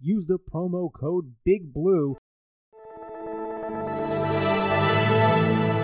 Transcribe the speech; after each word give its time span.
use 0.00 0.26
the 0.26 0.38
promo 0.38 0.92
code 0.92 1.34
Big 1.44 1.72
Blue 1.72 2.16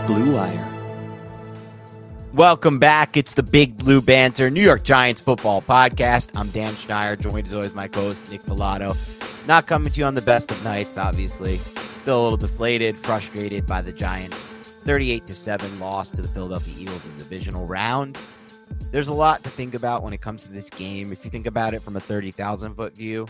Blue 0.06 0.34
Wire. 0.34 0.66
Welcome 2.34 2.78
back. 2.78 3.16
It's 3.16 3.34
the 3.34 3.42
Big 3.42 3.76
Blue 3.76 4.00
Banter, 4.00 4.50
New 4.50 4.62
York 4.62 4.82
Giants 4.82 5.20
football 5.20 5.62
podcast. 5.62 6.30
I'm 6.34 6.48
Dan 6.50 6.74
Schneider, 6.74 7.20
joined 7.20 7.46
as 7.46 7.54
always 7.54 7.74
my 7.74 7.88
co-host 7.88 8.30
Nick 8.30 8.42
Falato. 8.42 8.96
Not 9.46 9.66
coming 9.66 9.92
to 9.92 9.98
you 9.98 10.04
on 10.04 10.14
the 10.14 10.22
best 10.22 10.50
of 10.50 10.62
nights, 10.62 10.96
obviously. 10.96 11.56
Still 11.56 12.20
a 12.20 12.22
little 12.22 12.36
deflated, 12.36 12.98
frustrated 12.98 13.66
by 13.66 13.82
the 13.82 13.92
Giants. 13.92 14.36
38 14.84 15.26
to 15.26 15.34
7 15.34 15.80
loss 15.80 16.10
to 16.10 16.22
the 16.22 16.28
Philadelphia 16.28 16.74
Eagles 16.78 17.04
in 17.04 17.16
the 17.16 17.24
divisional 17.24 17.66
round. 17.66 18.16
There's 18.90 19.08
a 19.08 19.14
lot 19.14 19.42
to 19.44 19.50
think 19.50 19.74
about 19.74 20.02
when 20.02 20.12
it 20.12 20.20
comes 20.20 20.44
to 20.44 20.52
this 20.52 20.70
game. 20.70 21.12
If 21.12 21.24
you 21.24 21.30
think 21.30 21.46
about 21.46 21.74
it 21.74 21.82
from 21.82 21.96
a 21.96 22.00
30,000 22.00 22.74
foot 22.74 22.94
view, 22.94 23.26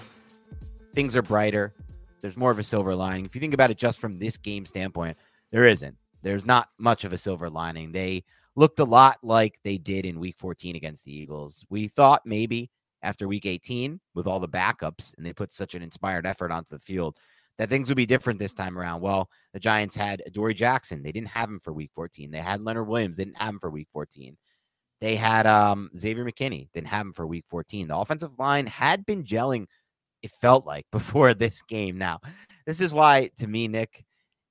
things 0.95 1.17
are 1.17 1.23
brighter. 1.23 1.75
There's 2.23 2.37
more 2.37 2.51
of 2.51 2.59
a 2.59 2.65
silver 2.65 2.95
lining. 2.95 3.25
If 3.25 3.35
you 3.35 3.41
think 3.41 3.55
about 3.55 3.71
it 3.71 3.79
just 3.79 3.99
from 3.99 4.19
this 4.19 4.37
game 4.37 4.67
standpoint, 4.67 5.17
there 5.51 5.65
isn't. 5.65 5.97
There's 6.23 6.45
not 6.45 6.69
much 6.79 7.05
of 7.05 7.13
a 7.13 7.19
silver 7.19 7.49
lining. 7.49 7.93
They 7.93 8.25
looked 8.57 8.79
a 8.79 8.85
lot 8.85 9.19
like 9.23 9.59
they 9.65 9.79
did 9.79 10.05
in 10.05 10.21
week 10.21 10.37
14 10.39 10.77
against 10.77 11.05
the 11.05 11.17
Eagles. 11.17 11.65
We 11.71 11.89
thought 11.89 12.23
maybe 12.27 12.71
after 13.03 13.27
week 13.27 13.47
18 13.47 14.01
with 14.15 14.27
all 14.27 14.41
the 14.41 14.49
backups 14.49 15.17
and 15.17 15.25
they 15.25 15.33
put 15.33 15.53
such 15.53 15.75
an 15.75 15.83
inspired 15.83 16.27
effort 16.27 16.53
onto 16.53 16.71
the 16.71 16.79
field 16.79 17.19
that 17.59 17.69
things 17.69 17.89
would 17.89 17.97
be 17.97 18.06
different 18.06 18.39
this 18.39 18.55
time 18.55 18.79
around. 18.79 19.00
Well, 19.00 19.29
the 19.53 19.61
Giants 19.61 19.95
had 19.95 20.23
Adoree 20.27 20.55
Jackson. 20.55 21.03
They 21.03 21.12
didn't 21.12 21.29
have 21.29 21.49
him 21.49 21.61
for 21.61 21.73
week 21.73 21.91
14. 21.95 22.31
They 22.31 22.39
had 22.39 22.62
Leonard 22.62 22.89
Williams. 22.89 23.17
They 23.17 23.25
didn't 23.25 23.37
have 23.37 23.50
him 23.50 23.61
for 23.61 23.71
week 23.71 23.89
14. 23.93 24.37
They 25.00 25.17
had 25.17 25.47
um, 25.47 25.91
Xavier 25.97 26.25
McKinney. 26.25 26.71
Didn't 26.73 26.89
have 26.89 27.06
him 27.06 27.12
for 27.12 27.27
week 27.27 27.45
14. 27.49 27.89
The 27.89 27.97
offensive 27.97 28.39
line 28.39 28.67
had 28.67 29.05
been 29.06 29.25
gelling, 29.25 29.67
it 30.22 30.31
felt 30.41 30.66
like, 30.66 30.86
before 30.91 31.34
this 31.34 31.62
game. 31.62 31.98
Now, 31.98 32.20
this 32.66 32.81
is 32.81 32.92
why, 32.94 33.31
to 33.38 33.47
me, 33.47 33.69
Nick, 33.69 34.04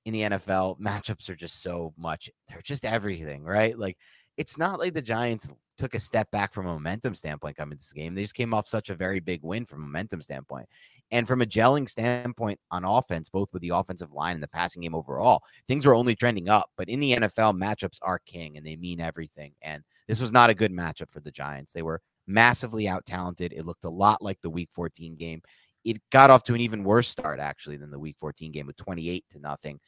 in 0.04 0.12
the 0.12 0.22
NFL, 0.22 0.80
matchups 0.80 1.28
are 1.28 1.36
just 1.36 1.62
so 1.62 1.92
much. 1.96 2.30
They're 2.48 2.62
just 2.62 2.84
everything, 2.84 3.44
right? 3.44 3.78
Like 3.78 3.98
it's 4.36 4.56
not 4.56 4.78
like 4.78 4.94
the 4.94 5.02
Giants 5.02 5.48
took 5.76 5.94
a 5.94 6.00
step 6.00 6.30
back 6.30 6.52
from 6.52 6.66
a 6.66 6.72
momentum 6.72 7.14
standpoint 7.14 7.56
coming 7.56 7.76
to 7.76 7.84
this 7.84 7.92
game. 7.92 8.14
They 8.14 8.22
just 8.22 8.34
came 8.34 8.52
off 8.52 8.66
such 8.66 8.90
a 8.90 8.94
very 8.94 9.20
big 9.20 9.42
win 9.42 9.64
from 9.64 9.82
a 9.82 9.86
momentum 9.86 10.20
standpoint. 10.20 10.66
And 11.10 11.26
from 11.26 11.42
a 11.42 11.46
gelling 11.46 11.88
standpoint 11.88 12.60
on 12.70 12.84
offense, 12.84 13.28
both 13.28 13.52
with 13.52 13.62
the 13.62 13.70
offensive 13.70 14.12
line 14.12 14.34
and 14.34 14.42
the 14.42 14.48
passing 14.48 14.82
game 14.82 14.94
overall, 14.94 15.42
things 15.68 15.84
were 15.84 15.94
only 15.94 16.14
trending 16.14 16.48
up. 16.48 16.70
But 16.76 16.88
in 16.88 17.00
the 17.00 17.12
NFL, 17.12 17.58
matchups 17.58 17.98
are 18.02 18.20
king 18.20 18.56
and 18.56 18.64
they 18.64 18.76
mean 18.76 19.00
everything. 19.00 19.52
And 19.62 19.82
this 20.06 20.20
was 20.20 20.32
not 20.32 20.50
a 20.50 20.54
good 20.54 20.72
matchup 20.72 21.10
for 21.10 21.20
the 21.20 21.30
Giants. 21.30 21.72
They 21.72 21.82
were 21.82 22.00
massively 22.30 22.88
out 22.88 23.06
talented. 23.06 23.52
It 23.52 23.66
looked 23.66 23.84
a 23.84 23.90
lot 23.90 24.22
like 24.22 24.40
the 24.40 24.50
week 24.50 24.70
14 24.72 25.16
game. 25.16 25.42
It 25.84 25.98
got 26.10 26.30
off 26.30 26.42
to 26.44 26.54
an 26.54 26.60
even 26.60 26.84
worse 26.84 27.08
start, 27.08 27.40
actually, 27.40 27.76
than 27.76 27.90
the 27.90 27.98
week 27.98 28.16
14 28.18 28.52
game 28.52 28.66
with 28.66 28.76
28 28.76 29.24
to 29.32 29.38
nothing 29.38 29.80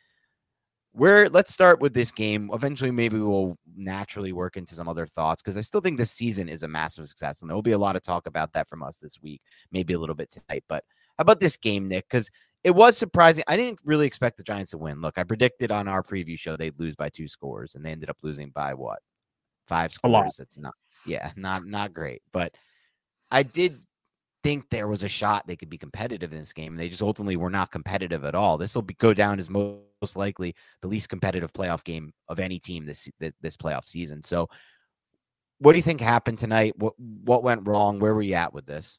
where 0.93 1.29
let's 1.31 1.53
start 1.53 1.81
with 1.81 1.95
this 1.95 2.13
game. 2.13 2.51
Eventually, 2.53 2.91
maybe 2.91 3.19
we'll 3.19 3.57
naturally 3.75 4.33
work 4.33 4.57
into 4.57 4.75
some 4.75 4.89
other 4.89 5.07
thoughts 5.07 5.43
because 5.43 5.57
I 5.57 5.63
still 5.63 5.81
think 5.81 5.99
this 5.99 6.11
season 6.11 6.49
is 6.49 6.63
a 6.63 6.69
massive 6.69 7.09
success, 7.09 7.41
and 7.41 7.51
there 7.51 7.55
will 7.55 7.63
be 7.63 7.73
a 7.73 7.79
lot 7.79 7.97
of 7.97 8.03
talk 8.03 8.27
about 8.27 8.53
that 8.53 8.69
from 8.69 8.83
us 8.83 8.99
this 8.99 9.21
week, 9.23 9.41
maybe 9.73 9.95
a 9.95 9.99
little 9.99 10.15
bit 10.15 10.31
tonight. 10.31 10.65
But 10.69 10.85
how 11.19 11.23
about 11.23 11.41
this 11.41 11.57
game, 11.57 11.89
Nick? 11.89 12.09
Because 12.09 12.31
it 12.63 12.73
was 12.73 12.97
surprising. 12.97 13.43
I 13.49 13.57
didn't 13.57 13.81
really 13.85 14.07
expect 14.07 14.37
the 14.37 14.43
Giants 14.43 14.71
to 14.73 14.79
win. 14.79 15.01
Look, 15.01 15.19
I 15.19 15.25
predicted 15.25 15.73
on 15.73 15.89
our 15.89 16.03
preview 16.03 16.39
show 16.39 16.57
they'd 16.57 16.79
lose 16.79 16.95
by 16.95 17.09
two 17.09 17.27
scores, 17.27 17.75
and 17.75 17.85
they 17.85 17.91
ended 17.91 18.11
up 18.11 18.19
losing 18.23 18.51
by 18.51 18.75
what 18.75 18.99
five 19.67 19.93
scores. 19.93 20.11
A 20.11 20.13
lot. 20.13 20.33
It's 20.39 20.59
not, 20.59 20.75
yeah, 21.07 21.33
not 21.37 21.67
not 21.67 21.95
great, 21.95 22.23
but 22.33 22.55
I 23.31 23.43
did 23.43 23.81
think 24.43 24.69
there 24.71 24.89
was 24.89 25.03
a 25.03 25.09
shot 25.09 25.47
they 25.47 25.57
could 25.57 25.71
be 25.71 25.79
competitive 25.79 26.33
in 26.33 26.39
this 26.41 26.53
game. 26.53 26.73
And 26.73 26.81
they 26.81 26.89
just 26.89 27.03
ultimately 27.03 27.37
were 27.37 27.51
not 27.51 27.71
competitive 27.71 28.25
at 28.25 28.35
all. 28.35 28.59
This 28.59 28.75
will 28.75 28.83
go 28.83 29.15
down 29.15 29.39
as 29.39 29.49
most 29.49 30.17
likely 30.17 30.55
the 30.81 30.89
least 30.89 31.09
competitive 31.09 31.53
playoff 31.53 31.85
game 31.85 32.13
of 32.29 32.41
any 32.41 32.59
team 32.59 32.85
this 32.85 33.09
this 33.41 33.57
playoff 33.57 33.87
season. 33.87 34.23
So, 34.23 34.49
what 35.59 35.73
do 35.73 35.79
you 35.79 35.83
think 35.83 36.01
happened 36.01 36.39
tonight? 36.39 36.75
What 36.77 36.95
what 36.99 37.43
went 37.45 37.67
wrong? 37.67 38.01
Where 38.01 38.15
were 38.15 38.23
you 38.23 38.35
at 38.35 38.53
with 38.53 38.67
this? 38.67 38.99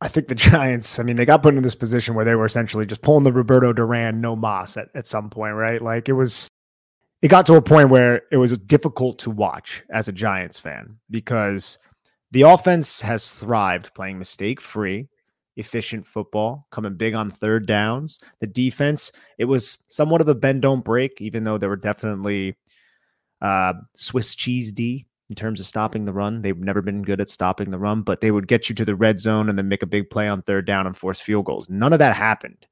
I 0.00 0.08
think 0.08 0.28
the 0.28 0.34
Giants, 0.34 0.98
I 0.98 1.02
mean, 1.02 1.16
they 1.16 1.24
got 1.24 1.42
put 1.42 1.54
in 1.54 1.62
this 1.62 1.74
position 1.74 2.14
where 2.14 2.24
they 2.24 2.36
were 2.36 2.46
essentially 2.46 2.86
just 2.86 3.02
pulling 3.02 3.24
the 3.24 3.32
Roberto 3.32 3.72
Duran, 3.72 4.20
no 4.20 4.36
más 4.36 4.76
at, 4.76 4.88
at 4.94 5.08
some 5.08 5.28
point, 5.28 5.54
right? 5.54 5.82
Like 5.82 6.08
it 6.08 6.12
was, 6.12 6.46
it 7.22 7.28
got 7.28 7.46
to 7.46 7.54
a 7.54 7.62
point 7.62 7.90
where 7.90 8.22
it 8.30 8.36
was 8.36 8.56
difficult 8.58 9.18
to 9.20 9.30
watch 9.30 9.82
as 9.90 10.08
a 10.08 10.12
Giants 10.12 10.60
fan 10.60 10.98
because 11.10 11.78
the 12.30 12.42
offense 12.42 13.00
has 13.00 13.32
thrived 13.32 13.94
playing 13.94 14.18
mistake 14.18 14.60
free, 14.60 15.08
efficient 15.56 16.06
football, 16.06 16.66
coming 16.70 16.94
big 16.94 17.14
on 17.14 17.30
third 17.30 17.66
downs. 17.66 18.20
The 18.40 18.46
defense, 18.46 19.10
it 19.38 19.46
was 19.46 19.78
somewhat 19.88 20.20
of 20.20 20.28
a 20.28 20.34
bend 20.34 20.62
don't 20.62 20.84
break, 20.84 21.20
even 21.20 21.44
though 21.44 21.58
there 21.58 21.68
were 21.68 21.76
definitely 21.76 22.56
uh, 23.40 23.74
Swiss 23.96 24.34
cheese 24.34 24.70
D 24.70 25.06
in 25.28 25.34
terms 25.34 25.58
of 25.58 25.66
stopping 25.66 26.04
the 26.04 26.12
run. 26.12 26.42
They've 26.42 26.56
never 26.56 26.82
been 26.82 27.02
good 27.02 27.20
at 27.20 27.28
stopping 27.28 27.70
the 27.70 27.78
run, 27.78 28.02
but 28.02 28.20
they 28.20 28.30
would 28.30 28.46
get 28.46 28.68
you 28.68 28.74
to 28.76 28.84
the 28.84 28.94
red 28.94 29.18
zone 29.18 29.48
and 29.48 29.58
then 29.58 29.68
make 29.68 29.82
a 29.82 29.86
big 29.86 30.08
play 30.10 30.28
on 30.28 30.42
third 30.42 30.66
down 30.66 30.86
and 30.86 30.96
force 30.96 31.20
field 31.20 31.46
goals. 31.46 31.68
None 31.68 31.92
of 31.92 31.98
that 31.98 32.14
happened 32.14 32.66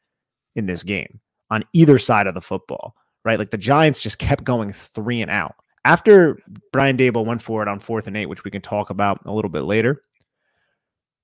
in 0.54 0.66
this 0.66 0.82
game 0.82 1.20
on 1.50 1.64
either 1.72 1.98
side 1.98 2.26
of 2.26 2.34
the 2.34 2.40
football, 2.40 2.94
right? 3.26 3.38
Like 3.38 3.50
the 3.50 3.58
Giants 3.58 4.00
just 4.00 4.18
kept 4.18 4.44
going 4.44 4.72
three 4.72 5.20
and 5.20 5.30
out 5.30 5.56
after 5.86 6.36
Brian 6.72 6.96
Daboll 6.96 7.24
went 7.24 7.40
for 7.40 7.62
it 7.62 7.68
on 7.68 7.78
fourth 7.78 8.08
and 8.08 8.16
eight, 8.16 8.26
which 8.26 8.42
we 8.42 8.50
can 8.50 8.60
talk 8.60 8.90
about 8.90 9.20
a 9.24 9.32
little 9.32 9.48
bit 9.48 9.60
later, 9.60 10.02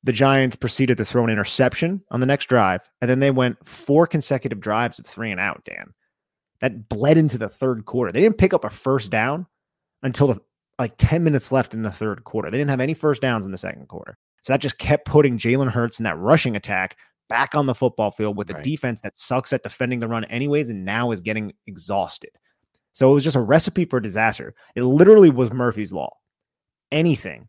the 0.05 0.13
Giants 0.13 0.55
proceeded 0.55 0.97
to 0.99 1.05
throw 1.05 1.25
an 1.25 1.31
interception 1.31 2.01
on 2.13 2.21
the 2.21 2.27
next 2.27 2.47
drive, 2.47 2.89
and 3.01 3.11
then 3.11 3.19
they 3.19 3.33
went 3.33 3.57
four 3.67 4.07
consecutive 4.07 4.61
drives 4.61 5.01
of 5.01 5.07
three 5.07 5.33
and 5.33 5.41
out. 5.41 5.65
Dan, 5.65 5.93
that 6.61 6.89
bled 6.89 7.19
into 7.19 7.39
the 7.39 7.49
third 7.49 7.87
quarter. 7.87 8.13
They 8.13 8.21
didn't 8.21 8.39
pick 8.39 8.55
up 8.55 8.65
a 8.65 8.71
first 8.71 9.11
down 9.11 9.47
until 10.05 10.29
the 10.29 10.41
like 10.79 10.95
ten 10.97 11.25
minutes 11.25 11.51
left 11.51 11.75
in 11.75 11.83
the 11.83 11.91
third 11.91 12.23
quarter. 12.23 12.49
They 12.49 12.59
didn't 12.59 12.71
have 12.71 12.81
any 12.81 12.95
first 12.95 13.21
downs 13.21 13.45
in 13.45 13.51
the 13.51 13.59
second 13.59 13.89
quarter, 13.89 14.17
so 14.43 14.53
that 14.53 14.61
just 14.61 14.79
kept 14.79 15.07
putting 15.07 15.39
Jalen 15.39 15.73
Hurts 15.73 15.99
in 15.99 16.05
that 16.05 16.19
rushing 16.19 16.55
attack 16.55 16.97
back 17.33 17.55
on 17.55 17.65
the 17.65 17.75
football 17.75 18.11
field 18.11 18.37
with 18.37 18.51
a 18.51 18.55
right. 18.55 18.63
defense 18.63 19.01
that 19.01 19.17
sucks 19.17 19.55
at 19.55 19.63
defending 19.63 20.01
the 20.01 20.07
run 20.07 20.27
anyways, 20.27 20.69
and 20.69 20.85
now 20.85 21.13
is 21.13 21.23
getting 21.23 21.51
exhausted. 21.67 22.29
So 22.93 23.11
it 23.11 23.15
was 23.15 23.25
just 23.25 23.37
a 23.37 23.41
recipe 23.41 23.87
for 23.87 24.01
disaster. 24.01 24.55
It 24.75 24.83
literally 24.83 25.31
was 25.31 25.51
Murphy's 25.51 25.95
Law. 25.95 26.15
Anything 26.91 27.49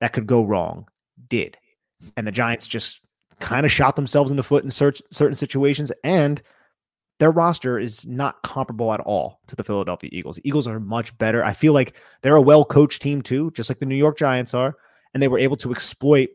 that 0.00 0.14
could 0.14 0.26
go 0.26 0.42
wrong 0.42 0.88
did. 1.28 1.58
And 2.16 2.26
the 2.26 2.32
Giants 2.32 2.66
just 2.66 3.02
kind 3.40 3.66
of 3.66 3.70
shot 3.70 3.94
themselves 3.94 4.30
in 4.30 4.38
the 4.38 4.42
foot 4.42 4.64
in 4.64 4.70
search, 4.70 5.02
certain 5.12 5.36
situations. 5.36 5.92
And 6.02 6.40
their 7.18 7.30
roster 7.30 7.78
is 7.78 8.06
not 8.06 8.42
comparable 8.42 8.94
at 8.94 9.00
all 9.00 9.40
to 9.48 9.56
the 9.56 9.64
Philadelphia 9.64 10.08
Eagles. 10.14 10.36
The 10.36 10.48
Eagles 10.48 10.66
are 10.66 10.80
much 10.80 11.16
better. 11.18 11.44
I 11.44 11.52
feel 11.52 11.74
like 11.74 11.94
they're 12.22 12.36
a 12.36 12.40
well 12.40 12.64
coached 12.64 13.02
team 13.02 13.20
too, 13.20 13.50
just 13.50 13.68
like 13.68 13.80
the 13.80 13.86
New 13.86 13.96
York 13.96 14.16
Giants 14.16 14.54
are. 14.54 14.76
And 15.12 15.22
they 15.22 15.28
were 15.28 15.38
able 15.38 15.58
to 15.58 15.72
exploit 15.72 16.30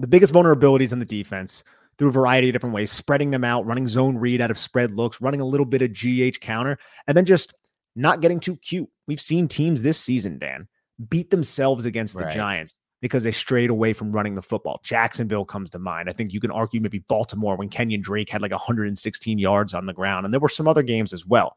the 0.00 0.08
biggest 0.08 0.32
vulnerabilities 0.32 0.92
in 0.92 0.98
the 0.98 1.04
defense 1.04 1.62
through 1.98 2.08
a 2.08 2.12
variety 2.12 2.48
of 2.48 2.54
different 2.54 2.74
ways, 2.74 2.90
spreading 2.90 3.30
them 3.30 3.44
out, 3.44 3.66
running 3.66 3.86
zone 3.86 4.16
read 4.16 4.40
out 4.40 4.50
of 4.50 4.58
spread 4.58 4.92
looks, 4.92 5.20
running 5.20 5.40
a 5.40 5.44
little 5.44 5.66
bit 5.66 5.82
of 5.82 5.92
GH 5.92 6.40
counter, 6.40 6.78
and 7.06 7.16
then 7.16 7.26
just 7.26 7.54
not 7.94 8.22
getting 8.22 8.40
too 8.40 8.56
cute. 8.56 8.88
We've 9.06 9.20
seen 9.20 9.48
teams 9.48 9.82
this 9.82 9.98
season, 9.98 10.38
Dan, 10.38 10.68
beat 11.08 11.30
themselves 11.30 11.84
against 11.84 12.16
the 12.16 12.24
Right. 12.24 12.34
Giants 12.34 12.74
because 13.02 13.24
they 13.24 13.32
strayed 13.32 13.70
away 13.70 13.92
from 13.92 14.12
running 14.12 14.34
the 14.34 14.42
football. 14.42 14.80
Jacksonville 14.82 15.44
comes 15.44 15.70
to 15.70 15.78
mind. 15.78 16.08
I 16.08 16.12
think 16.12 16.32
you 16.32 16.40
can 16.40 16.50
argue 16.50 16.80
maybe 16.80 16.98
Baltimore 17.00 17.56
when 17.56 17.68
Kenyon 17.68 18.02
Drake 18.02 18.28
had 18.28 18.42
like 18.42 18.50
116 18.52 19.38
yards 19.38 19.74
on 19.74 19.86
the 19.86 19.94
ground. 19.94 20.26
And 20.26 20.32
there 20.32 20.40
were 20.40 20.48
some 20.50 20.68
other 20.68 20.82
games 20.82 21.12
as 21.12 21.24
well. 21.26 21.56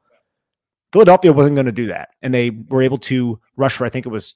Philadelphia 0.93 1.33
wasn't 1.33 1.55
going 1.55 1.65
to 1.65 1.71
do 1.71 1.87
that. 1.87 2.09
And 2.21 2.33
they 2.33 2.49
were 2.49 2.81
able 2.81 2.99
to 2.99 3.39
rush 3.57 3.75
for, 3.75 3.85
I 3.85 3.89
think 3.89 4.05
it 4.05 4.09
was 4.09 4.31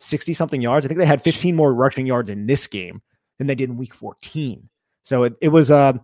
260 0.00 0.34
something 0.34 0.62
yards. 0.62 0.84
I 0.84 0.88
think 0.88 0.98
they 0.98 1.06
had 1.06 1.22
15 1.22 1.54
more 1.54 1.74
rushing 1.74 2.06
yards 2.06 2.30
in 2.30 2.46
this 2.46 2.66
game 2.66 3.02
than 3.38 3.46
they 3.46 3.54
did 3.54 3.70
in 3.70 3.76
week 3.76 3.94
14. 3.94 4.68
So 5.02 5.24
it, 5.24 5.34
it 5.40 5.48
was 5.48 5.70
uh, 5.70 5.94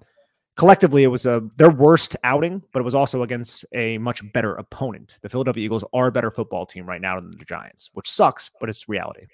collectively, 0.57 1.03
it 1.03 1.09
was 1.09 1.27
a 1.27 1.43
their 1.57 1.71
worst 1.71 2.17
outing, 2.23 2.63
but 2.73 2.81
it 2.81 2.85
was 2.85 2.95
also 2.95 3.23
against 3.23 3.65
a 3.73 3.99
much 3.99 4.21
better 4.33 4.55
opponent. 4.55 5.19
The 5.23 5.29
Philadelphia 5.29 5.65
Eagles 5.65 5.85
are 5.93 6.09
a 6.09 6.13
better 6.13 6.31
football 6.31 6.67
team 6.67 6.87
right 6.87 7.01
now 7.01 7.19
than 7.21 7.37
the 7.39 7.45
Giants, 7.45 7.91
which 7.95 8.11
sucks, 8.11 8.51
but 8.61 8.69
it's 8.69 8.89
reality. 8.89 9.27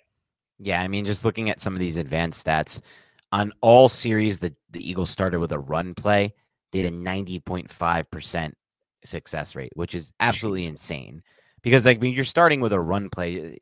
Yeah, 0.58 0.80
I 0.80 0.88
mean, 0.88 1.04
just 1.04 1.24
looking 1.24 1.50
at 1.50 1.60
some 1.60 1.74
of 1.74 1.80
these 1.80 1.96
advanced 1.96 2.46
stats 2.46 2.80
on 3.32 3.52
all 3.60 3.88
series, 3.88 4.38
the, 4.38 4.54
the 4.70 4.88
Eagles 4.88 5.10
started 5.10 5.40
with 5.40 5.50
a 5.50 5.58
run 5.58 5.94
play, 5.94 6.34
did 6.70 6.86
a 6.86 6.90
90.5% 6.90 8.52
success 9.04 9.56
rate, 9.56 9.72
which 9.74 9.94
is 9.94 10.12
absolutely 10.20 10.66
insane. 10.66 11.22
Because, 11.62 11.84
like, 11.84 12.00
when 12.00 12.12
you're 12.12 12.24
starting 12.24 12.60
with 12.60 12.72
a 12.72 12.80
run 12.80 13.08
play, 13.10 13.58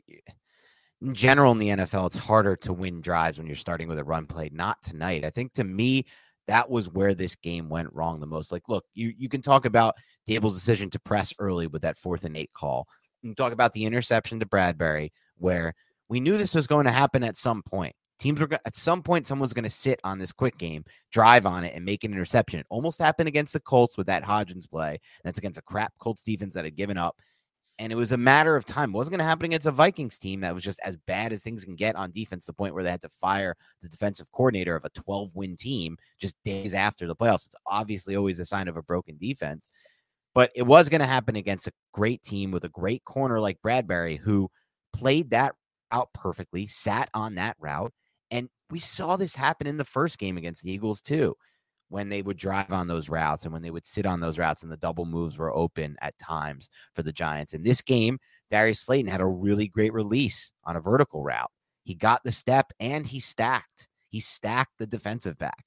in 1.03 1.15
general 1.15 1.53
in 1.53 1.59
the 1.59 1.69
NFL, 1.69 2.07
it's 2.07 2.17
harder 2.17 2.57
to 2.57 2.73
win 2.73 3.01
drives 3.01 3.39
when 3.39 3.47
you're 3.47 3.57
starting 3.57 3.89
with 3.89 3.99
a 3.99 4.05
run 4.05 4.27
play. 4.27 4.51
Not 4.53 4.83
tonight. 4.83 5.25
I 5.25 5.31
think 5.31 5.55
to 5.55 5.65
me, 5.65 6.07
that 6.47 6.69
was 6.69 6.89
where 6.91 7.15
this 7.15 7.37
game 7.37 7.69
went 7.69 7.93
wrong 7.93 8.21
the 8.21 8.27
most. 8.27 8.53
Like, 8.53 8.69
look, 8.69 8.85
you 8.95 9.13
you 9.17 9.29
can 9.29 9.41
talk 9.41 9.65
about 9.65 9.95
Daboll's 10.29 10.55
decision 10.55 10.91
to 10.91 10.99
press 10.99 11.33
early 11.39 11.67
with 11.67 11.83
that 11.83 11.97
fourth 11.97 12.25
and 12.25 12.37
eight 12.37 12.53
call. 12.53 12.87
You 13.23 13.31
can 13.31 13.37
talk 13.37 13.53
about 13.53 13.73
the 13.73 13.85
interception 13.85 14.41
to 14.41 14.47
Bradberry, 14.47 15.11
where 15.37 15.75
we 16.09 16.21
knew 16.21 16.37
this 16.37 16.55
was 16.55 16.67
going 16.67 16.87
to 16.87 16.93
happen 16.93 17.23
at 17.23 17.37
some 17.37 17.63
point. 17.63 17.95
Teams 18.19 18.39
were 18.39 18.49
at 18.53 18.77
some 18.77 19.03
point, 19.03 19.27
someone's 19.27 19.55
going 19.55 19.65
to 19.65 19.71
sit 19.71 19.99
on 20.05 20.19
this 20.19 20.33
quick 20.33 20.59
game, 20.59 20.85
drive 21.11 21.47
on 21.47 21.65
it, 21.65 21.75
and 21.75 21.85
make 21.85 22.05
an 22.05 22.13
interception. 22.13 22.61
It 22.61 22.67
almost 22.69 22.99
happened 22.99 23.29
against 23.29 23.55
the 23.55 23.61
Colts 23.61 23.97
with 23.97 24.09
that 24.09 24.25
Hodgins 24.25 24.69
play. 24.69 24.99
That's 25.25 25.39
against 25.39 25.59
a 25.59 25.63
crap 25.63 25.95
Colts 25.99 26.23
defense 26.23 26.55
that 26.55 26.65
had 26.65 26.77
given 26.77 26.99
up. 26.99 27.17
And 27.81 27.91
it 27.91 27.97
was 27.97 28.13
a 28.13 28.19
matter 28.19 28.57
of 28.57 28.67
time. 28.67 28.91
It 28.91 28.99
wasn't 28.99 29.13
going 29.13 29.21
to 29.21 29.25
happen 29.25 29.47
against 29.47 29.67
a 29.67 29.71
Vikings 29.71 30.19
team 30.19 30.41
that 30.43 30.55
was 30.55 30.63
just 30.63 30.81
as 30.85 30.99
bad 30.99 31.33
as 31.33 31.43
things 31.43 31.65
can 31.65 31.77
get 31.77 31.97
on 31.97 32.11
defense, 32.11 32.45
the 32.45 32.53
point 32.53 32.75
where 32.75 32.85
they 32.85 32.91
had 32.91 33.01
to 33.01 33.09
fire 33.09 33.57
the 33.81 33.89
defensive 33.89 34.31
coordinator 34.33 34.77
of 34.77 34.85
a 34.85 34.91
12 34.91 35.35
win 35.35 35.57
team 35.57 35.97
just 36.19 36.37
days 36.45 36.75
after 36.75 37.07
the 37.07 37.17
playoffs. 37.17 37.47
It's 37.47 37.57
obviously 37.65 38.17
always 38.17 38.39
a 38.39 38.45
sign 38.45 38.69
of 38.69 38.77
a 38.77 38.83
broken 38.83 39.17
defense. 39.17 39.71
But 40.35 40.51
it 40.55 40.65
was 40.65 40.91
going 40.91 41.01
to 41.01 41.07
happen 41.07 41.37
against 41.37 41.69
a 41.69 41.73
great 41.95 42.23
team 42.23 42.51
with 42.51 42.65
a 42.65 42.69
great 42.69 43.03
corner 43.07 43.41
like 43.41 43.63
Bradberry, 43.65 44.19
who 44.19 44.51
played 44.93 45.31
that 45.31 45.55
out 45.91 46.13
perfectly, 46.13 46.67
sat 46.67 47.09
on 47.15 47.37
that 47.37 47.57
route. 47.59 47.95
And 48.31 48.51
we 48.69 48.79
saw 48.79 49.17
this 49.17 49.35
happen 49.35 49.67
in 49.67 49.79
the 49.79 49.87
first 49.87 50.19
game 50.19 50.37
against 50.37 50.63
the 50.63 50.71
Eagles, 50.71 51.01
too, 51.01 51.35
when 51.91 52.09
they 52.09 52.23
would 52.23 52.37
drive 52.37 52.73
on 52.73 52.87
those 52.87 53.09
routes 53.09 53.45
and 53.45 53.53
when 53.53 53.63
they 53.63 53.71
would 53.71 53.87
sit 53.87 54.07
on 54.07 54.21
those 54.21 54.39
routes 54.39 54.63
and 54.63 54.71
the 54.71 54.77
double 54.77 55.05
moves 55.05 55.37
were 55.37 55.55
open 55.55 55.97
at 56.01 56.17
times 56.19 56.71
for 56.95 57.03
the 57.03 57.13
Giants. 57.13 57.53
In 57.53 57.63
this 57.63 57.83
game, 57.83 58.19
Darius 58.49 58.81
Slayton 58.81 59.11
had 59.11 59.21
a 59.21 59.27
really 59.27 59.67
great 59.67 59.93
release 59.93 60.53
on 60.65 60.77
a 60.77 60.81
vertical 60.81 61.23
route. 61.23 61.51
He 61.83 61.95
got 61.95 62.23
the 62.25 62.33
step 62.33 62.73
and 62.79 63.05
he 63.05 63.19
stacked. 63.19 63.89
He 64.09 64.21
stacked 64.21 64.79
the 64.79 64.87
defensive 64.87 65.37
back. 65.37 65.67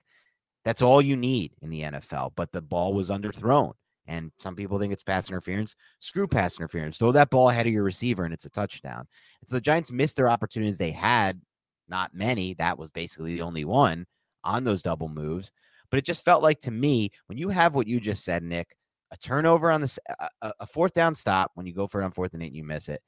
That's 0.64 0.82
all 0.82 1.02
you 1.02 1.18
need 1.18 1.52
in 1.62 1.70
the 1.70 1.82
NFL, 1.82 2.32
but 2.36 2.54
the 2.54 2.62
ball 2.62 2.94
was 2.94 3.10
underthrown. 3.10 3.74
And 4.08 4.32
some 4.38 4.56
people 4.56 4.80
think 4.80 4.94
it's 4.94 5.04
pass 5.04 5.30
interference. 5.30 5.76
Screw 6.00 6.28
pass 6.28 6.58
interference. 6.58 6.98
Throw 6.98 7.12
that 7.12 7.30
ball 7.30 7.50
ahead 7.50 7.68
of 7.68 7.74
your 7.74 7.84
receiver 7.84 8.24
and 8.24 8.34
it's 8.34 8.46
a 8.46 8.50
touchdown. 8.50 9.08
And 9.42 9.50
so 9.50 9.56
the 9.56 9.62
Giants 9.62 9.92
missed 9.92 10.16
their 10.16 10.30
opportunities 10.30 10.78
they 10.78 10.92
had, 10.92 11.42
not 11.90 12.14
many. 12.14 12.54
That 12.54 12.78
was 12.78 12.92
basically 12.92 13.36
the 13.36 13.42
only 13.42 13.66
one 13.66 14.06
on 14.46 14.64
those 14.64 14.84
double 14.84 15.10
moves. 15.10 15.52
But 15.94 16.00
it 16.00 16.06
just 16.06 16.26
felt 16.26 16.42
like 16.42 16.60
to 16.62 16.72
me, 16.72 17.12
when 17.28 17.38
you 17.38 17.50
have 17.50 17.76
what 17.76 17.86
you 17.86 18.00
just 18.00 18.26
said, 18.26 18.42
Nick, 18.42 18.76
a 19.12 19.18
turnover 19.18 19.70
on 19.70 19.80
this, 19.80 20.00
a, 20.42 20.52
a- 20.60 20.66
fourth 20.66 20.94
down 20.94 21.14
stop 21.14 21.52
when 21.54 21.68
you 21.68 21.74
go 21.76 21.86
for 21.86 22.02
it 22.02 22.04
on 22.04 22.10
fourth 22.10 22.34
and 22.34 22.42
eight 22.42 22.48
and 22.48 22.56
you 22.56 22.64
miss 22.64 22.90
it, 22.90 23.00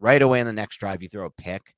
right 0.00 0.20
away 0.20 0.40
in 0.40 0.48
the 0.48 0.52
next 0.52 0.78
drive, 0.78 1.04
you 1.04 1.08
throw 1.08 1.26
a 1.26 1.30
pick. 1.30 1.76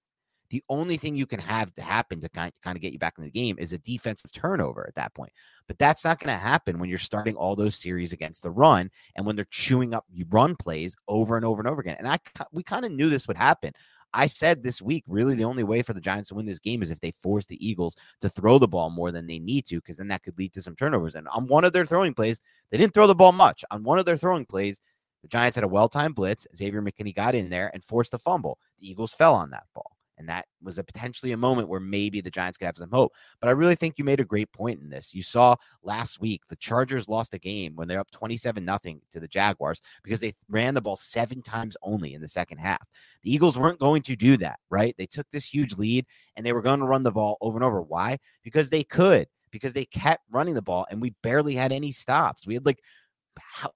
The 0.48 0.64
only 0.70 0.96
thing 0.96 1.16
you 1.16 1.26
can 1.26 1.38
have 1.40 1.70
to 1.74 1.82
happen 1.82 2.18
to 2.22 2.30
kind 2.30 2.50
of 2.64 2.80
get 2.80 2.94
you 2.94 2.98
back 2.98 3.16
in 3.18 3.24
the 3.24 3.30
game 3.30 3.56
is 3.58 3.74
a 3.74 3.78
defensive 3.78 4.32
turnover 4.32 4.86
at 4.88 4.94
that 4.94 5.12
point. 5.12 5.32
But 5.68 5.76
that's 5.76 6.02
not 6.02 6.18
going 6.18 6.34
to 6.34 6.42
happen 6.42 6.78
when 6.78 6.88
you're 6.88 6.96
starting 6.96 7.36
all 7.36 7.56
those 7.56 7.76
series 7.76 8.14
against 8.14 8.42
the 8.42 8.50
run 8.50 8.90
and 9.16 9.26
when 9.26 9.36
they're 9.36 9.46
chewing 9.50 9.92
up 9.92 10.06
run 10.30 10.56
plays 10.56 10.96
over 11.08 11.36
and 11.36 11.44
over 11.44 11.60
and 11.60 11.68
over 11.68 11.82
again. 11.82 11.96
And 11.98 12.08
I 12.08 12.18
we 12.52 12.62
kind 12.62 12.86
of 12.86 12.92
knew 12.92 13.10
this 13.10 13.28
would 13.28 13.36
happen. 13.36 13.74
I 14.14 14.26
said 14.28 14.62
this 14.62 14.80
week, 14.80 15.02
really 15.08 15.34
the 15.34 15.44
only 15.44 15.64
way 15.64 15.82
for 15.82 15.92
the 15.92 16.00
Giants 16.00 16.28
to 16.28 16.36
win 16.36 16.46
this 16.46 16.60
game 16.60 16.82
is 16.82 16.92
if 16.92 17.00
they 17.00 17.10
force 17.10 17.46
the 17.46 17.66
Eagles 17.66 17.96
to 18.20 18.28
throw 18.28 18.58
the 18.58 18.68
ball 18.68 18.88
more 18.88 19.10
than 19.10 19.26
they 19.26 19.40
need 19.40 19.66
to, 19.66 19.76
because 19.76 19.96
then 19.96 20.08
that 20.08 20.22
could 20.22 20.38
lead 20.38 20.52
to 20.54 20.62
some 20.62 20.76
turnovers. 20.76 21.16
And 21.16 21.26
on 21.28 21.48
one 21.48 21.64
of 21.64 21.72
their 21.72 21.84
throwing 21.84 22.14
plays, 22.14 22.40
they 22.70 22.78
didn't 22.78 22.94
throw 22.94 23.08
the 23.08 23.14
ball 23.14 23.32
much. 23.32 23.64
On 23.72 23.82
one 23.82 23.98
of 23.98 24.06
their 24.06 24.16
throwing 24.16 24.46
plays, 24.46 24.80
the 25.22 25.28
Giants 25.28 25.56
had 25.56 25.64
a 25.64 25.68
well-timed 25.68 26.14
blitz. 26.14 26.46
Xavier 26.54 26.80
McKinney 26.80 27.14
got 27.14 27.34
in 27.34 27.50
there 27.50 27.70
and 27.74 27.82
forced 27.82 28.12
the 28.12 28.18
fumble. 28.18 28.58
The 28.78 28.88
Eagles 28.88 29.14
fell 29.14 29.34
on 29.34 29.50
that 29.50 29.66
ball. 29.74 29.93
And 30.16 30.28
that 30.28 30.46
was 30.62 30.78
a 30.78 30.84
potentially 30.84 31.32
a 31.32 31.36
moment 31.36 31.68
where 31.68 31.80
maybe 31.80 32.20
the 32.20 32.30
Giants 32.30 32.58
could 32.58 32.66
have 32.66 32.76
some 32.76 32.90
hope. 32.90 33.12
But 33.40 33.48
I 33.48 33.52
really 33.52 33.74
think 33.74 33.98
you 33.98 34.04
made 34.04 34.20
a 34.20 34.24
great 34.24 34.52
point 34.52 34.80
in 34.80 34.90
this. 34.90 35.14
You 35.14 35.22
saw 35.22 35.56
last 35.82 36.20
week 36.20 36.42
the 36.48 36.56
Chargers 36.56 37.08
lost 37.08 37.34
a 37.34 37.38
game 37.38 37.74
when 37.76 37.88
they're 37.88 38.00
up 38.00 38.10
27 38.10 38.64
nothing 38.64 39.00
to 39.12 39.20
the 39.20 39.28
Jaguars 39.28 39.80
because 40.02 40.20
they 40.20 40.34
ran 40.48 40.74
the 40.74 40.80
ball 40.80 40.96
seven 40.96 41.42
times 41.42 41.76
only 41.82 42.14
in 42.14 42.20
the 42.20 42.28
second 42.28 42.58
half. 42.58 42.86
The 43.22 43.32
Eagles 43.32 43.58
weren't 43.58 43.80
going 43.80 44.02
to 44.02 44.16
do 44.16 44.36
that, 44.38 44.58
right? 44.70 44.94
They 44.96 45.06
took 45.06 45.26
this 45.30 45.46
huge 45.46 45.74
lead 45.74 46.06
and 46.36 46.44
they 46.44 46.52
were 46.52 46.62
going 46.62 46.80
to 46.80 46.86
run 46.86 47.02
the 47.02 47.12
ball 47.12 47.36
over 47.40 47.56
and 47.56 47.64
over. 47.64 47.82
Why? 47.82 48.18
Because 48.42 48.70
they 48.70 48.84
could, 48.84 49.26
because 49.50 49.72
they 49.72 49.84
kept 49.86 50.22
running 50.30 50.54
the 50.54 50.62
ball 50.62 50.86
and 50.90 51.00
we 51.00 51.10
barely 51.22 51.54
had 51.54 51.72
any 51.72 51.92
stops. 51.92 52.46
We 52.46 52.54
had 52.54 52.66
like 52.66 52.80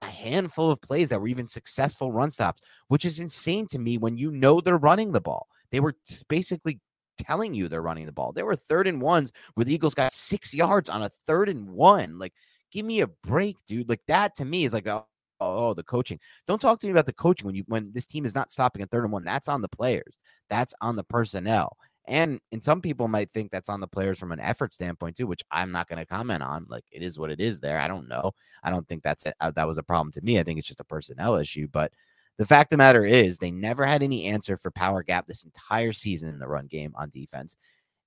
a 0.01 0.05
handful 0.05 0.71
of 0.71 0.81
plays 0.81 1.09
that 1.09 1.19
were 1.19 1.27
even 1.27 1.47
successful 1.47 2.11
run 2.11 2.31
stops, 2.31 2.61
which 2.87 3.05
is 3.05 3.19
insane 3.19 3.67
to 3.67 3.79
me 3.79 3.97
when 3.97 4.17
you 4.17 4.31
know 4.31 4.61
they're 4.61 4.77
running 4.77 5.11
the 5.11 5.21
ball. 5.21 5.47
They 5.71 5.79
were 5.79 5.95
basically 6.27 6.79
telling 7.17 7.53
you 7.53 7.67
they're 7.67 7.81
running 7.81 8.05
the 8.05 8.11
ball. 8.11 8.31
They 8.31 8.43
were 8.43 8.55
third 8.55 8.87
and 8.87 9.01
ones 9.01 9.31
where 9.53 9.65
the 9.65 9.73
Eagles 9.73 9.93
got 9.93 10.13
six 10.13 10.53
yards 10.53 10.89
on 10.89 11.03
a 11.03 11.11
third 11.27 11.49
and 11.49 11.69
one. 11.69 12.17
Like, 12.17 12.33
give 12.71 12.85
me 12.85 13.01
a 13.01 13.07
break, 13.07 13.57
dude. 13.67 13.89
Like 13.89 14.01
that 14.07 14.35
to 14.35 14.45
me 14.45 14.65
is 14.65 14.73
like, 14.73 14.87
oh, 14.87 15.05
oh, 15.39 15.73
the 15.73 15.83
coaching. 15.83 16.19
Don't 16.47 16.61
talk 16.61 16.79
to 16.79 16.87
me 16.87 16.91
about 16.91 17.05
the 17.05 17.13
coaching 17.13 17.45
when 17.45 17.55
you 17.55 17.63
when 17.67 17.91
this 17.93 18.05
team 18.05 18.25
is 18.25 18.35
not 18.35 18.51
stopping 18.51 18.81
a 18.81 18.87
third 18.87 19.03
and 19.03 19.13
one. 19.13 19.23
That's 19.23 19.47
on 19.47 19.61
the 19.61 19.69
players. 19.69 20.19
That's 20.49 20.73
on 20.81 20.95
the 20.95 21.03
personnel. 21.03 21.77
And 22.07 22.39
and 22.51 22.63
some 22.63 22.81
people 22.81 23.07
might 23.07 23.31
think 23.31 23.51
that's 23.51 23.69
on 23.69 23.81
the 23.81 23.87
players 23.87 24.17
from 24.17 24.31
an 24.31 24.39
effort 24.39 24.73
standpoint 24.73 25.17
too, 25.17 25.27
which 25.27 25.43
I'm 25.51 25.71
not 25.71 25.87
going 25.87 25.99
to 25.99 26.05
comment 26.05 26.41
on. 26.43 26.65
Like 26.69 26.85
it 26.91 27.03
is 27.03 27.19
what 27.19 27.29
it 27.31 27.39
is. 27.39 27.59
There, 27.59 27.79
I 27.79 27.87
don't 27.87 28.07
know. 28.07 28.31
I 28.63 28.71
don't 28.71 28.87
think 28.87 29.03
that's 29.03 29.25
it. 29.25 29.35
Uh, 29.39 29.51
that 29.51 29.67
was 29.67 29.77
a 29.77 29.83
problem 29.83 30.11
to 30.13 30.21
me. 30.21 30.39
I 30.39 30.43
think 30.43 30.57
it's 30.57 30.67
just 30.67 30.79
a 30.79 30.85
personnel 30.85 31.35
issue. 31.35 31.67
But 31.71 31.91
the 32.39 32.45
fact 32.45 32.67
of 32.67 32.77
the 32.77 32.77
matter 32.77 33.05
is, 33.05 33.37
they 33.37 33.51
never 33.51 33.85
had 33.85 34.01
any 34.01 34.23
answer 34.25 34.55
for 34.55 34.71
power 34.71 35.03
gap 35.03 35.27
this 35.27 35.43
entire 35.43 35.91
season 35.91 36.29
in 36.29 36.39
the 36.39 36.47
run 36.47 36.67
game 36.67 36.93
on 36.95 37.09
defense. 37.09 37.57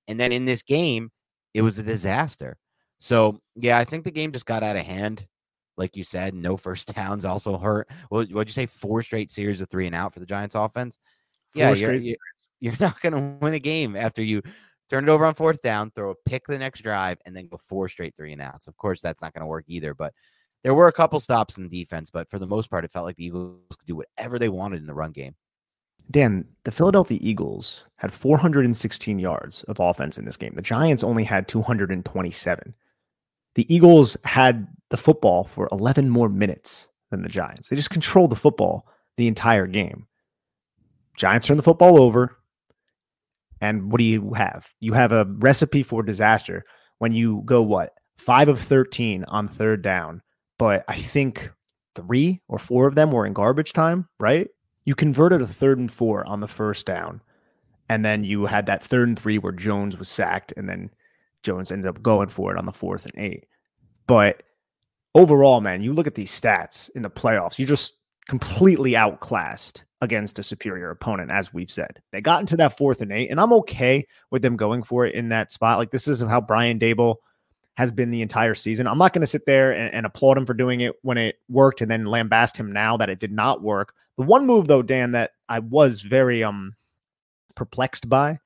And 0.07 0.19
then 0.19 0.31
in 0.31 0.43
this 0.43 0.63
game, 0.63 1.11
it 1.53 1.61
was 1.61 1.77
a 1.77 1.83
disaster. 1.83 2.57
So 2.99 3.39
yeah, 3.55 3.77
I 3.77 3.85
think 3.85 4.03
the 4.03 4.11
game 4.11 4.31
just 4.31 4.47
got 4.47 4.63
out 4.63 4.75
of 4.75 4.85
hand. 4.85 5.27
Like 5.77 5.95
you 5.95 6.03
said, 6.03 6.33
no 6.33 6.57
first 6.57 6.91
downs 6.95 7.25
also 7.25 7.59
hurt. 7.59 7.89
Well, 8.09 8.25
what'd 8.25 8.47
you 8.49 8.53
say? 8.53 8.65
Four 8.65 9.03
straight 9.03 9.29
series 9.31 9.61
of 9.61 9.69
three 9.69 9.85
and 9.85 9.95
out 9.95 10.15
for 10.15 10.19
the 10.19 10.25
Giants 10.25 10.55
offense. 10.55 10.97
Yeah, 11.53 11.67
Four 11.67 11.75
you're, 11.75 11.99
straight 11.99 12.03
you- 12.03 12.17
you're 12.59 12.77
not 12.79 12.99
going 13.01 13.13
to 13.13 13.37
win 13.39 13.53
a 13.53 13.59
game 13.59 13.95
after 13.95 14.23
you 14.23 14.41
turn 14.89 15.07
it 15.07 15.11
over 15.11 15.27
on 15.27 15.35
fourth 15.35 15.61
down, 15.61 15.91
throw 15.91 16.09
a 16.09 16.15
pick 16.25 16.45
the 16.47 16.57
next 16.57 16.81
drive, 16.81 17.19
and 17.27 17.35
then 17.35 17.47
go 17.47 17.57
four 17.57 17.87
straight 17.87 18.15
three 18.17 18.33
and 18.33 18.41
outs. 18.41 18.67
Of 18.67 18.77
course, 18.77 18.99
that's 18.99 19.21
not 19.21 19.33
going 19.33 19.41
to 19.41 19.47
work 19.47 19.65
either. 19.67 19.93
But 19.93 20.11
there 20.63 20.73
were 20.73 20.87
a 20.87 20.93
couple 20.93 21.19
stops 21.19 21.57
in 21.57 21.63
the 21.63 21.69
defense, 21.83 22.09
but 22.09 22.29
for 22.29 22.39
the 22.39 22.47
most 22.47 22.69
part, 22.69 22.85
it 22.85 22.91
felt 22.91 23.05
like 23.05 23.17
the 23.17 23.25
Eagles 23.25 23.75
could 23.77 23.87
do 23.87 23.95
whatever 23.95 24.39
they 24.39 24.49
wanted 24.49 24.79
in 24.81 24.87
the 24.87 24.93
run 24.93 25.11
game. 25.11 25.35
Dan, 26.09 26.45
the 26.63 26.71
Philadelphia 26.71 27.19
Eagles 27.21 27.87
had 27.95 28.11
416 28.11 29.19
yards 29.19 29.63
of 29.63 29.79
offense 29.79 30.17
in 30.17 30.25
this 30.25 30.37
game. 30.37 30.53
The 30.55 30.61
Giants 30.61 31.03
only 31.03 31.23
had 31.23 31.47
227. 31.47 32.75
The 33.55 33.73
Eagles 33.73 34.17
had 34.23 34.67
the 34.89 34.97
football 34.97 35.45
for 35.45 35.69
11 35.71 36.09
more 36.09 36.29
minutes 36.29 36.89
than 37.11 37.21
the 37.21 37.29
Giants. 37.29 37.69
They 37.69 37.75
just 37.75 37.89
controlled 37.89 38.31
the 38.31 38.35
football 38.35 38.87
the 39.17 39.27
entire 39.27 39.67
game. 39.67 40.07
Giants 41.15 41.47
turned 41.47 41.59
the 41.59 41.63
football 41.63 42.01
over. 42.01 42.37
And 43.61 43.91
what 43.91 43.99
do 43.99 44.03
you 44.03 44.33
have? 44.33 44.69
You 44.79 44.93
have 44.93 45.11
a 45.11 45.25
recipe 45.25 45.83
for 45.83 46.03
disaster 46.03 46.65
when 46.97 47.13
you 47.13 47.43
go 47.45 47.61
what? 47.61 47.93
5 48.17 48.47
of 48.49 48.59
13 48.59 49.23
on 49.25 49.47
third 49.47 49.81
down, 49.81 50.21
but 50.57 50.83
I 50.87 50.97
think 50.97 51.51
three 51.95 52.41
or 52.47 52.57
four 52.59 52.87
of 52.87 52.95
them 52.95 53.11
were 53.11 53.25
in 53.25 53.33
garbage 53.33 53.73
time, 53.73 54.07
right? 54.19 54.47
You 54.85 54.95
converted 54.95 55.41
a 55.41 55.47
third 55.47 55.79
and 55.79 55.91
four 55.91 56.25
on 56.27 56.39
the 56.39 56.47
first 56.47 56.85
down. 56.85 57.21
And 57.89 58.03
then 58.03 58.23
you 58.23 58.45
had 58.45 58.65
that 58.65 58.83
third 58.83 59.07
and 59.07 59.19
three 59.19 59.37
where 59.37 59.51
Jones 59.51 59.97
was 59.97 60.09
sacked, 60.09 60.53
and 60.55 60.67
then 60.69 60.89
Jones 61.43 61.71
ended 61.71 61.87
up 61.87 62.01
going 62.01 62.29
for 62.29 62.51
it 62.51 62.57
on 62.57 62.65
the 62.65 62.71
fourth 62.71 63.05
and 63.05 63.13
eight. 63.17 63.45
But 64.07 64.43
overall, 65.13 65.61
man, 65.61 65.83
you 65.83 65.93
look 65.93 66.07
at 66.07 66.15
these 66.15 66.31
stats 66.31 66.89
in 66.95 67.01
the 67.01 67.09
playoffs, 67.09 67.59
you 67.59 67.65
just 67.65 67.93
completely 68.27 68.95
outclassed 68.95 69.83
against 70.01 70.39
a 70.39 70.43
superior 70.43 70.89
opponent, 70.89 71.31
as 71.31 71.53
we've 71.53 71.71
said. 71.71 72.01
They 72.11 72.21
got 72.21 72.39
into 72.39 72.57
that 72.57 72.77
fourth 72.77 73.01
and 73.01 73.11
eight, 73.11 73.29
and 73.29 73.39
I'm 73.39 73.53
okay 73.53 74.07
with 74.31 74.41
them 74.41 74.55
going 74.55 74.83
for 74.83 75.05
it 75.05 75.15
in 75.15 75.29
that 75.29 75.51
spot. 75.51 75.77
Like, 75.77 75.91
this 75.91 76.07
is 76.07 76.21
how 76.21 76.41
Brian 76.41 76.79
Daboll 76.79 77.17
has 77.75 77.91
been 77.91 78.11
the 78.11 78.21
entire 78.21 78.55
season. 78.55 78.87
I'm 78.87 78.97
not 78.97 79.13
going 79.13 79.21
to 79.21 79.27
sit 79.27 79.45
there 79.45 79.71
and, 79.71 79.93
and, 79.93 80.05
applaud 80.05 80.37
him 80.37 80.45
for 80.45 80.53
doing 80.53 80.81
it 80.81 80.93
when 81.01 81.17
it 81.17 81.39
worked 81.49 81.81
and 81.81 81.89
then 81.89 82.05
lambast 82.05 82.55
him 82.55 82.71
now 82.71 82.97
that 82.97 83.09
it 83.09 83.19
did 83.19 83.31
not 83.31 83.63
work. 83.63 83.95
The 84.17 84.23
one 84.23 84.45
move, 84.45 84.67
though, 84.67 84.83
Dan, 84.83 85.11
that 85.11 85.31
I 85.49 85.59
was 85.59 86.01
very 86.01 86.43
um 86.43 86.75
perplexed 87.55 88.09
by 88.09 88.39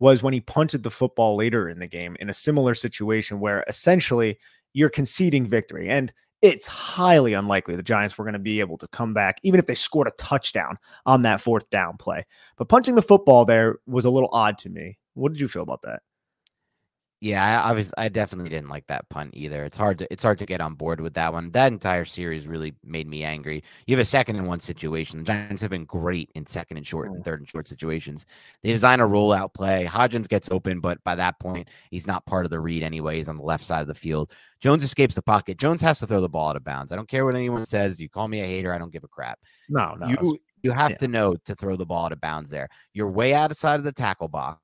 was 0.00 0.22
when 0.22 0.34
he 0.34 0.40
punted 0.40 0.82
the 0.82 0.90
football 0.90 1.36
later 1.36 1.68
in 1.68 1.78
the 1.78 1.86
game 1.86 2.16
in 2.20 2.28
a 2.28 2.34
similar 2.34 2.74
situation 2.74 3.40
where 3.40 3.64
essentially 3.68 4.38
you're 4.72 4.90
conceding 4.90 5.46
victory. 5.46 5.88
And 5.88 6.12
it's 6.42 6.66
highly 6.66 7.32
unlikely 7.32 7.76
the 7.76 7.82
Giants 7.82 8.18
were 8.18 8.24
going 8.24 8.34
to 8.34 8.38
be 8.38 8.60
able 8.60 8.76
to 8.78 8.88
come 8.88 9.14
back, 9.14 9.38
even 9.42 9.58
if 9.58 9.66
they 9.66 9.74
scored 9.74 10.08
a 10.08 10.12
touchdown 10.18 10.76
on 11.06 11.22
that 11.22 11.40
fourth 11.40 11.70
down 11.70 11.96
play. 11.96 12.26
But 12.56 12.68
punching 12.68 12.96
the 12.96 13.02
football 13.02 13.44
there 13.44 13.76
was 13.86 14.04
a 14.04 14.10
little 14.10 14.28
odd 14.32 14.58
to 14.58 14.68
me. 14.68 14.98
What 15.14 15.32
did 15.32 15.40
you 15.40 15.48
feel 15.48 15.62
about 15.62 15.82
that? 15.82 16.02
Yeah, 17.24 17.62
I, 17.62 17.70
I 17.70 17.72
was 17.72 17.90
I 17.96 18.10
definitely 18.10 18.50
didn't 18.50 18.68
like 18.68 18.86
that 18.88 19.08
punt 19.08 19.30
either. 19.32 19.64
It's 19.64 19.78
hard 19.78 19.96
to 20.00 20.12
it's 20.12 20.22
hard 20.22 20.36
to 20.36 20.44
get 20.44 20.60
on 20.60 20.74
board 20.74 21.00
with 21.00 21.14
that 21.14 21.32
one. 21.32 21.50
That 21.52 21.72
entire 21.72 22.04
series 22.04 22.46
really 22.46 22.74
made 22.84 23.08
me 23.08 23.24
angry. 23.24 23.64
You 23.86 23.96
have 23.96 24.02
a 24.02 24.04
second 24.04 24.36
and 24.36 24.46
one 24.46 24.60
situation. 24.60 25.20
The 25.20 25.24
Giants 25.24 25.62
have 25.62 25.70
been 25.70 25.86
great 25.86 26.30
in 26.34 26.44
second 26.44 26.76
and 26.76 26.86
short 26.86 27.08
and 27.08 27.22
mm. 27.22 27.24
third 27.24 27.40
and 27.40 27.48
short 27.48 27.66
situations. 27.66 28.26
They 28.62 28.72
design 28.72 29.00
a 29.00 29.08
rollout 29.08 29.54
play. 29.54 29.86
Hodgins 29.86 30.28
gets 30.28 30.50
open, 30.50 30.80
but 30.80 31.02
by 31.02 31.14
that 31.14 31.40
point, 31.40 31.68
he's 31.90 32.06
not 32.06 32.26
part 32.26 32.44
of 32.44 32.50
the 32.50 32.60
read 32.60 32.82
anyway. 32.82 33.16
He's 33.16 33.30
on 33.30 33.36
the 33.36 33.42
left 33.42 33.64
side 33.64 33.80
of 33.80 33.88
the 33.88 33.94
field. 33.94 34.30
Jones 34.60 34.84
escapes 34.84 35.14
the 35.14 35.22
pocket. 35.22 35.56
Jones 35.56 35.80
has 35.80 36.00
to 36.00 36.06
throw 36.06 36.20
the 36.20 36.28
ball 36.28 36.50
out 36.50 36.56
of 36.56 36.64
bounds. 36.64 36.92
I 36.92 36.96
don't 36.96 37.08
care 37.08 37.24
what 37.24 37.36
anyone 37.36 37.64
says. 37.64 37.98
You 37.98 38.10
call 38.10 38.28
me 38.28 38.42
a 38.42 38.46
hater, 38.46 38.70
I 38.70 38.76
don't 38.76 38.92
give 38.92 39.04
a 39.04 39.08
crap. 39.08 39.38
No, 39.70 39.94
no. 39.94 40.08
You 40.08 40.38
you 40.64 40.72
have 40.72 40.92
yeah. 40.92 40.96
to 40.96 41.08
know 41.08 41.36
to 41.44 41.54
throw 41.54 41.76
the 41.76 41.84
ball 41.84 42.06
out 42.06 42.12
of 42.12 42.22
bounds 42.22 42.48
there. 42.48 42.70
You're 42.94 43.10
way 43.10 43.34
outside 43.34 43.76
of 43.76 43.84
the 43.84 43.92
tackle 43.92 44.28
box. 44.28 44.60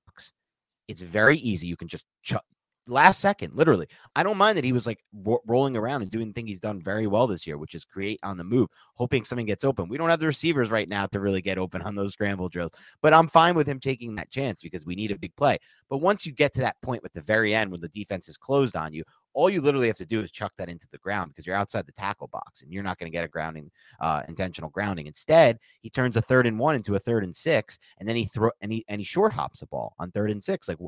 It's 0.90 1.02
very 1.02 1.38
easy. 1.38 1.66
You 1.66 1.76
can 1.76 1.88
just 1.88 2.04
chuck 2.22 2.44
last 2.90 3.20
second, 3.20 3.54
literally. 3.54 3.86
I 4.16 4.22
don't 4.22 4.36
mind 4.36 4.58
that 4.58 4.64
he 4.64 4.72
was 4.72 4.86
like 4.86 4.98
ro- 5.14 5.40
rolling 5.46 5.76
around 5.76 6.02
and 6.02 6.10
doing 6.10 6.28
the 6.28 6.32
thing 6.32 6.46
he's 6.46 6.60
done 6.60 6.82
very 6.82 7.06
well 7.06 7.26
this 7.26 7.46
year, 7.46 7.56
which 7.56 7.74
is 7.74 7.84
create 7.84 8.18
on 8.22 8.36
the 8.36 8.44
move, 8.44 8.68
hoping 8.94 9.24
something 9.24 9.46
gets 9.46 9.64
open. 9.64 9.88
We 9.88 9.96
don't 9.96 10.10
have 10.10 10.20
the 10.20 10.26
receivers 10.26 10.70
right 10.70 10.88
now 10.88 11.06
to 11.06 11.20
really 11.20 11.42
get 11.42 11.58
open 11.58 11.82
on 11.82 11.94
those 11.94 12.12
scramble 12.12 12.48
drills, 12.48 12.72
but 13.00 13.14
I'm 13.14 13.28
fine 13.28 13.54
with 13.54 13.68
him 13.68 13.80
taking 13.80 14.14
that 14.16 14.30
chance 14.30 14.62
because 14.62 14.84
we 14.84 14.94
need 14.94 15.12
a 15.12 15.18
big 15.18 15.34
play. 15.36 15.58
But 15.88 15.98
once 15.98 16.26
you 16.26 16.32
get 16.32 16.52
to 16.54 16.60
that 16.60 16.80
point 16.82 17.02
with 17.02 17.12
the 17.12 17.20
very 17.20 17.54
end 17.54 17.70
when 17.70 17.80
the 17.80 17.88
defense 17.88 18.28
is 18.28 18.36
closed 18.36 18.76
on 18.76 18.92
you, 18.92 19.04
all 19.32 19.50
you 19.50 19.60
literally 19.60 19.86
have 19.86 19.96
to 19.98 20.06
do 20.06 20.20
is 20.20 20.30
chuck 20.30 20.52
that 20.58 20.68
into 20.68 20.86
the 20.90 20.98
ground 20.98 21.30
because 21.30 21.46
you're 21.46 21.56
outside 21.56 21.86
the 21.86 21.92
tackle 21.92 22.28
box 22.28 22.62
and 22.62 22.72
you're 22.72 22.82
not 22.82 22.98
going 22.98 23.10
to 23.10 23.16
get 23.16 23.24
a 23.24 23.28
grounding, 23.28 23.70
uh, 24.00 24.22
intentional 24.28 24.70
grounding. 24.70 25.06
Instead, 25.06 25.58
he 25.82 25.90
turns 25.90 26.16
a 26.16 26.22
third 26.22 26.46
and 26.46 26.58
one 26.58 26.74
into 26.74 26.94
a 26.94 26.98
third 26.98 27.24
and 27.24 27.34
six, 27.34 27.78
and 27.98 28.08
then 28.08 28.16
he 28.16 28.24
throw 28.24 28.50
and 28.60 28.72
he 28.72 28.84
and 28.88 29.00
he 29.00 29.04
short 29.04 29.32
hops 29.32 29.60
the 29.60 29.66
ball 29.66 29.94
on 29.98 30.10
third 30.10 30.30
and 30.30 30.42
six. 30.42 30.68
Like 30.68 30.78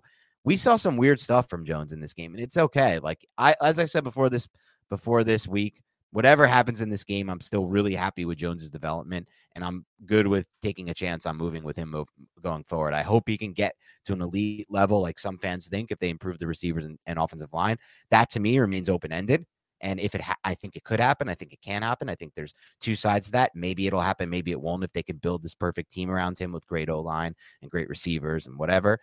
we 0.45 0.57
saw 0.57 0.77
some 0.77 0.97
weird 0.97 1.21
stuff 1.21 1.49
from 1.49 1.65
Jones 1.65 1.93
in 1.93 2.01
this 2.01 2.13
game, 2.13 2.35
and 2.35 2.43
it's 2.43 2.57
okay. 2.57 2.99
Like 2.99 3.27
I, 3.39 3.55
as 3.61 3.79
I 3.79 3.85
said 3.85 4.05
before 4.05 4.29
this, 4.29 4.49
before 4.89 5.25
this 5.25 5.47
week, 5.47 5.83
whatever 6.13 6.47
happens 6.47 6.81
in 6.81 6.91
this 6.91 7.05
game, 7.05 7.29
I'm 7.29 7.41
still 7.41 7.67
really 7.67 7.95
happy 7.95 8.25
with 8.25 8.39
Jones's 8.39 8.71
development, 8.71 9.27
and 9.55 9.65
I'm 9.65 9.85
good 10.07 10.27
with 10.27 10.47
taking 10.61 10.91
a 10.91 10.95
chance 10.95 11.27
on 11.27 11.37
moving 11.37 11.65
with 11.65 11.77
him 11.77 11.95
going 12.43 12.65
forward. 12.65 12.95
I 12.95 13.03
hope 13.03 13.29
he 13.29 13.39
can 13.39 13.53
get 13.53 13.75
to 14.05 14.13
an 14.13 14.23
elite 14.23 14.67
level, 14.71 15.01
like 15.01 15.19
some 15.19 15.39
fans 15.39 15.67
think, 15.69 15.91
if 15.91 15.99
they 15.99 16.11
improve 16.11 16.39
the 16.39 16.47
receivers 16.47 16.85
and, 16.85 16.99
and 17.07 17.19
offensive 17.19 17.53
line. 17.53 17.79
That 18.11 18.31
to 18.31 18.41
me 18.41 18.59
remains 18.59 18.89
open 18.89 19.13
ended. 19.13 19.45
And 19.81 19.99
if 19.99 20.15
it, 20.15 20.21
ha- 20.21 20.37
I 20.45 20.55
think 20.55 20.77
it 20.77 20.85
could 20.85 21.01
happen. 21.01 21.29
I 21.29 21.35
think 21.35 21.53
it 21.53 21.61
can 21.61 21.83
happen. 21.83 22.09
I 22.09 22.15
think 22.15 22.35
there's 22.37 22.55
two 22.81 22.95
sides 22.95 23.27
to 23.27 23.33
that. 23.33 23.51
Maybe 23.55 23.89
it'll 23.89 24.01
happen. 24.01 24.31
Maybe 24.31 24.53
it 24.53 24.61
won't. 24.61 24.85
If 24.85 24.93
they 24.93 25.03
can 25.03 25.17
build 25.17 25.43
this 25.43 25.55
perfect 25.55 25.91
team 25.91 26.09
around 26.09 26.39
him 26.39 26.53
with 26.53 26.67
great 26.69 26.89
O 26.89 27.01
line 27.01 27.35
and 27.63 27.71
great 27.71 27.89
receivers 27.89 28.47
and 28.47 28.57
whatever. 28.57 29.01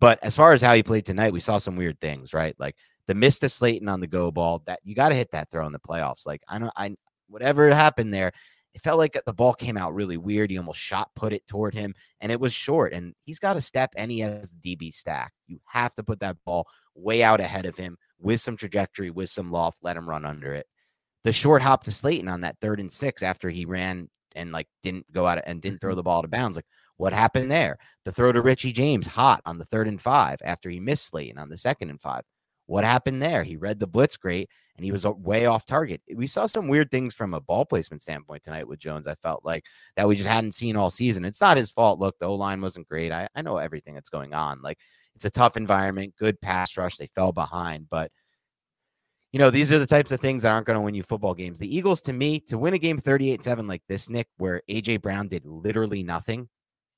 But 0.00 0.18
as 0.22 0.34
far 0.34 0.52
as 0.52 0.62
how 0.62 0.74
he 0.74 0.82
played 0.82 1.04
tonight, 1.04 1.32
we 1.32 1.40
saw 1.40 1.58
some 1.58 1.76
weird 1.76 2.00
things, 2.00 2.32
right? 2.32 2.54
Like 2.58 2.74
the 3.06 3.14
miss 3.14 3.38
to 3.40 3.48
Slayton 3.48 3.88
on 3.88 4.00
the 4.00 4.06
go 4.06 4.30
ball. 4.30 4.62
That 4.66 4.80
you 4.84 4.94
got 4.94 5.10
to 5.10 5.14
hit 5.14 5.30
that 5.32 5.50
throw 5.50 5.66
in 5.66 5.72
the 5.72 5.78
playoffs. 5.78 6.26
Like 6.26 6.42
I 6.48 6.58
know, 6.58 6.70
I 6.76 6.94
whatever 7.28 7.70
happened 7.70 8.12
there, 8.12 8.32
it 8.74 8.82
felt 8.82 8.98
like 8.98 9.20
the 9.24 9.32
ball 9.32 9.54
came 9.54 9.76
out 9.76 9.94
really 9.94 10.16
weird. 10.16 10.50
He 10.50 10.58
almost 10.58 10.80
shot 10.80 11.10
put 11.14 11.32
it 11.32 11.46
toward 11.46 11.74
him, 11.74 11.94
and 12.20 12.32
it 12.32 12.40
was 12.40 12.52
short. 12.52 12.92
And 12.92 13.14
he's 13.24 13.38
got 13.38 13.54
to 13.54 13.60
step, 13.60 13.92
and 13.96 14.10
he 14.10 14.20
has 14.20 14.52
the 14.52 14.76
DB 14.76 14.92
stack. 14.92 15.32
You 15.46 15.60
have 15.66 15.94
to 15.94 16.02
put 16.02 16.20
that 16.20 16.36
ball 16.44 16.66
way 16.94 17.22
out 17.22 17.40
ahead 17.40 17.66
of 17.66 17.76
him 17.76 17.96
with 18.20 18.40
some 18.40 18.56
trajectory, 18.56 19.10
with 19.10 19.30
some 19.30 19.50
loft. 19.50 19.78
Let 19.82 19.96
him 19.96 20.08
run 20.08 20.24
under 20.24 20.52
it. 20.54 20.66
The 21.24 21.32
short 21.32 21.62
hop 21.62 21.84
to 21.84 21.92
Slayton 21.92 22.28
on 22.28 22.42
that 22.42 22.58
third 22.60 22.80
and 22.80 22.92
six 22.92 23.22
after 23.22 23.48
he 23.48 23.64
ran 23.64 24.08
and 24.34 24.52
like 24.52 24.68
didn't 24.82 25.10
go 25.12 25.26
out 25.26 25.40
and 25.46 25.62
didn't 25.62 25.80
throw 25.80 25.92
mm-hmm. 25.92 25.96
the 25.96 26.02
ball 26.02 26.22
to 26.22 26.28
bounds. 26.28 26.56
Like 26.56 26.66
what 26.96 27.12
happened 27.12 27.50
there? 27.50 27.78
The 28.04 28.12
throw 28.12 28.32
to 28.32 28.42
Richie 28.42 28.72
James 28.72 29.06
hot 29.06 29.40
on 29.46 29.58
the 29.58 29.64
third 29.64 29.88
and 29.88 30.00
five 30.00 30.38
after 30.44 30.68
he 30.68 30.80
missed 30.80 31.06
Slayton 31.06 31.38
on 31.38 31.48
the 31.48 31.58
second 31.58 31.90
and 31.90 32.00
five. 32.00 32.22
What 32.66 32.84
happened 32.84 33.22
there? 33.22 33.42
He 33.42 33.56
read 33.56 33.78
the 33.78 33.86
blitz 33.86 34.16
great 34.16 34.48
and 34.76 34.84
he 34.84 34.92
was 34.92 35.06
way 35.06 35.46
off 35.46 35.66
target. 35.66 36.00
We 36.14 36.26
saw 36.26 36.46
some 36.46 36.68
weird 36.68 36.90
things 36.90 37.14
from 37.14 37.34
a 37.34 37.40
ball 37.40 37.64
placement 37.64 38.02
standpoint 38.02 38.42
tonight 38.42 38.66
with 38.66 38.78
Jones. 38.78 39.06
I 39.06 39.14
felt 39.16 39.44
like 39.44 39.64
that 39.96 40.08
we 40.08 40.16
just 40.16 40.28
hadn't 40.28 40.54
seen 40.54 40.76
all 40.76 40.90
season. 40.90 41.24
It's 41.24 41.40
not 41.40 41.56
his 41.56 41.70
fault. 41.70 42.00
Look, 42.00 42.18
the 42.18 42.26
O 42.26 42.34
line 42.34 42.60
wasn't 42.60 42.88
great. 42.88 43.12
I, 43.12 43.28
I 43.34 43.42
know 43.42 43.58
everything 43.58 43.94
that's 43.94 44.08
going 44.08 44.32
on. 44.32 44.62
Like 44.62 44.78
it's 45.14 45.24
a 45.24 45.30
tough 45.30 45.56
environment, 45.56 46.14
good 46.18 46.40
pass 46.40 46.76
rush. 46.76 46.96
They 46.96 47.06
fell 47.06 47.32
behind, 47.32 47.88
but 47.90 48.10
you 49.32 49.38
know, 49.40 49.50
these 49.50 49.72
are 49.72 49.80
the 49.80 49.86
types 49.86 50.12
of 50.12 50.20
things 50.20 50.44
that 50.44 50.52
aren't 50.52 50.66
going 50.66 50.76
to 50.76 50.80
win 50.80 50.94
you 50.94 51.02
football 51.02 51.34
games. 51.34 51.58
The 51.58 51.76
Eagles, 51.76 52.00
to 52.02 52.12
me, 52.12 52.38
to 52.40 52.56
win 52.56 52.74
a 52.74 52.78
game 52.78 52.98
38 52.98 53.42
7 53.42 53.66
like 53.66 53.82
this, 53.88 54.08
Nick, 54.08 54.28
where 54.36 54.62
AJ 54.70 55.02
Brown 55.02 55.26
did 55.26 55.44
literally 55.44 56.04
nothing, 56.04 56.48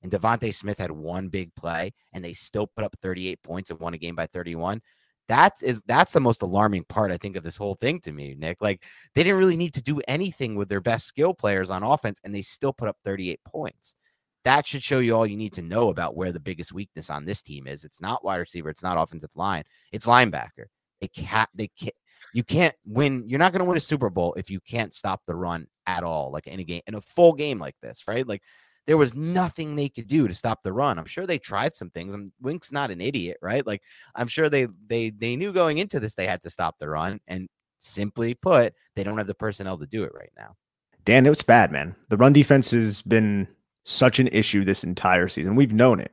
and 0.03 0.13
DeVonta 0.13 0.55
Smith 0.55 0.79
had 0.79 0.91
one 0.91 1.29
big 1.29 1.55
play 1.55 1.93
and 2.13 2.25
they 2.25 2.33
still 2.33 2.67
put 2.67 2.85
up 2.85 2.95
38 3.03 3.43
points 3.43 3.71
and 3.71 3.81
won 3.81 3.95
a 3.95 3.99
game 3.99 4.15
by 4.15 4.27
31. 4.27 4.81
That 5.29 5.55
is 5.63 5.83
that's 5.87 6.13
the 6.13 6.21
most 6.21 6.43
alarming 6.43 6.85
part, 6.85 7.11
I 7.11 7.17
think, 7.17 7.37
of 7.37 7.43
this 7.43 7.57
whole 7.57 7.75
thing 7.77 8.01
to 8.01 8.13
me, 8.13 8.35
Nick. 8.39 8.59
Like 8.61 8.85
they 9.15 9.23
didn't 9.23 9.39
really 9.39 9.57
need 9.57 9.75
to 9.75 9.83
do 9.83 10.01
anything 10.07 10.55
with 10.55 10.69
their 10.69 10.81
best 10.81 11.07
skill 11.07 11.35
players 11.35 11.71
on 11.71 11.83
offense, 11.83 12.21
and 12.25 12.35
they 12.35 12.43
still 12.43 12.73
put 12.73 12.89
up 12.89 12.97
38 13.05 13.41
points. 13.45 13.97
That 14.45 14.67
should 14.67 14.83
show 14.83 15.01
you 15.01 15.17
all 15.17 15.27
you 15.27 15.37
need 15.37 15.55
to 15.55 15.63
know 15.63 15.89
about 15.89 16.17
where 16.17 16.31
the 16.31 16.39
biggest 16.39 16.73
weakness 16.73 17.11
on 17.11 17.25
this 17.25 17.43
team 17.43 17.67
is. 17.67 17.85
It's 17.85 18.01
not 18.01 18.25
wide 18.25 18.37
receiver, 18.37 18.71
it's 18.71 18.83
not 18.83 18.97
offensive 18.99 19.35
line, 19.35 19.65
it's 19.93 20.07
linebacker. 20.07 20.67
It 21.01 21.13
can't 21.13 21.51
they 21.55 21.69
can't 21.69 21.95
you 22.33 22.45
can't 22.45 22.75
win. 22.85 23.25
You're 23.27 23.39
not 23.39 23.53
going 23.53 23.61
to 23.61 23.65
win 23.65 23.77
a 23.77 23.81
Super 23.81 24.11
Bowl 24.11 24.35
if 24.35 24.51
you 24.51 24.61
can't 24.61 24.95
stop 24.95 25.23
the 25.27 25.35
run 25.35 25.67
at 25.87 26.03
all, 26.03 26.31
like 26.31 26.47
in 26.47 26.61
a 26.61 26.65
game, 26.65 26.83
in 26.87 26.95
a 26.95 27.01
full 27.01 27.33
game 27.33 27.59
like 27.59 27.77
this, 27.83 28.03
right? 28.07 28.27
Like 28.27 28.43
there 28.87 28.97
was 28.97 29.15
nothing 29.15 29.75
they 29.75 29.89
could 29.89 30.07
do 30.07 30.29
to 30.29 30.35
stop 30.35 30.63
the 30.63 30.73
run. 30.73 30.99
I'm 30.99 31.07
sure 31.07 31.27
they 31.27 31.39
tried 31.39 31.75
some 31.75 31.91
things. 31.91 32.15
I'm, 32.15 32.33
Wink's 32.41 32.73
not 32.73 32.91
an 32.91 33.01
idiot, 33.01 33.39
right? 33.43 33.67
Like 33.67 33.83
I'm 34.15 34.29
sure 34.29 34.49
they 34.49 34.69
they 34.87 35.11
they 35.11 35.37
knew 35.37 35.53
going 35.53 35.79
into 35.79 36.01
this 36.01 36.15
they 36.15 36.27
had 36.27 36.43
to 36.43 36.51
stop 36.51 36.77
the 36.79 36.89
run, 36.89 37.21
and 37.27 37.49
simply 37.79 38.35
put, 38.35 38.75
they 38.95 39.05
don't 39.05 39.19
have 39.19 39.27
the 39.27 39.35
personnel 39.35 39.79
to 39.79 39.87
do 39.87 40.05
it 40.05 40.13
right 40.15 40.33
now. 40.37 40.57
Dan, 41.05 41.27
it 41.27 41.31
was 41.31 41.43
bad, 41.43 41.71
man. 41.71 41.95
The 42.09 42.17
run 42.17 42.33
defense 42.33 42.73
has 42.73 43.03
been 43.03 43.49
such 43.85 44.19
an 44.19 44.29
issue 44.29 44.65
this 44.65 44.83
entire 44.85 45.29
season. 45.29 45.55
We've 45.55 45.73
known 45.73 46.01
it, 46.01 46.13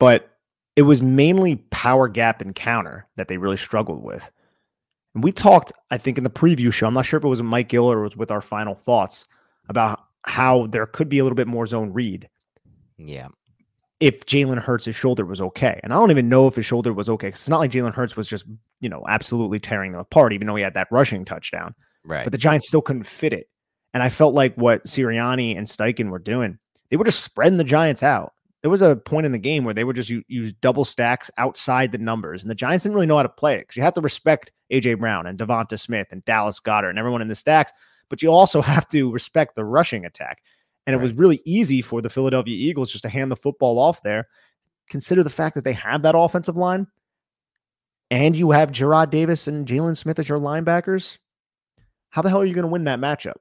but 0.00 0.30
it 0.74 0.82
was 0.82 1.02
mainly 1.02 1.56
power 1.70 2.08
gap 2.08 2.40
and 2.40 2.54
counter 2.54 3.06
that 3.16 3.28
they 3.28 3.36
really 3.36 3.56
struggled 3.56 4.02
with. 4.02 4.30
And 5.14 5.22
we 5.22 5.30
talked, 5.30 5.72
I 5.90 5.98
think, 5.98 6.18
in 6.18 6.24
the 6.24 6.30
preview 6.30 6.72
show. 6.72 6.86
I'm 6.86 6.94
not 6.94 7.06
sure 7.06 7.18
if 7.18 7.24
it 7.24 7.28
was 7.28 7.42
Mike 7.42 7.68
Gill 7.68 7.84
or 7.84 8.00
it 8.00 8.04
was 8.04 8.16
with 8.16 8.30
our 8.30 8.40
final 8.40 8.74
thoughts 8.74 9.26
about 9.68 10.00
how 10.24 10.66
there 10.68 10.86
could 10.86 11.08
be 11.08 11.18
a 11.18 11.24
little 11.24 11.36
bit 11.36 11.46
more 11.46 11.66
zone 11.66 11.92
read. 11.92 12.28
Yeah. 12.98 13.28
If 14.00 14.26
Jalen 14.26 14.58
Hurts' 14.58 14.94
shoulder 14.94 15.24
was 15.24 15.40
okay. 15.40 15.78
And 15.82 15.92
I 15.92 15.96
don't 15.96 16.10
even 16.10 16.28
know 16.28 16.46
if 16.46 16.56
his 16.56 16.66
shoulder 16.66 16.92
was 16.92 17.08
okay. 17.08 17.28
It's 17.28 17.48
not 17.48 17.58
like 17.58 17.70
Jalen 17.70 17.94
Hurts 17.94 18.16
was 18.16 18.28
just, 18.28 18.44
you 18.80 18.88
know, 18.88 19.04
absolutely 19.08 19.60
tearing 19.60 19.92
them 19.92 20.00
apart, 20.00 20.32
even 20.32 20.46
though 20.46 20.56
he 20.56 20.62
had 20.62 20.74
that 20.74 20.88
rushing 20.90 21.24
touchdown. 21.24 21.74
Right. 22.04 22.24
But 22.24 22.32
the 22.32 22.38
Giants 22.38 22.66
still 22.66 22.82
couldn't 22.82 23.06
fit 23.06 23.32
it. 23.32 23.48
And 23.94 24.02
I 24.02 24.08
felt 24.08 24.34
like 24.34 24.56
what 24.56 24.84
Sirianni 24.84 25.56
and 25.56 25.66
Steichen 25.66 26.10
were 26.10 26.18
doing, 26.18 26.58
they 26.88 26.96
were 26.96 27.04
just 27.04 27.22
spreading 27.22 27.58
the 27.58 27.64
Giants 27.64 28.02
out. 28.02 28.32
There 28.62 28.70
was 28.70 28.82
a 28.82 28.96
point 28.96 29.26
in 29.26 29.32
the 29.32 29.38
game 29.38 29.64
where 29.64 29.74
they 29.74 29.84
would 29.84 29.96
just 29.96 30.08
use, 30.08 30.24
use 30.28 30.52
double 30.52 30.84
stacks 30.84 31.30
outside 31.36 31.90
the 31.90 31.98
numbers, 31.98 32.42
and 32.42 32.50
the 32.50 32.54
Giants 32.54 32.84
didn't 32.84 32.94
really 32.94 33.06
know 33.06 33.16
how 33.16 33.24
to 33.24 33.28
play 33.28 33.56
it 33.56 33.62
because 33.62 33.76
you 33.76 33.82
have 33.82 33.94
to 33.94 34.00
respect 34.00 34.52
AJ 34.72 35.00
Brown 35.00 35.26
and 35.26 35.38
Devonta 35.38 35.78
Smith 35.78 36.06
and 36.10 36.24
Dallas 36.24 36.60
Goedert 36.60 36.90
and 36.90 36.98
everyone 36.98 37.22
in 37.22 37.28
the 37.28 37.34
stacks 37.34 37.72
but 38.12 38.20
you 38.20 38.30
also 38.30 38.60
have 38.74 38.86
to 38.88 39.10
respect 39.10 39.54
the 39.56 39.64
rushing 39.64 40.04
attack. 40.04 40.42
And 40.86 40.94
right. 40.94 41.00
it 41.00 41.02
was 41.02 41.14
really 41.14 41.40
easy 41.46 41.80
for 41.80 42.02
the 42.02 42.10
Philadelphia 42.10 42.54
Eagles 42.54 42.92
just 42.92 43.04
to 43.04 43.08
hand 43.08 43.32
the 43.32 43.36
football 43.36 43.78
off 43.78 44.02
there. 44.02 44.28
Consider 44.90 45.22
the 45.22 45.30
fact 45.30 45.54
that 45.54 45.64
they 45.64 45.72
have 45.72 46.02
that 46.02 46.14
offensive 46.14 46.58
line 46.58 46.88
and 48.10 48.36
you 48.36 48.50
have 48.50 48.70
Jarrad 48.70 49.08
Davis 49.08 49.48
and 49.48 49.66
Jaylon 49.66 49.96
Smith 49.96 50.18
as 50.18 50.28
your 50.28 50.38
linebackers. 50.38 51.16
how 52.10 52.20
the 52.20 52.28
hell 52.28 52.42
are 52.42 52.44
you 52.44 52.52
going 52.52 52.66
to 52.66 52.70
win 52.70 52.84
that 52.84 53.00
matchup? 53.00 53.36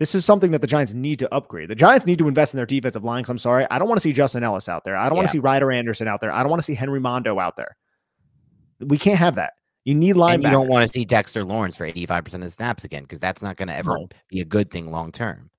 This 0.00 0.16
is 0.16 0.24
something 0.24 0.50
that 0.50 0.60
the 0.60 0.66
Giants 0.66 0.92
need 0.92 1.20
to 1.20 1.32
upgrade. 1.32 1.68
The 1.68 1.76
Giants 1.76 2.06
need 2.06 2.18
to 2.18 2.26
invest 2.26 2.52
in 2.52 2.56
their 2.56 2.66
defensive 2.66 3.04
line. 3.04 3.24
I'm 3.28 3.38
sorry, 3.38 3.64
I 3.70 3.78
don't 3.78 3.86
want 3.86 3.98
to 3.98 4.02
see 4.02 4.12
Justin 4.12 4.42
Ellis 4.42 4.68
out 4.68 4.82
there. 4.82 4.96
I 4.96 5.08
don't 5.08 5.14
want 5.14 5.28
to 5.28 5.32
see 5.32 5.38
Ryder 5.38 5.70
Anderson 5.70 6.08
out 6.08 6.20
there. 6.20 6.32
I 6.32 6.42
don't 6.42 6.50
want 6.50 6.58
to 6.58 6.64
see 6.64 6.74
Henry 6.74 6.98
Mondeaux 6.98 7.40
out 7.40 7.56
there. 7.56 7.76
We 8.80 8.98
can't 8.98 9.18
have 9.20 9.36
that. 9.36 9.52
You 9.84 9.94
need 9.94 10.16
linebackers. 10.16 10.34
And 10.34 10.42
you 10.44 10.50
don't 10.50 10.68
want 10.68 10.86
to 10.86 10.92
see 10.92 11.04
Dexter 11.04 11.44
Lawrence 11.44 11.76
for 11.76 11.90
85% 11.90 12.34
of 12.34 12.40
the 12.42 12.50
snaps 12.50 12.84
again 12.84 13.02
because 13.02 13.20
that's 13.20 13.42
not 13.42 13.56
going 13.56 13.68
to 13.68 13.76
ever 13.76 13.98
no. 13.98 14.08
be 14.28 14.40
a 14.40 14.44
good 14.44 14.70
thing 14.70 14.90
long 14.90 15.10
term. 15.10 15.50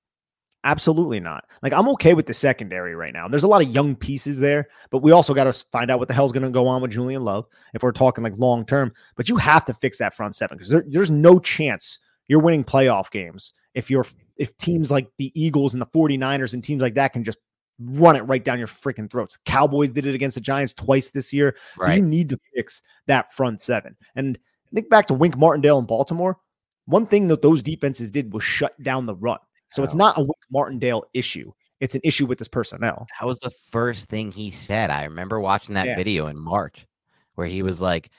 Absolutely 0.64 1.18
not. 1.18 1.44
Like 1.62 1.72
I'm 1.72 1.88
okay 1.90 2.14
with 2.14 2.26
the 2.26 2.34
secondary 2.34 2.94
right 2.94 3.12
now. 3.12 3.26
There's 3.26 3.42
a 3.42 3.48
lot 3.48 3.62
of 3.62 3.68
young 3.68 3.96
pieces 3.96 4.38
there, 4.38 4.68
but 4.90 5.02
we 5.02 5.10
also 5.10 5.34
got 5.34 5.44
to 5.44 5.52
find 5.72 5.90
out 5.90 5.98
what 5.98 6.06
the 6.06 6.14
hell's 6.14 6.30
going 6.30 6.44
to 6.44 6.50
go 6.50 6.68
on 6.68 6.80
with 6.80 6.92
Julian 6.92 7.24
Love 7.24 7.46
if 7.74 7.82
we're 7.82 7.90
talking 7.90 8.22
like 8.22 8.34
long 8.36 8.64
term. 8.64 8.92
But 9.16 9.28
you 9.28 9.36
have 9.38 9.64
to 9.64 9.74
fix 9.74 9.98
that 9.98 10.14
front 10.14 10.36
seven 10.36 10.56
because 10.56 10.70
there, 10.70 10.84
there's 10.86 11.10
no 11.10 11.40
chance 11.40 11.98
you're 12.28 12.40
winning 12.40 12.62
playoff 12.62 13.10
games 13.10 13.52
if 13.74 13.90
you're 13.90 14.06
if 14.36 14.56
teams 14.56 14.90
like 14.90 15.08
the 15.18 15.32
Eagles 15.34 15.74
and 15.74 15.80
the 15.80 15.86
49ers 15.86 16.54
and 16.54 16.62
teams 16.62 16.80
like 16.80 16.94
that 16.94 17.12
can 17.12 17.24
just 17.24 17.38
run 17.78 18.16
it 18.16 18.22
right 18.22 18.44
down 18.44 18.58
your 18.58 18.68
freaking 18.68 19.10
throats. 19.10 19.38
Cowboys 19.44 19.90
did 19.90 20.06
it 20.06 20.14
against 20.14 20.34
the 20.34 20.40
Giants 20.40 20.74
twice 20.74 21.10
this 21.10 21.32
year. 21.32 21.56
Right. 21.76 21.86
So 21.86 21.92
you 21.94 22.02
need 22.02 22.28
to 22.30 22.38
fix 22.54 22.82
that 23.06 23.32
front 23.32 23.60
seven. 23.60 23.96
And 24.14 24.38
think 24.74 24.88
back 24.90 25.06
to 25.06 25.14
Wink 25.14 25.36
Martindale 25.36 25.78
in 25.78 25.86
Baltimore. 25.86 26.38
One 26.86 27.06
thing 27.06 27.28
that 27.28 27.42
those 27.42 27.62
defenses 27.62 28.10
did 28.10 28.32
was 28.32 28.42
shut 28.42 28.80
down 28.82 29.06
the 29.06 29.14
run. 29.14 29.38
So 29.72 29.82
it's 29.82 29.94
not 29.94 30.18
a 30.18 30.20
Wink 30.20 30.32
Martindale 30.50 31.04
issue. 31.14 31.50
It's 31.80 31.94
an 31.94 32.02
issue 32.04 32.26
with 32.26 32.38
this 32.38 32.48
personnel. 32.48 33.06
That 33.18 33.26
was 33.26 33.38
the 33.40 33.50
first 33.70 34.08
thing 34.08 34.30
he 34.30 34.50
said. 34.50 34.90
I 34.90 35.04
remember 35.04 35.40
watching 35.40 35.74
that 35.74 35.86
yeah. 35.86 35.96
video 35.96 36.26
in 36.26 36.38
March 36.38 36.86
where 37.34 37.46
he 37.46 37.62
was 37.62 37.80
like, 37.80 38.10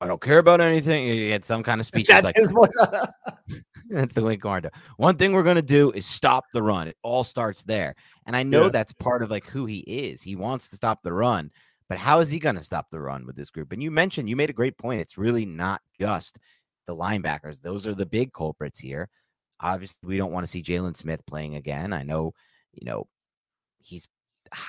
I 0.00 0.06
don't 0.06 0.20
care 0.20 0.38
about 0.38 0.60
anything. 0.60 1.06
He 1.06 1.30
had 1.30 1.44
some 1.44 1.62
kind 1.62 1.80
of 1.80 1.86
speech. 1.86 2.06
That's 2.06 2.26
like, 2.26 2.36
his 2.36 2.52
voice. 2.52 2.76
that's 3.90 4.14
the 4.14 4.22
Wink 4.22 4.44
Martindale. 4.44 4.78
One 4.96 5.16
thing 5.16 5.32
we're 5.32 5.42
gonna 5.42 5.60
do 5.62 5.90
is 5.90 6.06
stop 6.06 6.44
the 6.52 6.62
run. 6.62 6.88
It 6.88 6.96
all 7.02 7.24
starts 7.24 7.64
there. 7.64 7.96
And 8.26 8.36
I 8.36 8.44
know 8.44 8.64
yeah. 8.64 8.70
that's 8.70 8.92
part 8.92 9.22
of 9.22 9.30
like 9.30 9.46
who 9.46 9.66
he 9.66 9.78
is. 9.78 10.22
He 10.22 10.36
wants 10.36 10.68
to 10.68 10.76
stop 10.76 11.02
the 11.02 11.12
run, 11.12 11.50
but 11.88 11.98
how 11.98 12.20
is 12.20 12.28
he 12.28 12.38
gonna 12.38 12.62
stop 12.62 12.86
the 12.90 13.00
run 13.00 13.26
with 13.26 13.34
this 13.34 13.50
group? 13.50 13.72
And 13.72 13.82
you 13.82 13.90
mentioned 13.90 14.28
you 14.28 14.36
made 14.36 14.50
a 14.50 14.54
great 14.54 14.78
point. 14.78 15.00
It's 15.00 15.18
really 15.18 15.46
not 15.46 15.80
just 15.98 16.38
the 16.86 16.94
linebackers. 16.94 17.60
Those 17.60 17.86
are 17.86 17.94
the 17.94 18.06
big 18.06 18.32
culprits 18.32 18.78
here. 18.78 19.08
Obviously, 19.60 19.98
we 20.04 20.16
don't 20.16 20.32
want 20.32 20.46
to 20.46 20.50
see 20.50 20.62
Jaylon 20.62 20.96
Smith 20.96 21.26
playing 21.26 21.56
again. 21.56 21.92
I 21.92 22.04
know, 22.04 22.34
you 22.72 22.84
know, 22.84 23.08
he's 23.80 24.06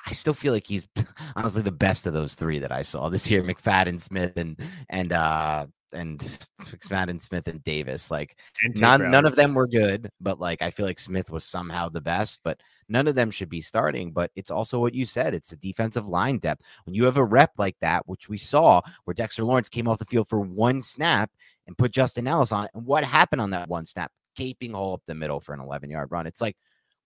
I 0.05 0.13
still 0.13 0.33
feel 0.33 0.53
like 0.53 0.67
he's 0.67 0.87
honestly 1.35 1.61
the 1.61 1.71
best 1.71 2.05
of 2.05 2.13
those 2.13 2.35
three 2.35 2.59
that 2.59 2.71
I 2.71 2.81
saw 2.81 3.09
this 3.09 3.29
year: 3.29 3.43
McFadden, 3.43 3.99
Smith, 3.99 4.37
and 4.37 4.59
and 4.89 5.13
uh 5.13 5.65
and 5.91 6.19
McFadden, 6.61 7.21
Smith, 7.21 7.47
and 7.47 7.63
Davis. 7.63 8.11
Like 8.11 8.37
none 8.79 9.09
none 9.09 9.25
of 9.25 9.35
them 9.35 9.53
were 9.53 9.67
good, 9.67 10.09
but 10.19 10.39
like 10.39 10.61
I 10.61 10.71
feel 10.71 10.85
like 10.85 10.99
Smith 10.99 11.31
was 11.31 11.43
somehow 11.43 11.89
the 11.89 12.01
best. 12.01 12.41
But 12.43 12.59
none 12.87 13.07
of 13.07 13.15
them 13.15 13.31
should 13.31 13.49
be 13.49 13.61
starting. 13.61 14.11
But 14.11 14.31
it's 14.35 14.51
also 14.51 14.79
what 14.79 14.93
you 14.93 15.05
said: 15.05 15.33
it's 15.33 15.49
the 15.49 15.55
defensive 15.57 16.07
line 16.07 16.37
depth. 16.37 16.63
When 16.85 16.95
you 16.95 17.05
have 17.05 17.17
a 17.17 17.23
rep 17.23 17.51
like 17.57 17.77
that, 17.81 18.07
which 18.07 18.29
we 18.29 18.37
saw, 18.37 18.81
where 19.05 19.13
Dexter 19.13 19.43
Lawrence 19.43 19.69
came 19.69 19.87
off 19.87 19.99
the 19.99 20.05
field 20.05 20.27
for 20.27 20.39
one 20.39 20.81
snap 20.81 21.31
and 21.67 21.77
put 21.77 21.91
Justin 21.91 22.27
Ellis 22.27 22.51
on 22.51 22.65
it, 22.65 22.71
and 22.73 22.85
what 22.85 23.03
happened 23.03 23.41
on 23.41 23.51
that 23.51 23.69
one 23.69 23.85
snap? 23.85 24.11
Gaping 24.35 24.73
hole 24.73 24.93
up 24.93 25.01
the 25.05 25.15
middle 25.15 25.39
for 25.39 25.53
an 25.53 25.59
11 25.59 25.89
yard 25.89 26.11
run. 26.11 26.27
It's 26.27 26.41
like 26.41 26.55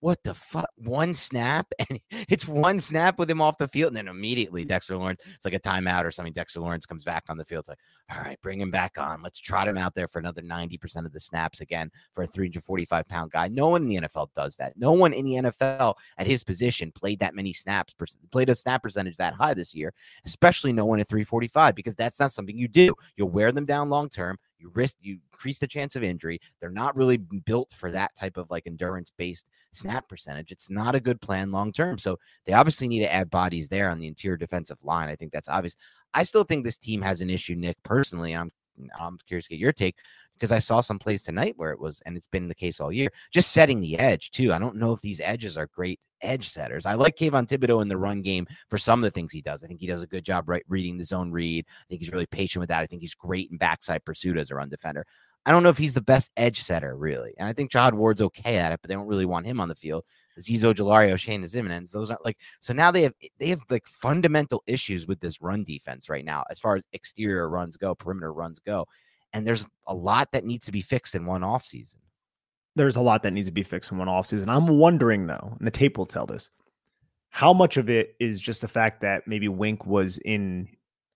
what 0.04 0.22
the 0.24 0.34
fuck? 0.34 0.68
One 0.76 1.16
snap, 1.16 1.72
and 1.90 1.98
it's 2.12 2.46
one 2.46 2.82
snap 2.82 3.18
with 3.18 3.32
him 3.32 3.40
off 3.40 3.58
the 3.58 3.70
field, 3.70 3.92
and 3.92 3.98
then 3.98 4.10
immediately 4.10 4.66
mm. 4.66 4.68
Dexter 4.68 4.98
Lawrence, 4.98 5.22
it's 5.34 5.46
like 5.46 5.54
a 5.54 5.60
timeout 5.60 6.04
or 6.04 6.12
something. 6.12 6.34
Dexter 6.34 6.60
Lawrence 6.60 6.86
comes 6.86 7.06
back 7.06 7.24
on 7.30 7.38
the 7.38 7.46
field. 7.46 7.62
It's 7.62 7.70
like, 7.70 7.80
all 8.14 8.22
right, 8.22 8.38
bring 8.42 8.60
him 8.60 8.70
back 8.70 8.98
on. 8.98 9.22
Let's 9.22 9.40
trot 9.40 9.66
him 9.66 9.78
out 9.78 9.96
there 9.96 10.10
for 10.10 10.20
another 10.20 10.42
90% 10.42 11.06
of 11.06 11.14
the 11.14 11.22
snaps 11.22 11.62
again 11.62 11.90
for 12.12 12.24
a 12.24 12.28
345 12.28 13.08
pound 13.08 13.32
guy. 13.32 13.48
No 13.48 13.70
one 13.70 13.84
in 13.84 13.88
the 13.88 14.02
NFL 14.02 14.28
does 14.36 14.58
that. 14.58 14.74
No 14.76 14.92
one 14.92 15.14
in 15.14 15.24
the 15.24 15.36
NFL 15.36 15.94
at 16.18 16.28
his 16.28 16.44
position 16.44 16.92
played 16.92 17.20
that 17.20 17.34
many 17.34 17.54
snaps, 17.54 17.96
played 18.30 18.50
a 18.50 18.56
snap 18.56 18.84
percentage 18.84 19.16
that 19.16 19.34
high 19.34 19.54
this 19.54 19.74
year, 19.74 19.94
especially 20.26 20.74
no 20.74 20.84
one 20.84 21.00
at 21.00 21.08
345, 21.08 21.76
because 21.76 21.96
that's 21.96 22.20
not 22.20 22.34
something 22.34 22.58
you 22.58 22.68
do. 22.68 22.94
You'll 23.16 23.30
wear 23.30 23.54
them 23.54 23.66
down 23.66 23.90
long 23.90 24.10
term. 24.10 24.38
You 24.64 24.72
risk, 24.74 24.96
you 25.02 25.20
increase 25.34 25.60
the 25.60 25.68
chance 25.68 25.98
of 25.98 26.04
injury. 26.04 26.40
They're 26.62 26.70
not 26.70 26.96
really 26.96 27.18
built 27.18 27.70
for 27.72 27.92
that 27.92 28.16
type 28.16 28.38
of 28.38 28.50
like 28.50 28.66
endurance 28.66 29.12
based 29.18 29.46
snap 29.74 30.08
percentage. 30.08 30.52
It's 30.52 30.70
not 30.70 30.96
a 30.96 31.02
good 31.02 31.20
plan 31.20 31.52
long 31.52 31.74
term. 31.74 31.98
So 31.98 32.18
they 32.46 32.54
obviously 32.54 32.88
need 32.88 33.02
to 33.02 33.14
add 33.14 33.30
bodies 33.30 33.68
there 33.68 33.90
on 33.90 34.00
the 34.00 34.08
interior 34.08 34.38
defensive 34.38 34.82
line. 34.82 35.10
I 35.10 35.18
think 35.18 35.34
that's 35.34 35.50
obvious. 35.50 35.76
I 36.14 36.24
still 36.24 36.46
think 36.46 36.64
this 36.64 36.78
team 36.78 37.02
has 37.02 37.20
an 37.20 37.30
issue, 37.30 37.56
Nick. 37.56 37.76
Personally, 37.84 38.34
I'm 38.34 38.50
I'm 38.98 39.18
curious 39.28 39.46
to 39.48 39.50
get 39.52 39.60
your 39.60 39.74
take 39.74 39.98
because 40.44 40.52
I 40.52 40.60
saw 40.60 40.82
some 40.82 41.00
plays 41.00 41.24
tonight 41.24 41.54
where 41.56 41.72
it 41.72 41.80
was, 41.80 42.02
and 42.06 42.18
it's 42.18 42.28
been 42.28 42.50
the 42.50 42.54
case 42.54 42.82
all 42.82 42.92
year, 42.92 43.08
just 43.32 43.54
setting 43.54 43.80
the 43.80 43.98
edge 43.98 44.30
too. 44.32 44.52
I 44.52 44.60
don't 44.60 44.76
know 44.76 44.92
if 44.92 45.00
these 45.00 45.22
edges 45.22 45.58
are 45.58 45.68
great 45.68 46.02
edge 46.22 46.50
setters. 46.50 46.86
I 46.86 46.96
like 46.96 47.16
Kayvon 47.16 47.48
Thibodeaux 47.48 47.82
in 47.82 47.88
the 47.88 47.96
run 47.96 48.22
game 48.22 48.46
for 48.70 48.78
some 48.78 49.00
of 49.00 49.04
the 49.06 49.12
things 49.12 49.32
he 49.32 49.42
does. 49.42 49.64
I 49.64 49.68
think 49.68 49.80
he 49.80 49.88
does 49.88 50.04
a 50.04 50.08
good 50.08 50.26
job 50.26 50.50
right 50.50 50.66
reading 50.68 50.98
the 50.98 51.06
zone 51.06 51.32
read. 51.32 51.64
I 51.70 51.86
think 51.88 52.02
he's 52.02 52.12
really 52.12 52.26
patient 52.26 52.60
with 52.60 52.68
that. 52.68 52.82
I 52.82 52.88
think 52.88 53.02
he's 53.02 53.16
great 53.16 53.52
in 53.52 53.58
backside 53.58 54.04
pursuit 54.04 54.38
as 54.38 54.52
a 54.52 54.56
run 54.56 54.68
defender. 54.68 55.06
I 55.46 55.52
don't 55.52 55.64
know 55.64 55.70
if 55.70 55.78
he's 55.78 55.94
the 55.94 56.02
best 56.02 56.30
edge 56.36 56.62
setter, 56.62 56.98
really. 56.98 57.34
And 57.38 57.48
I 57.48 57.54
think 57.54 57.72
Jihad 57.72 57.94
Ward's 57.94 58.22
okay 58.22 58.58
at 58.58 58.74
it, 58.74 58.82
but 58.82 58.90
they 58.90 58.96
don't 58.96 59.08
really 59.08 59.26
want 59.26 59.46
him 59.46 59.62
on 59.62 59.70
the 59.70 59.76
field. 59.76 60.04
Azeez 60.38 60.60
Ojulari, 60.60 61.18
Shane 61.18 61.44
is 61.44 61.54
Ximines, 61.54 61.92
those 61.92 62.10
aren't 62.10 62.26
like 62.26 62.38
so 62.60 62.74
now 62.74 62.92
they 62.92 63.04
have 63.04 63.14
they 63.40 63.48
have 63.48 63.62
like 63.70 63.86
fundamental 63.86 64.62
issues 64.68 65.08
with 65.08 65.22
this 65.22 65.42
run 65.42 65.64
defense 65.64 66.10
right 66.10 66.26
now, 66.26 66.44
as 66.50 66.60
far 66.60 66.76
as 66.76 66.84
exterior 66.92 67.48
runs 67.48 67.78
go, 67.78 67.96
perimeter 67.96 68.34
runs 68.34 68.60
go. 68.60 68.86
And 69.34 69.46
there's 69.46 69.66
a 69.88 69.96
lot 69.96 70.32
that 70.32 70.46
needs 70.46 70.66
to 70.66 70.72
be 70.72 70.82
fixed 70.82 71.16
in 71.16 71.26
one 71.26 71.42
offseason. 71.42 71.96
There's 72.76 72.96
a 72.96 73.02
lot 73.02 73.24
that 73.24 73.32
needs 73.32 73.48
to 73.48 73.52
be 73.54 73.64
fixed 73.64 73.92
in 73.92 73.98
one 73.98 74.08
offseason. 74.08 74.48
I'm 74.48 74.68
wondering 74.68 75.28
though, 75.28 75.56
and 75.58 75.68
the 75.68 75.72
tape 75.72 75.98
will 75.98 76.06
tell 76.06 76.26
this, 76.26 76.50
how 77.30 77.52
much 77.54 77.78
of 77.78 77.90
it 77.90 78.16
is 78.20 78.40
just 78.40 78.62
the 78.62 78.68
fact 78.68 79.02
that 79.02 79.28
maybe 79.28 79.48
Wink 79.48 79.86
was 79.86 80.20
in 80.20 80.70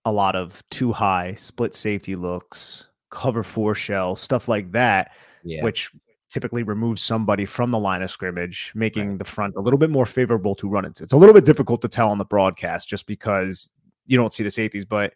a 0.04 0.12
lot 0.12 0.34
of 0.34 0.62
too 0.70 0.92
high 0.92 1.34
split 1.34 1.74
safety 1.74 2.16
looks, 2.16 2.88
cover 3.10 3.42
four 3.42 3.74
shell, 3.74 4.16
stuff 4.16 4.48
like 4.48 4.72
that, 4.72 5.12
yeah. 5.44 5.62
which 5.62 5.90
typically 6.28 6.62
removes 6.62 7.02
somebody 7.02 7.44
from 7.44 7.70
the 7.70 7.78
line 7.78 8.02
of 8.02 8.10
scrimmage, 8.10 8.72
making 8.74 9.10
right. 9.10 9.18
the 9.18 9.24
front 9.24 9.54
a 9.56 9.60
little 9.60 9.78
bit 9.78 9.90
more 9.90 10.06
favorable 10.06 10.54
to 10.54 10.68
run 10.68 10.84
into. 10.84 11.02
It's 11.02 11.12
a 11.12 11.16
little 11.16 11.34
bit 11.34 11.44
difficult 11.44 11.82
to 11.82 11.88
tell 11.88 12.10
on 12.10 12.18
the 12.18 12.24
broadcast 12.24 12.88
just 12.88 13.06
because 13.06 13.70
you 14.06 14.16
don't 14.18 14.32
see 14.32 14.42
the 14.42 14.50
safeties, 14.50 14.84
but 14.84 15.14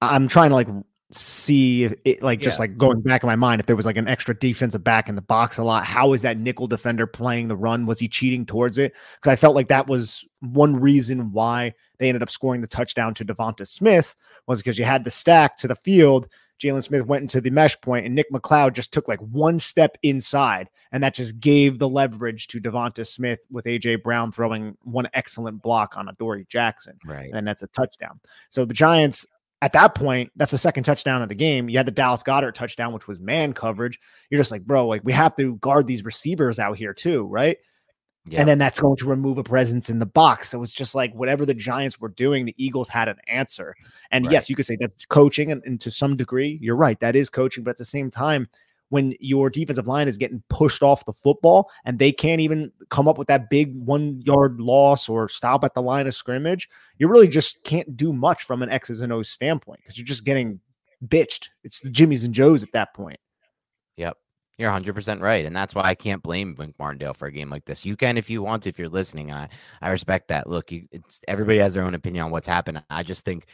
I'm 0.00 0.28
trying 0.28 0.50
to 0.50 0.54
like 0.54 0.68
see 1.16 1.84
it 2.04 2.22
like 2.22 2.40
yeah. 2.40 2.44
just 2.44 2.58
like 2.58 2.76
going 2.76 3.00
back 3.00 3.22
in 3.22 3.26
my 3.28 3.36
mind 3.36 3.60
if 3.60 3.66
there 3.66 3.76
was 3.76 3.86
like 3.86 3.96
an 3.96 4.08
extra 4.08 4.36
defensive 4.36 4.82
back 4.82 5.08
in 5.08 5.14
the 5.14 5.22
box 5.22 5.58
a 5.58 5.62
lot 5.62 5.84
how 5.84 6.12
is 6.12 6.22
that 6.22 6.38
nickel 6.38 6.66
defender 6.66 7.06
playing 7.06 7.46
the 7.46 7.56
run 7.56 7.86
was 7.86 8.00
he 8.00 8.08
cheating 8.08 8.44
towards 8.44 8.78
it 8.78 8.92
because 9.16 9.30
i 9.30 9.36
felt 9.36 9.54
like 9.54 9.68
that 9.68 9.86
was 9.86 10.24
one 10.40 10.74
reason 10.74 11.30
why 11.32 11.72
they 11.98 12.08
ended 12.08 12.22
up 12.22 12.30
scoring 12.30 12.60
the 12.60 12.66
touchdown 12.66 13.14
to 13.14 13.24
devonta 13.24 13.66
smith 13.66 14.16
was 14.48 14.58
because 14.58 14.76
you 14.78 14.84
had 14.84 15.04
the 15.04 15.10
stack 15.10 15.56
to 15.56 15.68
the 15.68 15.76
field 15.76 16.28
Jaylon 16.62 16.84
Smith 16.84 17.06
went 17.06 17.22
into 17.22 17.40
the 17.40 17.50
mesh 17.50 17.78
point 17.80 18.06
and 18.06 18.14
Nick 18.14 18.30
McCloud 18.30 18.74
just 18.74 18.92
took 18.92 19.08
like 19.08 19.18
one 19.20 19.58
step 19.58 19.98
inside. 20.02 20.70
And 20.92 21.02
that 21.02 21.14
just 21.14 21.40
gave 21.40 21.78
the 21.78 21.88
leverage 21.88 22.46
to 22.48 22.60
Devonta 22.60 23.06
Smith 23.06 23.40
with 23.50 23.64
AJ 23.64 24.02
Brown 24.02 24.30
throwing 24.30 24.76
one 24.82 25.08
excellent 25.14 25.62
block 25.62 25.96
on 25.96 26.08
Adoree 26.08 26.46
Jackson. 26.48 26.98
Right. 27.04 27.30
And 27.32 27.46
that's 27.46 27.62
a 27.62 27.66
touchdown. 27.68 28.20
So 28.50 28.64
the 28.64 28.74
Giants, 28.74 29.26
at 29.64 29.72
that 29.72 29.94
point, 29.94 30.30
that's 30.36 30.52
the 30.52 30.58
second 30.58 30.84
touchdown 30.84 31.22
of 31.22 31.30
the 31.30 31.34
game. 31.34 31.70
You 31.70 31.78
had 31.78 31.86
the 31.86 31.90
Dallas 31.90 32.22
Goedert 32.22 32.52
touchdown, 32.52 32.92
which 32.92 33.08
was 33.08 33.18
man 33.18 33.54
coverage. 33.54 33.98
You're 34.28 34.38
just 34.38 34.50
like, 34.50 34.66
bro, 34.66 34.86
like 34.86 35.00
we 35.04 35.12
have 35.14 35.34
to 35.36 35.56
guard 35.56 35.86
these 35.86 36.04
receivers 36.04 36.58
out 36.58 36.76
here 36.76 36.92
too, 36.92 37.24
right? 37.24 37.56
Yeah. 38.26 38.40
And 38.40 38.48
then 38.48 38.58
that's 38.58 38.78
going 38.78 38.98
to 38.98 39.06
remove 39.06 39.38
a 39.38 39.42
presence 39.42 39.88
in 39.88 40.00
the 40.00 40.06
box. 40.06 40.50
So 40.50 40.62
it's 40.62 40.74
just 40.74 40.94
like 40.94 41.14
whatever 41.14 41.46
the 41.46 41.54
Giants 41.54 41.98
were 41.98 42.10
doing, 42.10 42.44
the 42.44 42.54
Eagles 42.62 42.88
had 42.90 43.08
an 43.08 43.16
answer. 43.26 43.74
And 44.10 44.26
right. 44.26 44.32
yes, 44.32 44.50
you 44.50 44.54
could 44.54 44.66
say 44.66 44.76
that's 44.78 45.06
coaching, 45.06 45.50
and, 45.50 45.62
and, 45.64 45.80
to 45.80 45.90
some 45.90 46.14
degree, 46.14 46.58
you're 46.60 46.76
right. 46.76 47.00
That 47.00 47.16
is 47.16 47.30
coaching. 47.30 47.64
But 47.64 47.70
at 47.70 47.78
the 47.78 47.86
same 47.86 48.10
time, 48.10 48.48
when 48.90 49.14
your 49.18 49.50
defensive 49.50 49.86
line 49.86 50.08
is 50.08 50.16
getting 50.16 50.42
pushed 50.48 50.82
off 50.82 51.04
the 51.04 51.12
football 51.12 51.70
and 51.84 51.98
they 51.98 52.12
can't 52.12 52.40
even 52.40 52.70
come 52.90 53.08
up 53.08 53.18
with 53.18 53.28
that 53.28 53.50
big 53.50 53.74
one 53.76 54.20
yard 54.24 54.60
loss 54.60 55.08
or 55.08 55.28
stop 55.28 55.64
at 55.64 55.74
the 55.74 55.82
line 55.82 56.06
of 56.06 56.14
scrimmage, 56.14 56.68
you 56.98 57.08
really 57.08 57.28
just 57.28 57.62
can't 57.64 57.96
do 57.96 58.12
much 58.12 58.42
from 58.42 58.62
an 58.62 58.70
X's 58.70 59.00
and 59.00 59.12
O's 59.12 59.28
standpoint 59.28 59.80
because 59.80 59.98
you're 59.98 60.06
just 60.06 60.24
getting 60.24 60.60
bitched. 61.06 61.48
It's 61.62 61.80
the 61.80 61.90
Jimmys 61.90 62.24
and 62.24 62.34
Joes 62.34 62.62
at 62.62 62.72
that 62.72 62.94
point. 62.94 63.18
Yep. 63.96 64.16
You're 64.58 64.70
100% 64.70 65.20
right. 65.20 65.44
And 65.44 65.56
that's 65.56 65.74
why 65.74 65.82
I 65.82 65.94
can't 65.94 66.22
blame 66.22 66.54
Wink 66.56 66.76
Martindale 66.78 67.14
for 67.14 67.26
a 67.26 67.32
game 67.32 67.50
like 67.50 67.64
this. 67.64 67.84
You 67.84 67.96
can 67.96 68.16
if 68.16 68.30
you 68.30 68.42
want 68.42 68.62
to, 68.62 68.68
if 68.68 68.78
you're 68.78 68.88
listening. 68.88 69.32
I, 69.32 69.48
I 69.82 69.90
respect 69.90 70.28
that. 70.28 70.48
Look, 70.48 70.70
you, 70.70 70.86
everybody 71.26 71.58
has 71.58 71.74
their 71.74 71.84
own 71.84 71.94
opinion 71.94 72.26
on 72.26 72.30
what's 72.30 72.46
happened. 72.46 72.82
I 72.88 73.02
just 73.02 73.24
think 73.24 73.46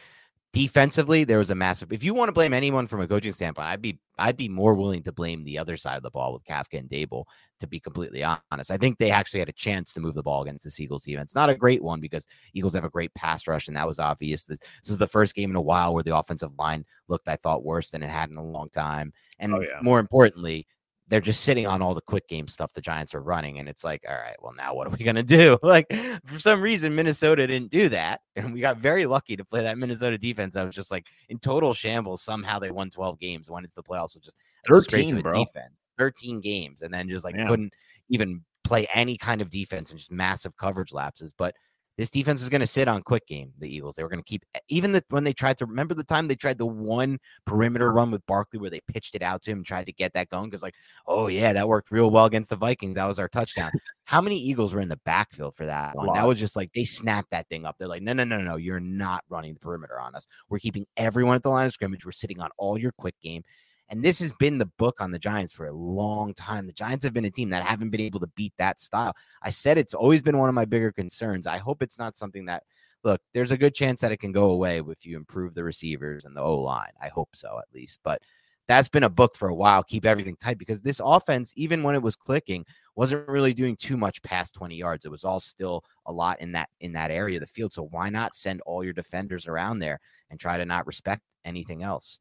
defensively, 0.53 1.23
there 1.23 1.37
was 1.37 1.49
a 1.49 1.55
massive. 1.55 1.93
If 1.93 2.03
you 2.03 2.13
want 2.13 2.29
to 2.29 2.33
blame 2.33 2.53
anyone 2.53 2.87
from 2.87 3.01
a 3.01 3.07
coaching 3.07 3.31
standpoint, 3.31 3.67
I'd 3.67 3.81
be 3.81 3.99
I'd 4.17 4.37
be 4.37 4.49
more 4.49 4.73
willing 4.73 5.03
to 5.03 5.11
blame 5.11 5.43
the 5.43 5.57
other 5.57 5.77
side 5.77 5.97
of 5.97 6.03
the 6.03 6.11
ball 6.11 6.33
with 6.33 6.43
Kafka 6.43 6.77
and 6.77 6.89
Daboll 6.89 7.25
To 7.59 7.67
be 7.67 7.79
completely 7.79 8.23
honest, 8.23 8.69
I 8.69 8.77
think 8.77 8.97
they 8.97 9.11
actually 9.11 9.39
had 9.39 9.49
a 9.49 9.53
chance 9.53 9.93
to 9.93 9.99
move 9.99 10.13
the 10.13 10.23
ball 10.23 10.43
against 10.43 10.65
the 10.65 10.83
Eagles 10.83 11.05
defense. 11.05 11.33
Not 11.33 11.49
a 11.49 11.55
great 11.55 11.81
one 11.81 12.01
because 12.01 12.27
Eagles 12.53 12.73
have 12.73 12.83
a 12.83 12.89
great 12.89 13.13
pass 13.15 13.47
rush, 13.47 13.67
and 13.67 13.77
that 13.77 13.87
was 13.87 13.99
obvious. 13.99 14.43
This, 14.43 14.59
this 14.59 14.89
is 14.89 14.97
the 14.97 15.07
first 15.07 15.35
game 15.35 15.49
in 15.49 15.55
a 15.55 15.61
while 15.61 15.93
where 15.93 16.03
the 16.03 16.15
offensive 16.15 16.51
line 16.59 16.85
looked, 17.07 17.27
I 17.27 17.37
thought, 17.37 17.63
worse 17.63 17.89
than 17.89 18.03
it 18.03 18.09
had 18.09 18.29
in 18.29 18.37
a 18.37 18.43
long 18.43 18.69
time. 18.69 19.13
Oh, 19.15 19.35
and 19.39 19.53
oh, 19.55 19.61
yeah. 19.61 19.79
more 19.81 19.99
importantly, 19.99 20.67
they're 21.11 21.19
just 21.19 21.41
sitting 21.41 21.67
on 21.67 21.81
all 21.81 21.93
the 21.93 21.99
quick 22.01 22.25
game 22.29 22.47
stuff 22.47 22.71
the 22.71 22.79
Giants 22.79 23.13
are 23.13 23.21
running. 23.21 23.59
And 23.59 23.67
it's 23.67 23.83
like, 23.83 24.01
all 24.07 24.15
right, 24.15 24.37
well, 24.41 24.53
now 24.53 24.73
what 24.73 24.87
are 24.87 24.91
we 24.91 25.03
going 25.03 25.17
to 25.17 25.23
do? 25.23 25.59
Like, 25.63 25.93
for 26.25 26.39
some 26.39 26.61
reason, 26.61 26.95
Minnesota 26.95 27.45
didn't 27.45 27.69
do 27.69 27.89
that. 27.89 28.21
And 28.37 28.53
we 28.53 28.61
got 28.61 28.77
very 28.77 29.05
lucky 29.05 29.35
to 29.35 29.43
play 29.43 29.61
that 29.63 29.77
Minnesota 29.77 30.17
defense. 30.17 30.55
I 30.55 30.63
was 30.63 30.73
just 30.73 30.89
like 30.89 31.07
in 31.27 31.37
total 31.37 31.73
shambles. 31.73 32.21
Somehow 32.23 32.59
they 32.59 32.71
won 32.71 32.89
12 32.89 33.19
games, 33.19 33.49
went 33.49 33.65
into 33.65 33.75
the 33.75 33.83
playoffs 33.83 34.15
with 34.15 34.23
just 34.23 34.37
13, 34.67 35.21
bro. 35.21 35.43
defense, 35.43 35.73
13 35.97 36.39
games, 36.39 36.81
and 36.81 36.93
then 36.93 37.09
just 37.09 37.25
like 37.25 37.35
Yeah. 37.35 37.47
couldn't 37.47 37.73
even 38.07 38.41
play 38.63 38.87
any 38.93 39.17
kind 39.17 39.41
of 39.41 39.49
defense 39.49 39.91
and 39.91 39.99
just 39.99 40.11
massive 40.11 40.55
coverage 40.55 40.93
lapses. 40.93 41.33
But 41.37 41.55
this 42.01 42.09
defense 42.09 42.41
is 42.41 42.49
going 42.49 42.61
to 42.61 42.67
sit 42.67 42.87
on 42.87 43.03
quick 43.03 43.27
game. 43.27 43.53
The 43.59 43.69
Eagles, 43.69 43.95
they 43.95 44.01
were 44.01 44.09
going 44.09 44.23
to 44.23 44.27
keep 44.27 44.43
even 44.69 44.91
the, 44.91 45.03
when 45.09 45.23
they 45.23 45.33
tried 45.33 45.59
to 45.59 45.67
remember 45.67 45.93
the 45.93 46.03
time 46.03 46.27
they 46.27 46.33
tried 46.33 46.57
the 46.57 46.65
one 46.65 47.19
perimeter 47.45 47.91
run 47.91 48.09
with 48.09 48.25
Barkley 48.25 48.59
where 48.59 48.71
they 48.71 48.79
pitched 48.87 49.13
it 49.13 49.21
out 49.21 49.43
to 49.43 49.51
him 49.51 49.59
and 49.59 49.65
tried 49.67 49.85
to 49.85 49.93
get 49.93 50.11
that 50.13 50.27
going 50.29 50.49
because 50.49 50.63
like, 50.63 50.73
oh 51.05 51.27
yeah, 51.27 51.53
that 51.53 51.67
worked 51.67 51.91
real 51.91 52.09
well 52.09 52.25
against 52.25 52.49
the 52.49 52.55
Vikings. 52.55 52.95
That 52.95 53.05
was 53.05 53.19
our 53.19 53.27
touchdown. 53.27 53.69
How 54.05 54.19
many 54.19 54.35
Eagles 54.35 54.73
were 54.73 54.81
in 54.81 54.89
the 54.89 54.99
backfield 55.05 55.53
for 55.53 55.67
that 55.67 55.95
one? 55.95 56.11
That 56.15 56.25
was 56.25 56.39
just 56.39 56.55
like 56.55 56.73
they 56.73 56.85
snapped 56.85 57.29
that 57.29 57.47
thing 57.49 57.67
up. 57.67 57.75
They're 57.77 57.87
like, 57.87 58.01
no, 58.01 58.13
no, 58.13 58.23
no, 58.23 58.39
no, 58.39 58.55
you're 58.55 58.79
not 58.79 59.23
running 59.29 59.53
the 59.53 59.59
perimeter 59.59 59.99
on 59.99 60.15
us. 60.15 60.25
We're 60.49 60.57
keeping 60.57 60.87
everyone 60.97 61.35
at 61.35 61.43
the 61.43 61.49
line 61.49 61.67
of 61.67 61.73
scrimmage. 61.73 62.03
We're 62.03 62.13
sitting 62.13 62.39
on 62.39 62.49
all 62.57 62.79
your 62.79 62.93
quick 62.93 63.13
game. 63.21 63.43
And 63.91 64.01
this 64.01 64.19
has 64.19 64.31
been 64.31 64.57
the 64.57 64.71
book 64.77 65.01
on 65.01 65.11
the 65.11 65.19
Giants 65.19 65.51
for 65.51 65.67
a 65.67 65.73
long 65.73 66.33
time. 66.33 66.65
The 66.65 66.71
Giants 66.71 67.03
have 67.03 67.11
been 67.11 67.25
a 67.25 67.29
team 67.29 67.49
that 67.49 67.63
haven't 67.63 67.89
been 67.89 67.99
able 67.99 68.21
to 68.21 68.27
beat 68.37 68.53
that 68.57 68.79
style. 68.79 69.13
I 69.41 69.49
said 69.49 69.77
it's 69.77 69.93
always 69.93 70.21
been 70.21 70.37
one 70.37 70.47
of 70.47 70.55
my 70.55 70.63
bigger 70.63 70.93
concerns. 70.93 71.45
I 71.45 71.57
hope 71.57 71.83
it's 71.83 71.99
not 71.99 72.15
something 72.15 72.45
that 72.45 72.63
look, 73.03 73.19
there's 73.33 73.51
a 73.51 73.57
good 73.57 73.75
chance 73.75 73.99
that 73.99 74.13
it 74.13 74.21
can 74.21 74.31
go 74.31 74.51
away 74.51 74.79
if 74.79 75.05
you 75.05 75.17
improve 75.17 75.53
the 75.53 75.63
receivers 75.63 76.23
and 76.23 76.35
the 76.35 76.41
O 76.41 76.57
line. 76.57 76.91
I 77.03 77.09
hope 77.09 77.35
so 77.35 77.59
at 77.59 77.73
least. 77.75 77.99
But 78.01 78.21
that's 78.67 78.87
been 78.87 79.03
a 79.03 79.09
book 79.09 79.35
for 79.35 79.49
a 79.49 79.55
while. 79.55 79.83
Keep 79.83 80.05
everything 80.05 80.37
tight 80.37 80.57
because 80.57 80.81
this 80.81 81.01
offense, 81.03 81.51
even 81.57 81.83
when 81.83 81.95
it 81.95 82.01
was 82.01 82.15
clicking, 82.15 82.65
wasn't 82.95 83.27
really 83.27 83.53
doing 83.53 83.75
too 83.75 83.97
much 83.97 84.21
past 84.21 84.53
20 84.53 84.75
yards. 84.75 85.03
It 85.03 85.11
was 85.11 85.25
all 85.25 85.41
still 85.41 85.83
a 86.05 86.13
lot 86.13 86.39
in 86.39 86.53
that 86.53 86.69
in 86.79 86.93
that 86.93 87.11
area 87.11 87.37
of 87.37 87.41
the 87.41 87.47
field. 87.47 87.73
So 87.73 87.87
why 87.91 88.09
not 88.09 88.35
send 88.35 88.61
all 88.61 88.85
your 88.85 88.93
defenders 88.93 89.47
around 89.47 89.79
there 89.79 89.99
and 90.29 90.39
try 90.39 90.55
to 90.55 90.63
not 90.63 90.87
respect 90.87 91.23
anything 91.43 91.83
else? 91.83 92.19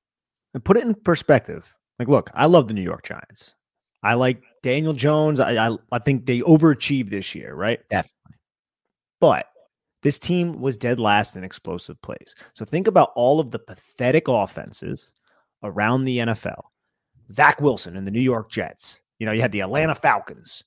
And 0.54 0.64
put 0.64 0.76
it 0.76 0.84
in 0.84 0.94
perspective. 0.94 1.76
Like, 1.98 2.08
look, 2.08 2.30
I 2.34 2.46
love 2.46 2.68
the 2.68 2.74
New 2.74 2.82
York 2.82 3.04
Giants. 3.04 3.54
I 4.02 4.14
like 4.14 4.42
Daniel 4.62 4.92
Jones. 4.92 5.40
I 5.40 5.68
I, 5.68 5.76
I 5.92 5.98
think 5.98 6.26
they 6.26 6.40
overachieved 6.40 7.10
this 7.10 7.34
year, 7.34 7.54
right? 7.54 7.80
Definitely. 7.90 8.36
But 9.20 9.46
this 10.02 10.18
team 10.18 10.60
was 10.60 10.76
dead 10.76 10.98
last 10.98 11.36
in 11.36 11.44
explosive 11.44 12.00
plays. 12.02 12.34
So 12.54 12.64
think 12.64 12.86
about 12.86 13.12
all 13.14 13.38
of 13.38 13.50
the 13.50 13.58
pathetic 13.58 14.28
offenses 14.28 15.12
around 15.62 16.04
the 16.04 16.18
NFL. 16.18 16.62
Zach 17.30 17.60
Wilson 17.60 17.96
and 17.96 18.06
the 18.06 18.10
New 18.10 18.20
York 18.20 18.50
Jets. 18.50 18.98
You 19.18 19.26
know, 19.26 19.32
you 19.32 19.42
had 19.42 19.52
the 19.52 19.60
Atlanta 19.60 19.94
Falcons 19.94 20.64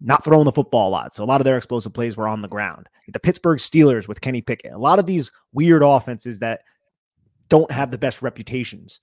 not 0.00 0.24
throwing 0.24 0.44
the 0.44 0.52
football 0.52 0.88
a 0.88 0.90
lot. 0.90 1.14
So 1.14 1.22
a 1.22 1.26
lot 1.26 1.40
of 1.40 1.44
their 1.44 1.58
explosive 1.58 1.92
plays 1.92 2.16
were 2.16 2.28
on 2.28 2.40
the 2.40 2.48
ground. 2.48 2.88
The 3.08 3.20
Pittsburgh 3.20 3.58
Steelers 3.58 4.08
with 4.08 4.20
Kenny 4.20 4.40
Pickett. 4.40 4.72
A 4.72 4.78
lot 4.78 4.98
of 4.98 5.06
these 5.06 5.30
weird 5.52 5.82
offenses 5.82 6.38
that 6.38 6.62
don't 7.50 7.70
have 7.70 7.90
the 7.90 7.98
best 7.98 8.22
reputations. 8.22 9.00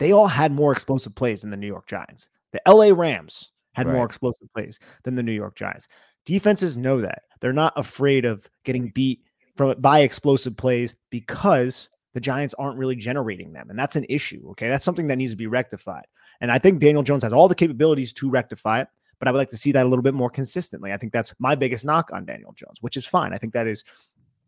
They 0.00 0.10
all 0.10 0.26
had 0.26 0.50
more 0.50 0.72
explosive 0.72 1.14
plays 1.14 1.42
than 1.42 1.50
the 1.50 1.56
New 1.56 1.68
York 1.68 1.86
Giants. 1.86 2.28
The 2.52 2.60
LA 2.66 2.92
Rams 2.92 3.52
had 3.74 3.86
more 3.86 4.04
explosive 4.04 4.48
plays 4.54 4.80
than 5.04 5.14
the 5.14 5.22
New 5.22 5.32
York 5.32 5.54
Giants. 5.54 5.86
Defenses 6.26 6.76
know 6.76 7.00
that. 7.00 7.22
They're 7.40 7.52
not 7.52 7.72
afraid 7.76 8.24
of 8.24 8.48
getting 8.64 8.88
beat 8.88 9.20
from 9.56 9.74
by 9.80 10.00
explosive 10.00 10.56
plays 10.56 10.94
because 11.10 11.88
the 12.14 12.20
Giants 12.20 12.54
aren't 12.58 12.78
really 12.78 12.96
generating 12.96 13.52
them. 13.52 13.70
And 13.70 13.78
that's 13.78 13.96
an 13.96 14.06
issue. 14.08 14.42
Okay. 14.50 14.68
That's 14.68 14.84
something 14.84 15.06
that 15.06 15.16
needs 15.16 15.32
to 15.32 15.36
be 15.36 15.46
rectified. 15.46 16.04
And 16.40 16.50
I 16.50 16.58
think 16.58 16.80
Daniel 16.80 17.02
Jones 17.02 17.22
has 17.22 17.32
all 17.32 17.48
the 17.48 17.54
capabilities 17.54 18.12
to 18.14 18.28
rectify 18.28 18.80
it, 18.80 18.88
but 19.18 19.28
I 19.28 19.30
would 19.30 19.38
like 19.38 19.50
to 19.50 19.56
see 19.56 19.72
that 19.72 19.86
a 19.86 19.88
little 19.88 20.02
bit 20.02 20.14
more 20.14 20.30
consistently. 20.30 20.92
I 20.92 20.96
think 20.96 21.12
that's 21.12 21.32
my 21.38 21.54
biggest 21.54 21.84
knock 21.84 22.10
on 22.12 22.24
Daniel 22.24 22.52
Jones, 22.52 22.78
which 22.80 22.96
is 22.96 23.06
fine. 23.06 23.32
I 23.32 23.38
think 23.38 23.52
that 23.54 23.66
is 23.66 23.84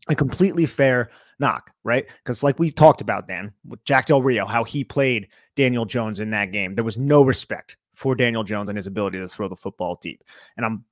a 0.09 0.15
completely 0.15 0.67
fair 0.67 1.11
knock, 1.39 1.71
right? 1.85 2.07
Because 2.23 2.43
like 2.43 2.59
we've 2.59 2.75
talked 2.75 3.01
about, 3.01 3.29
Dan, 3.29 3.53
with 3.67 3.85
Jack 3.85 4.07
Del 4.07 4.23
Rio, 4.23 4.47
how 4.47 4.65
he 4.65 4.85
played 4.85 5.29
Daniel 5.57 5.85
Jones 5.85 6.21
in 6.21 6.31
that 6.31 6.53
game. 6.53 6.75
There 6.75 6.85
was 6.85 6.99
no 6.99 7.23
respect 7.25 7.77
for 7.95 8.15
Daniel 8.15 8.43
Jones 8.45 8.69
and 8.69 8.77
his 8.77 8.87
ability 8.87 9.19
to 9.19 9.29
throw 9.29 9.49
the 9.49 9.57
football 9.57 9.99
deep. 10.03 10.23
And 10.57 10.67
I'm 10.67 10.85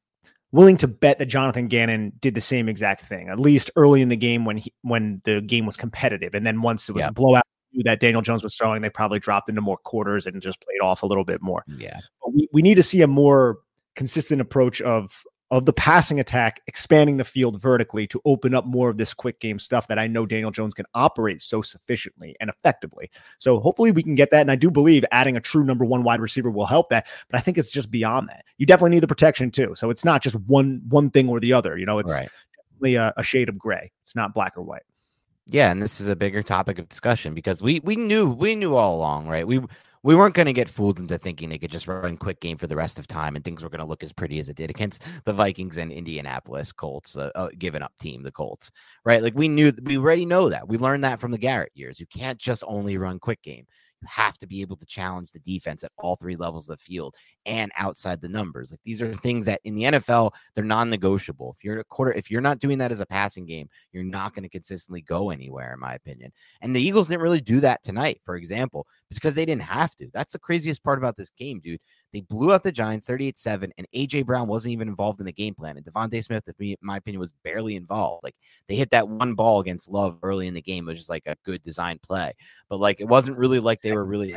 willing 0.53 0.77
to 0.79 0.87
bet 0.89 1.19
that 1.19 1.27
Jonathan 1.27 1.67
Gannon 1.67 2.13
did 2.21 2.35
the 2.35 2.41
same 2.41 2.69
exact 2.69 3.03
thing, 3.03 3.29
at 3.29 3.41
least 3.41 3.71
early 3.77 4.03
in 4.03 4.09
the 4.09 4.17
game 4.17 4.45
when 4.45 4.59
he 4.59 4.73
when 4.83 5.21
the 5.25 5.41
game 5.41 5.67
was 5.67 5.77
competitive. 5.77 6.35
And 6.35 6.47
then 6.47 6.63
once 6.63 6.89
it 6.89 6.93
was 6.93 7.03
Yeah. 7.03 7.09
a 7.09 7.13
blowout 7.13 7.43
that 7.85 8.01
Daniel 8.01 8.21
Jones 8.23 8.45
was 8.45 8.55
throwing, 8.55 8.83
they 8.83 8.91
probably 8.91 9.19
dropped 9.19 9.49
into 9.49 9.63
more 9.63 9.79
quarters 9.79 10.27
and 10.27 10.41
just 10.43 10.61
played 10.61 10.87
off 10.87 11.03
a 11.03 11.07
little 11.07 11.25
bit 11.25 11.41
more 11.41 11.65
Yeah. 11.67 11.99
but 12.23 12.35
we, 12.35 12.49
we 12.53 12.61
need 12.63 12.75
to 12.75 12.83
see 12.83 13.01
a 13.01 13.07
more 13.07 13.59
consistent 13.97 14.41
approach 14.41 14.81
of 14.83 15.23
of 15.53 15.67
the 15.67 15.73
passing 15.73 16.19
attack 16.19 16.63
expanding 16.67 17.19
the 17.19 17.25
field 17.25 17.61
vertically 17.61 18.07
to 18.07 18.23
open 18.25 18.55
up 18.55 18.65
more 18.65 18.89
of 18.89 18.97
this 18.97 19.13
quick 19.13 19.39
game 19.39 19.59
stuff 19.59 19.87
that 19.87 19.99
I 19.99 20.07
know 20.07 20.25
Daniel 20.25 20.51
Jones 20.51 20.73
can 20.73 20.87
operate 20.95 21.43
so 21.43 21.61
sufficiently 21.61 22.35
and 22.41 22.49
effectively. 22.49 23.11
So 23.39 23.61
hopefully 23.61 23.93
we 23.93 24.03
can 24.03 24.15
get 24.15 24.31
that 24.31 24.41
and 24.41 24.51
I 24.51 24.57
do 24.57 24.71
believe 24.71 25.05
adding 25.13 25.37
a 25.37 25.43
true 25.43 25.63
number 25.63 25.85
1 25.85 26.05
wide 26.05 26.23
receiver 26.23 26.51
will 26.51 26.65
help 26.65 26.89
that, 26.89 27.07
but 27.31 27.39
I 27.39 27.43
think 27.43 27.59
it's 27.59 27.71
just 27.71 27.91
beyond 27.91 28.31
that. 28.31 28.47
You 28.57 28.65
definitely 28.65 28.93
need 28.93 29.03
the 29.03 29.09
protection 29.09 29.51
too. 29.51 29.75
So 29.77 29.91
it's 29.91 30.07
not 30.07 30.23
just 30.23 30.37
one 30.37 30.81
one 30.89 31.11
thing 31.11 31.29
or 31.29 31.39
the 31.39 31.53
other, 31.53 31.77
you 31.77 31.85
know, 31.85 31.99
it's 31.99 32.11
right. 32.11 32.31
definitely 32.57 32.95
a, 32.95 33.13
a 33.19 33.23
shade 33.23 33.51
of 33.51 33.59
gray. 33.59 33.93
It's 34.01 34.17
not 34.17 34.33
black 34.33 34.57
or 34.57 34.63
white. 34.63 34.85
Yeah, 35.49 35.71
and 35.71 35.83
this 35.83 36.01
is 36.01 36.09
a 36.09 36.17
bigger 36.17 36.43
topic 36.43 36.79
of 36.79 36.89
discussion 36.89 37.35
because 37.35 37.61
we 37.61 37.81
we 37.81 37.97
knew 37.97 38.31
we 38.31 38.57
knew 38.57 38.75
all 38.75 38.97
along, 38.97 39.27
right? 39.27 39.47
We 39.47 39.61
we 40.05 40.17
weren't 40.17 40.35
going 40.35 40.47
to 40.47 40.53
get 40.53 40.69
fooled 40.69 40.99
into 40.99 41.17
thinking 41.17 41.49
they 41.49 41.59
could 41.59 41.71
just 41.71 41.87
run 41.87 42.17
quick 42.17 42.41
game 42.41 42.57
for 42.57 42.67
the 42.67 42.77
rest 42.77 42.99
of 42.99 43.07
time 43.07 43.37
and 43.37 43.45
things 43.45 43.63
were 43.63 43.69
going 43.69 43.81
to 43.81 43.87
look 43.87 44.03
as 44.03 44.13
pretty 44.13 44.39
as 44.39 44.49
it 44.49 44.57
did 44.57 44.71
against 44.71 45.05
the 45.25 45.33
Vikings 45.33 45.77
and 45.77 45.93
Indianapolis 45.93 46.73
Colts, 46.73 47.17
uh, 47.17 47.31
uh, 47.35 47.49
given 47.59 47.83
up 47.83 47.93
team, 47.99 48.23
the 48.23 48.33
Colts, 48.33 48.71
right? 49.05 49.23
Like 49.23 49.35
we 49.35 49.49
knew 49.49 49.73
we 49.83 49.97
already 49.97 50.27
know 50.27 50.49
that. 50.49 50.69
We 50.69 50.79
learned 50.79 51.05
that 51.05 51.21
from 51.21 51.31
the 51.31 51.39
Garrett 51.39 51.73
years. 51.75 52.01
You 52.01 52.07
can't 52.07 52.39
just 52.39 52.65
only 52.67 52.97
run 52.97 53.19
quick 53.19 53.43
game. 53.43 53.67
Have 54.07 54.39
to 54.39 54.47
be 54.47 54.61
able 54.61 54.77
to 54.77 54.87
challenge 54.87 55.33
the 55.33 55.39
defense 55.41 55.85
at 55.85 55.93
all 55.99 56.17
three 56.17 56.37
levels 56.37 56.69
of 56.69 56.79
the 56.79 56.85
field 56.85 57.15
and 57.47 57.73
outside 57.77 58.21
the 58.21 58.29
numbers. 58.29 58.71
Like 58.71 58.81
these 58.85 59.03
are 59.03 59.15
things 59.15 59.47
that 59.47 59.61
in 59.65 59.75
the 59.75 59.85
NFL 59.85 60.33
they're 60.55 60.65
non-negotiable. 60.65 61.55
If 61.57 61.65
you're 61.65 61.81
a 61.81 61.85
quarter, 61.85 62.13
if 62.13 62.31
you're 62.31 62.41
not 62.41 62.59
doing 62.59 62.79
that 62.79 62.93
as 62.93 63.01
a 63.01 63.07
passing 63.07 63.47
game, 63.47 63.69
you're 63.93 64.05
not 64.05 64.35
going 64.35 64.43
to 64.43 64.49
consistently 64.49 65.03
go 65.03 65.31
anywhere, 65.31 65.75
in 65.75 65.81
my 65.81 65.95
opinion. 65.95 66.33
And 66.61 66.75
the 66.75 66.83
Eagles 66.83 67.09
didn't 67.09 67.23
really 67.23 67.41
do 67.41 67.61
that 67.61 67.83
tonight, 67.83 68.21
for 68.25 68.37
example, 68.37 68.87
because 69.09 69.35
they 69.35 69.47
didn't 69.47 69.63
have 69.63 69.95
to. 69.97 70.09
That's 70.13 70.33
the 70.33 70.39
craziest 70.39 70.83
part 70.83 70.99
about 70.99 71.17
this 71.17 71.31
game, 71.31 71.61
dude. 71.61 71.81
They 72.13 72.21
blew 72.21 72.53
out 72.53 72.63
the 72.63 72.73
Giants 72.73 73.07
38 73.07 73.39
7, 73.39 73.73
and 73.79 73.87
AJ 73.95 74.27
Brown 74.27 74.47
wasn't 74.47 74.73
even 74.73 74.89
involved 74.89 75.21
in 75.21 75.27
the 75.27 75.33
game 75.33 75.55
plan. 75.55 75.77
And 75.77 75.87
Devontae 75.87 76.23
Smith, 76.23 76.45
in 76.61 76.77
my 76.83 76.99
opinion, 76.99 77.21
was 77.21 77.33
barely 77.43 77.75
involved. 77.77 78.23
Like 78.23 78.35
they 78.69 78.77
hit 78.77 78.91
that 78.91 79.09
one 79.09 79.35
ball 79.35 79.61
against 79.61 79.89
Love 79.89 80.19
early 80.23 80.47
in 80.47 80.55
the 80.55 80.61
game, 80.63 80.85
which 80.87 80.99
is 80.99 81.09
like 81.09 81.23
a 81.27 81.37
good 81.45 81.63
design 81.63 81.99
play. 82.03 82.33
But 82.69 82.81
like 82.81 83.01
it 83.01 83.09
wasn't 83.09 83.39
really 83.39 83.61
like 83.61 83.81
they 83.81 83.93
were 83.93 84.05
really. 84.05 84.35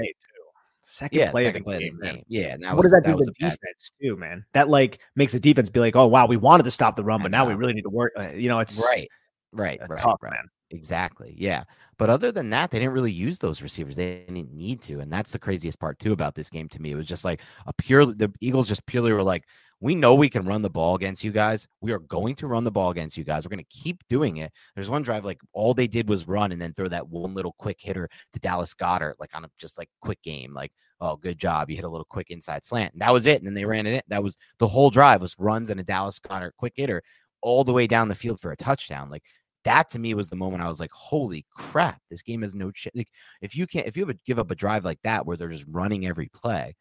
Second 0.87 1.17
Yeah, 1.17 1.31
play 1.31 1.45
second 1.45 1.61
of 1.61 1.65
the 1.65 1.71
play 1.71 1.79
game, 1.79 1.93
of 1.95 1.99
the 1.99 2.05
man. 2.05 2.15
game. 2.15 2.23
Yeah, 2.27 2.57
that 2.57 2.75
what 2.75 2.83
was, 2.83 2.91
does 2.91 3.01
that, 3.01 3.09
do 3.09 3.17
was 3.17 3.25
to 3.25 3.31
a 3.31 3.33
bad- 3.43 3.51
defense 3.53 3.91
too, 3.99 4.15
man? 4.17 4.45
That 4.53 4.69
like 4.69 4.99
makes 5.15 5.31
the 5.31 5.39
defense 5.39 5.67
be 5.67 5.79
like, 5.79 5.95
oh 5.95 6.05
wow, 6.05 6.27
we 6.27 6.37
wanted 6.37 6.63
to 6.63 6.71
stop 6.71 6.95
the 6.95 7.03
run, 7.03 7.23
but 7.23 7.31
now 7.31 7.47
we 7.47 7.55
really 7.55 7.73
need 7.73 7.81
to 7.81 7.89
work. 7.89 8.13
Uh, 8.15 8.29
you 8.35 8.47
know, 8.49 8.59
it's 8.59 8.79
Right, 8.79 9.09
right, 9.51 9.79
right, 9.89 9.99
tough, 9.99 10.19
right. 10.21 10.31
man. 10.33 10.47
Exactly. 10.71 11.35
Yeah. 11.37 11.63
But 11.97 12.09
other 12.09 12.31
than 12.31 12.49
that, 12.49 12.71
they 12.71 12.79
didn't 12.79 12.93
really 12.93 13.11
use 13.11 13.37
those 13.37 13.61
receivers. 13.61 13.95
They 13.95 14.23
didn't 14.27 14.51
need 14.53 14.81
to. 14.83 14.99
And 14.99 15.11
that's 15.11 15.31
the 15.31 15.39
craziest 15.39 15.79
part, 15.79 15.99
too, 15.99 16.11
about 16.11 16.35
this 16.35 16.49
game 16.49 16.67
to 16.69 16.81
me. 16.81 16.91
It 16.91 16.95
was 16.95 17.07
just 17.07 17.23
like 17.23 17.41
a 17.67 17.73
pure, 17.73 18.05
the 18.05 18.31
Eagles 18.41 18.67
just 18.67 18.85
purely 18.85 19.13
were 19.13 19.23
like, 19.23 19.45
we 19.81 19.93
know 19.93 20.15
we 20.15 20.29
can 20.29 20.45
run 20.45 20.61
the 20.61 20.69
ball 20.69 20.95
against 20.95 21.23
you 21.23 21.31
guys. 21.31 21.67
We 21.81 21.91
are 21.91 21.99
going 21.99 22.35
to 22.35 22.47
run 22.47 22.63
the 22.63 22.71
ball 22.71 22.89
against 22.89 23.17
you 23.17 23.23
guys. 23.23 23.45
We're 23.45 23.55
going 23.55 23.65
to 23.65 23.77
keep 23.77 24.03
doing 24.07 24.37
it. 24.37 24.51
There's 24.73 24.89
one 24.89 25.03
drive, 25.03 25.25
like 25.25 25.39
all 25.53 25.73
they 25.73 25.87
did 25.87 26.09
was 26.09 26.27
run 26.27 26.51
and 26.51 26.61
then 26.61 26.73
throw 26.73 26.87
that 26.87 27.09
one 27.09 27.35
little 27.35 27.53
quick 27.59 27.77
hitter 27.79 28.09
to 28.33 28.39
Dallas 28.39 28.73
Goedert, 28.73 29.15
like 29.19 29.35
on 29.35 29.45
a 29.45 29.49
just 29.59 29.77
like 29.77 29.89
quick 30.01 30.21
game. 30.23 30.53
Like, 30.53 30.71
oh, 31.01 31.17
good 31.17 31.37
job. 31.37 31.69
You 31.69 31.75
hit 31.75 31.85
a 31.85 31.89
little 31.89 32.07
quick 32.09 32.31
inside 32.31 32.65
slant. 32.65 32.93
And 32.93 33.01
that 33.01 33.13
was 33.13 33.27
it. 33.27 33.37
And 33.37 33.45
then 33.45 33.53
they 33.53 33.65
ran 33.65 33.85
it. 33.85 34.05
That 34.07 34.23
was 34.23 34.37
the 34.57 34.67
whole 34.67 34.89
drive 34.89 35.21
was 35.21 35.35
runs 35.37 35.69
and 35.69 35.79
a 35.79 35.83
Dallas 35.83 36.19
Goedert 36.19 36.55
quick 36.57 36.73
hitter 36.75 37.03
all 37.41 37.63
the 37.63 37.73
way 37.73 37.85
down 37.85 38.07
the 38.07 38.15
field 38.15 38.39
for 38.41 38.51
a 38.51 38.57
touchdown. 38.57 39.09
Like, 39.11 39.23
that 39.65 39.89
to 39.89 39.99
me 39.99 40.13
was 40.13 40.27
the 40.27 40.35
moment 40.35 40.63
I 40.63 40.67
was 40.67 40.79
like, 40.79 40.91
"Holy 40.91 41.45
crap! 41.53 42.01
This 42.09 42.21
game 42.21 42.41
has 42.43 42.55
no 42.55 42.71
ch- 42.71 42.87
like 42.95 43.09
if 43.41 43.55
you 43.55 43.67
can't 43.67 43.87
if 43.87 43.97
you 43.97 44.03
have 44.05 44.15
a, 44.15 44.19
give 44.25 44.39
up 44.39 44.51
a 44.51 44.55
drive 44.55 44.85
like 44.85 44.99
that 45.03 45.25
where 45.25 45.35
they're 45.35 45.49
just 45.49 45.65
running 45.67 46.05
every 46.05 46.29
play, 46.29 46.75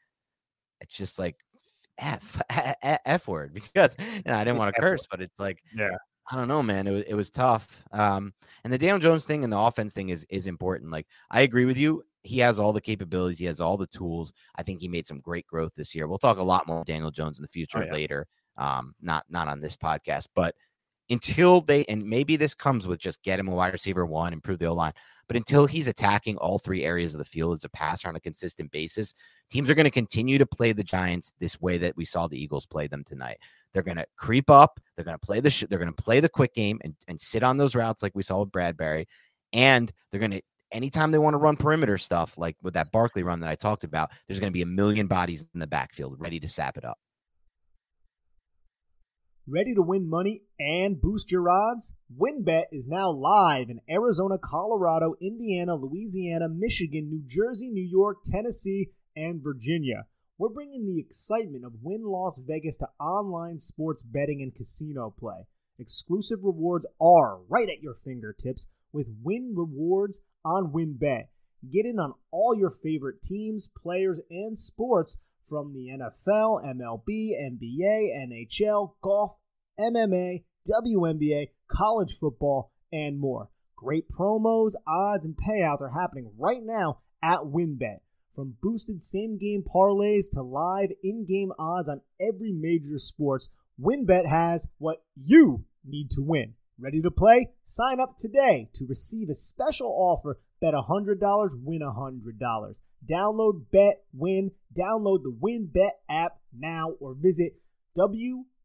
it's 0.81 0.94
just 0.94 1.18
like 1.18 1.37
f 1.99 2.40
f, 2.49 2.77
f 3.07 3.29
word 3.29 3.55
because 3.75 3.97
and 3.99 4.35
I 4.35 4.44
didn't 4.44 4.59
want 4.59 4.75
to 4.75 4.81
curse, 4.81 5.07
but 5.11 5.20
it's 5.20 5.40
like 5.40 5.59
Yeah. 5.75 5.97
I 6.31 6.37
don't 6.37 6.49
know, 6.49 6.62
man. 6.62 6.87
It 6.87 6.90
was 6.92 7.05
it 7.07 7.14
was 7.14 7.31
tough. 7.31 7.83
Um, 7.92 8.33
and 8.64 8.73
the 8.73 8.79
Daniel 8.79 8.99
Jones 8.99 9.27
thing 9.27 9.44
and 9.44 9.53
the 9.53 9.59
offense 9.59 9.92
thing 9.92 10.09
is 10.09 10.27
is 10.31 10.47
important. 10.47 10.90
Like 10.90 11.07
I 11.31 11.42
agree 11.42 11.66
with 11.66 11.77
you. 11.77 12.03
He 12.23 12.38
has 12.38 12.59
all 12.59 12.73
the 12.73 12.81
capabilities. 12.81 13.38
He 13.38 13.44
has 13.44 13.61
all 13.61 13.77
the 13.77 13.87
tools. 13.87 14.33
I 14.57 14.62
think 14.62 14.81
he 14.81 14.88
made 14.88 15.07
some 15.07 15.20
great 15.20 15.47
growth 15.47 15.75
this 15.77 15.94
year. 15.94 16.09
We'll 16.09 16.16
talk 16.16 16.38
a 16.38 16.42
lot 16.42 16.66
more 16.66 16.83
Daniel 16.85 17.11
Jones 17.11 17.38
in 17.38 17.42
the 17.42 17.49
future 17.49 17.85
yeah. 17.85 17.92
later. 17.92 18.27
Um, 18.57 18.94
not 19.03 19.27
not 19.29 19.49
on 19.49 19.61
this 19.61 19.77
podcast, 19.77 20.29
but 20.35 20.55
until 21.11 21.61
they, 21.61 21.85
and 21.87 22.05
maybe 22.05 22.37
this 22.37 22.55
comes 22.55 22.87
with 22.87 22.99
just 22.99 23.23
get 23.23 23.38
him 23.38 23.49
a 23.49 23.55
wide 23.55 23.73
receiver 23.73 24.07
one, 24.07 24.33
improve 24.33 24.59
the 24.59 24.67
O 24.67 24.75
line, 24.75 24.93
but 25.27 25.37
until 25.37 25.67
he's 25.67 25.87
attacking 25.87 26.37
all 26.37 26.59
three 26.59 26.85
areas 26.85 27.14
of 27.14 27.19
the 27.19 27.25
field 27.25 27.55
as 27.55 27.64
a 27.64 27.69
passer 27.69 28.09
on 28.09 28.17
a 28.17 28.21
consistent 28.21 28.71
basis, 28.71 29.14
teams 29.51 29.71
are 29.71 29.75
going 29.75 29.85
to 29.85 29.90
continue 29.90 30.38
to 30.38 30.47
play 30.47 30.73
the 30.73 30.85
Giants 30.85 31.35
this 31.40 31.61
way 31.61 31.79
that 31.79 31.97
we 31.97 32.05
saw 32.05 32.27
the 32.27 32.40
Eagles 32.40 32.67
play 32.67 32.87
them 32.87 33.05
tonight. 33.05 33.38
They're 33.73 33.83
going 33.83 33.97
to 33.97 34.07
creep 34.17 34.51
up. 34.51 34.81
They're 34.97 35.05
going 35.05 35.19
to 35.19 35.27
play 35.27 35.40
the 35.40 35.51
sh- 35.51 35.64
they're 35.69 35.79
going 35.79 35.93
to 35.93 36.03
play 36.03 36.21
the 36.21 36.29
quick 36.29 36.55
game 36.55 36.81
and, 36.85 36.95
and 37.09 37.21
sit 37.21 37.43
on 37.43 37.57
those 37.57 37.75
routes 37.75 38.03
like 38.03 38.14
we 38.14 38.23
saw 38.23 38.40
with 38.40 38.53
Bradberry, 38.53 39.07
and 39.53 39.93
they're 40.11 40.21
going 40.21 40.33
to 40.33 40.43
anytime 40.73 41.11
they 41.11 41.19
want 41.19 41.35
to 41.35 41.38
run 41.38 41.57
perimeter 41.57 41.97
stuff 41.97 42.37
like 42.37 42.57
with 42.62 42.75
that 42.75 42.93
Barkley 42.93 43.23
run 43.23 43.40
that 43.40 43.49
I 43.49 43.55
talked 43.55 43.85
about, 43.85 44.11
there's 44.27 44.40
going 44.40 44.51
to 44.51 44.55
be 44.55 44.62
a 44.62 44.67
million 44.67 45.07
bodies 45.07 45.45
in 45.55 45.61
the 45.61 45.67
backfield 45.67 46.17
ready 46.19 46.40
to 46.40 46.49
sap 46.49 46.77
it 46.77 46.85
up. 46.85 46.99
Ready 49.46 49.74
to 49.74 49.83
win 49.83 50.09
money 50.09 50.40
and 50.59 50.98
boost 50.98 51.30
your 51.30 51.50
odds? 51.50 51.92
WynnBET 52.18 52.64
is 52.72 52.88
now 52.88 53.11
live 53.11 53.68
in 53.68 53.78
Arizona, 53.90 54.38
Colorado, 54.38 55.16
Indiana, 55.20 55.74
Louisiana, 55.74 56.48
Michigan, 56.48 57.11
New 57.11 57.22
Jersey, 57.26 57.68
New 57.68 57.85
York, 57.85 58.22
Tennessee, 58.24 58.88
and 59.14 59.42
Virginia. 59.42 60.07
We're 60.38 60.48
bringing 60.48 60.87
the 60.87 60.98
excitement 60.98 61.66
of 61.66 61.74
Wynn 61.83 62.04
Las 62.04 62.38
Vegas 62.38 62.78
to 62.78 62.88
online 62.98 63.59
sports 63.59 64.02
betting 64.02 64.40
and 64.40 64.54
casino 64.54 65.14
play. 65.14 65.46
Exclusive 65.78 66.38
rewards 66.42 66.87
are 66.98 67.40
right 67.46 67.68
at 67.68 67.83
your 67.83 67.96
fingertips 68.02 68.64
with 68.94 69.09
Wynn 69.22 69.52
Rewards 69.54 70.22
on 70.42 70.72
WynnBET. 70.72 71.24
Get 71.70 71.85
in 71.85 71.98
on 71.98 72.14
all 72.30 72.54
your 72.57 72.70
favorite 72.70 73.20
teams, 73.20 73.68
players, 73.68 74.20
and 74.30 74.59
sports 74.59 75.18
from 75.48 75.72
the 75.72 75.88
NFL, 75.88 76.64
MLB, 76.64 77.33
NBA, 77.33 78.11
NHL, 78.28 78.92
golf, 79.02 79.37
MMA, 79.78 80.44
WNBA, 80.68 81.50
college 81.68 82.16
football, 82.18 82.72
and 82.92 83.18
more. 83.18 83.50
Great 83.76 84.11
promos, 84.11 84.72
odds, 84.87 85.24
and 85.24 85.37
payouts 85.37 85.80
are 85.80 85.90
happening 85.90 86.30
right 86.38 86.62
now 86.62 87.00
at 87.22 87.40
WynnBET. 87.40 87.98
From 88.35 88.57
boosted 88.62 89.02
same 89.02 89.38
game 89.38 89.62
parlays 89.62 90.30
to 90.33 90.42
live 90.42 90.90
in 91.02 91.24
game 91.24 91.52
odds 91.59 91.88
on 91.88 92.00
every 92.20 92.52
major 92.52 92.98
sports, 92.98 93.48
WynnBET 93.80 94.26
has 94.26 94.66
what 94.78 95.04
you 95.14 95.64
need 95.85 96.11
to 96.12 96.22
win. 96.22 96.54
Ready 96.78 97.00
to 97.02 97.11
play? 97.11 97.50
Sign 97.64 98.00
up 98.00 98.16
today 98.16 98.68
to 98.74 98.87
receive 98.87 99.28
a 99.28 99.35
special 99.35 99.88
offer. 99.88 100.40
Bet 100.61 100.74
$100, 100.74 101.50
win 101.62 101.80
$100. 101.80 102.74
Download 103.09 103.64
Bet 103.71 104.05
Win. 104.12 104.53
Download 104.77 105.23
the 105.23 105.33
WynnBET 105.33 105.90
app 106.09 106.38
now 106.57 106.90
or 107.01 107.14
visit 107.14 107.55
WYNNBet.com 107.97 108.57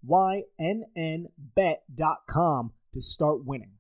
to 2.94 3.02
start 3.02 3.46
winning. 3.46 3.72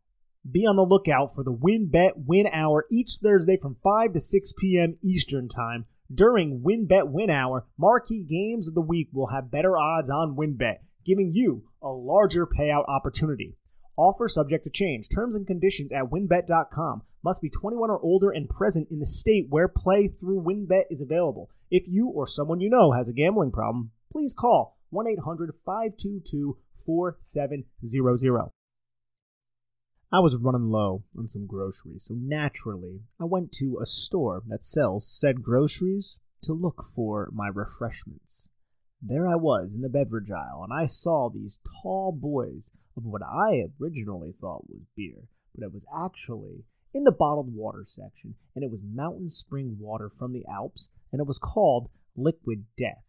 Be 0.49 0.65
on 0.65 0.75
the 0.77 0.83
lookout 0.83 1.35
for 1.35 1.43
the 1.43 1.53
WynnBET 1.53 2.25
Win 2.25 2.47
Hour 2.47 2.85
each 2.89 3.17
Thursday 3.21 3.57
from 3.61 3.77
5 3.83 4.13
to 4.13 4.19
6 4.19 4.53
p.m. 4.57 4.97
Eastern 5.03 5.49
Time. 5.49 5.85
During 6.13 6.61
WynnBET 6.61 7.11
Win 7.11 7.29
Hour, 7.29 7.67
marquee 7.77 8.23
games 8.23 8.67
of 8.67 8.73
the 8.73 8.81
week 8.81 9.09
will 9.13 9.27
have 9.27 9.51
better 9.51 9.77
odds 9.77 10.09
on 10.09 10.35
WynnBET, 10.35 10.77
giving 11.05 11.31
you 11.33 11.65
a 11.83 11.89
larger 11.89 12.47
payout 12.47 12.87
opportunity. 12.87 13.57
Offer 13.97 14.27
subject 14.27 14.63
to 14.63 14.69
change. 14.69 15.09
Terms 15.09 15.35
and 15.35 15.45
conditions 15.45 15.91
at 15.91 16.05
wynnbet.com. 16.05 17.03
Must 17.21 17.41
be 17.41 17.49
21 17.49 17.89
or 17.89 17.99
older 17.99 18.31
and 18.31 18.49
present 18.49 18.89
in 18.89 18.99
the 18.99 19.05
state 19.05 19.47
where 19.49 19.67
play 19.67 20.07
through 20.07 20.41
WynnBET 20.41 20.85
is 20.89 21.01
available. 21.01 21.49
If 21.69 21.83
you 21.87 22.07
or 22.07 22.27
someone 22.27 22.61
you 22.61 22.69
know 22.69 22.93
has 22.93 23.09
a 23.09 23.13
gambling 23.13 23.51
problem, 23.51 23.91
please 24.11 24.33
call 24.33 24.77
1 24.89 25.05
800 25.07 25.53
522 25.65 26.57
4700. 26.85 28.51
I 30.11 30.19
was 30.19 30.37
running 30.37 30.69
low 30.69 31.03
on 31.15 31.27
some 31.27 31.45
groceries, 31.45 32.05
so 32.05 32.15
naturally 32.17 33.01
I 33.19 33.25
went 33.25 33.51
to 33.53 33.79
a 33.79 33.85
store 33.85 34.41
that 34.47 34.63
sells 34.63 35.07
said 35.07 35.43
groceries 35.43 36.19
to 36.43 36.53
look 36.53 36.83
for 36.95 37.29
my 37.31 37.47
refreshments. 37.47 38.49
There 39.01 39.27
I 39.27 39.35
was 39.35 39.75
in 39.75 39.81
the 39.81 39.89
beverage 39.89 40.31
aisle, 40.31 40.63
and 40.63 40.73
I 40.73 40.85
saw 40.85 41.29
these 41.29 41.59
tall 41.83 42.11
boys 42.11 42.71
of 42.97 43.05
what 43.05 43.21
I 43.21 43.65
originally 43.79 44.31
thought 44.31 44.69
was 44.69 44.81
beer, 44.95 45.27
but 45.53 45.63
it 45.63 45.71
was 45.71 45.85
actually 45.95 46.63
in 46.93 47.03
the 47.03 47.11
bottled 47.11 47.53
water 47.53 47.85
section, 47.87 48.35
and 48.55 48.63
it 48.63 48.71
was 48.71 48.81
mountain 48.83 49.29
spring 49.29 49.77
water 49.79 50.09
from 50.09 50.33
the 50.33 50.45
Alps, 50.47 50.89
and 51.11 51.19
it 51.19 51.27
was 51.27 51.37
called 51.37 51.89
Liquid 52.15 52.65
Death. 52.77 53.03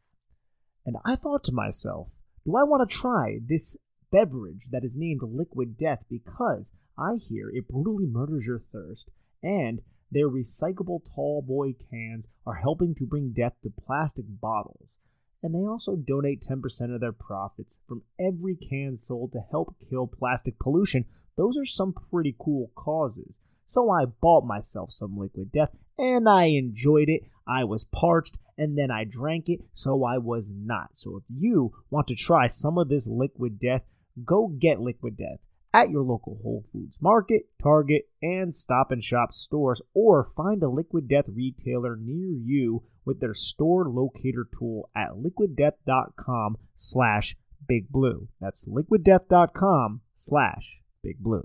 And 0.85 0.97
I 1.05 1.17
thought 1.17 1.45
to 1.45 1.53
myself, 1.53 2.09
do 2.45 2.57
I 2.57 2.65
want 2.65 2.89
to 2.89 2.97
try 2.97 3.39
this 3.45 3.77
beverage 4.11 4.69
that 4.71 4.85
is 4.85 4.97
named 4.97 5.21
Liquid 5.23 5.77
Death 5.77 6.05
because 6.09 6.73
I 6.99 7.15
hear 7.15 7.51
it 7.51 7.69
brutally 7.69 8.07
murders 8.07 8.47
your 8.47 8.63
thirst, 8.73 9.11
and 9.43 9.81
their 10.11 10.29
recyclable 10.29 11.01
tall 11.15 11.43
boy 11.43 11.75
cans 11.91 12.27
are 12.47 12.55
helping 12.55 12.95
to 12.97 13.07
bring 13.07 13.33
death 13.33 13.55
to 13.63 13.71
plastic 13.71 14.25
bottles 14.29 14.99
and 15.43 15.55
they 15.55 15.67
also 15.67 15.97
donate 15.97 16.43
10% 16.43 16.95
of 16.95 17.01
their 17.01 17.13
profits 17.13 17.81
from 17.89 18.03
every 18.19 18.55
can 18.55 18.97
sold 18.97 19.33
to 19.33 19.41
help 19.51 19.75
kill 19.89 20.07
plastic 20.07 20.59
pollution. 20.59 21.07
Those 21.37 21.57
are 21.57 21.65
some 21.65 21.95
pretty 22.11 22.37
cool 22.39 22.71
causes. 22.75 23.35
So 23.71 23.89
I 23.89 24.05
bought 24.05 24.45
myself 24.45 24.91
some 24.91 25.17
liquid 25.17 25.53
death 25.53 25.71
and 25.97 26.29
I 26.29 26.47
enjoyed 26.47 27.09
it. 27.09 27.23
I 27.47 27.63
was 27.63 27.85
parched 27.85 28.37
and 28.59 28.77
then 28.77 28.91
I 28.91 29.05
drank 29.05 29.49
it, 29.49 29.61
so 29.73 30.03
I 30.03 30.19
was 30.19 30.51
not. 30.53 30.89
So 30.95 31.19
if 31.19 31.23
you 31.29 31.73
want 31.89 32.09
to 32.09 32.17
try 32.17 32.49
some 32.49 32.79
of 32.79 32.89
this 32.89 33.07
liquid 33.07 33.61
death, 33.61 33.85
go 34.25 34.49
get 34.49 34.81
liquid 34.81 35.17
death 35.17 35.39
at 35.73 35.89
your 35.89 36.03
local 36.03 36.41
Whole 36.43 36.65
Foods 36.73 36.99
Market, 37.01 37.43
Target, 37.63 38.09
and 38.21 38.53
Stop 38.53 38.91
and 38.91 39.05
Shop 39.05 39.33
stores, 39.33 39.81
or 39.95 40.33
find 40.37 40.65
a 40.65 40.69
Liquid 40.69 41.07
Death 41.07 41.27
retailer 41.29 41.95
near 41.95 42.33
you 42.33 42.83
with 43.05 43.21
their 43.21 43.35
store 43.35 43.89
locator 43.89 44.49
tool 44.59 44.91
at 44.97 45.11
liquiddeath.com 45.13 46.57
slash 46.75 47.37
big 47.69 47.89
blue. 47.89 48.27
That's 48.41 48.67
liquiddeath.com 48.67 50.01
slash 50.17 50.81
big 51.05 51.21
blue. 51.21 51.45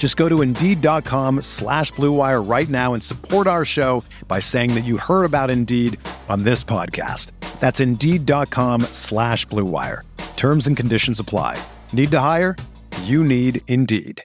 Just 0.00 0.16
go 0.16 0.30
to 0.30 0.40
Indeed.com 0.40 1.42
slash 1.42 1.92
BlueWire 1.92 2.50
right 2.50 2.68
now 2.70 2.94
and 2.94 3.02
support 3.02 3.46
our 3.46 3.66
show 3.66 4.02
by 4.26 4.40
saying 4.40 4.72
that 4.74 4.84
you 4.86 4.96
heard 4.96 5.26
about 5.26 5.50
Indeed 5.50 6.00
on 6.30 6.44
this 6.44 6.64
podcast. 6.64 7.32
That's 7.60 7.80
Indeed.com 7.80 8.80
slash 8.92 9.46
BlueWire. 9.48 10.00
Terms 10.36 10.66
and 10.66 10.74
conditions 10.74 11.20
apply. 11.20 11.62
Need 11.92 12.10
to 12.12 12.18
hire? 12.18 12.56
You 13.02 13.22
need 13.22 13.60
Indeed. 13.68 14.24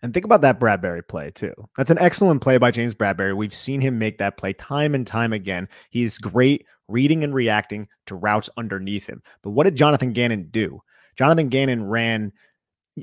And 0.00 0.14
think 0.14 0.24
about 0.24 0.40
that 0.40 0.58
Bradberry 0.58 1.06
play 1.06 1.30
too. 1.30 1.52
That's 1.76 1.90
an 1.90 1.98
excellent 1.98 2.40
play 2.40 2.56
by 2.56 2.70
James 2.70 2.94
Bradberry. 2.94 3.36
We've 3.36 3.52
seen 3.52 3.82
him 3.82 3.98
make 3.98 4.18
that 4.18 4.38
play 4.38 4.54
time 4.54 4.94
and 4.94 5.06
time 5.06 5.34
again. 5.34 5.68
He's 5.90 6.16
great 6.16 6.64
reading 6.88 7.24
and 7.24 7.34
reacting 7.34 7.88
to 8.06 8.14
routes 8.14 8.48
underneath 8.56 9.06
him. 9.06 9.22
But 9.42 9.50
what 9.50 9.64
did 9.64 9.76
Jonathan 9.76 10.14
Gannon 10.14 10.48
do? 10.50 10.80
Jonathan 11.18 11.48
Gannon 11.48 11.84
ran, 11.84 12.32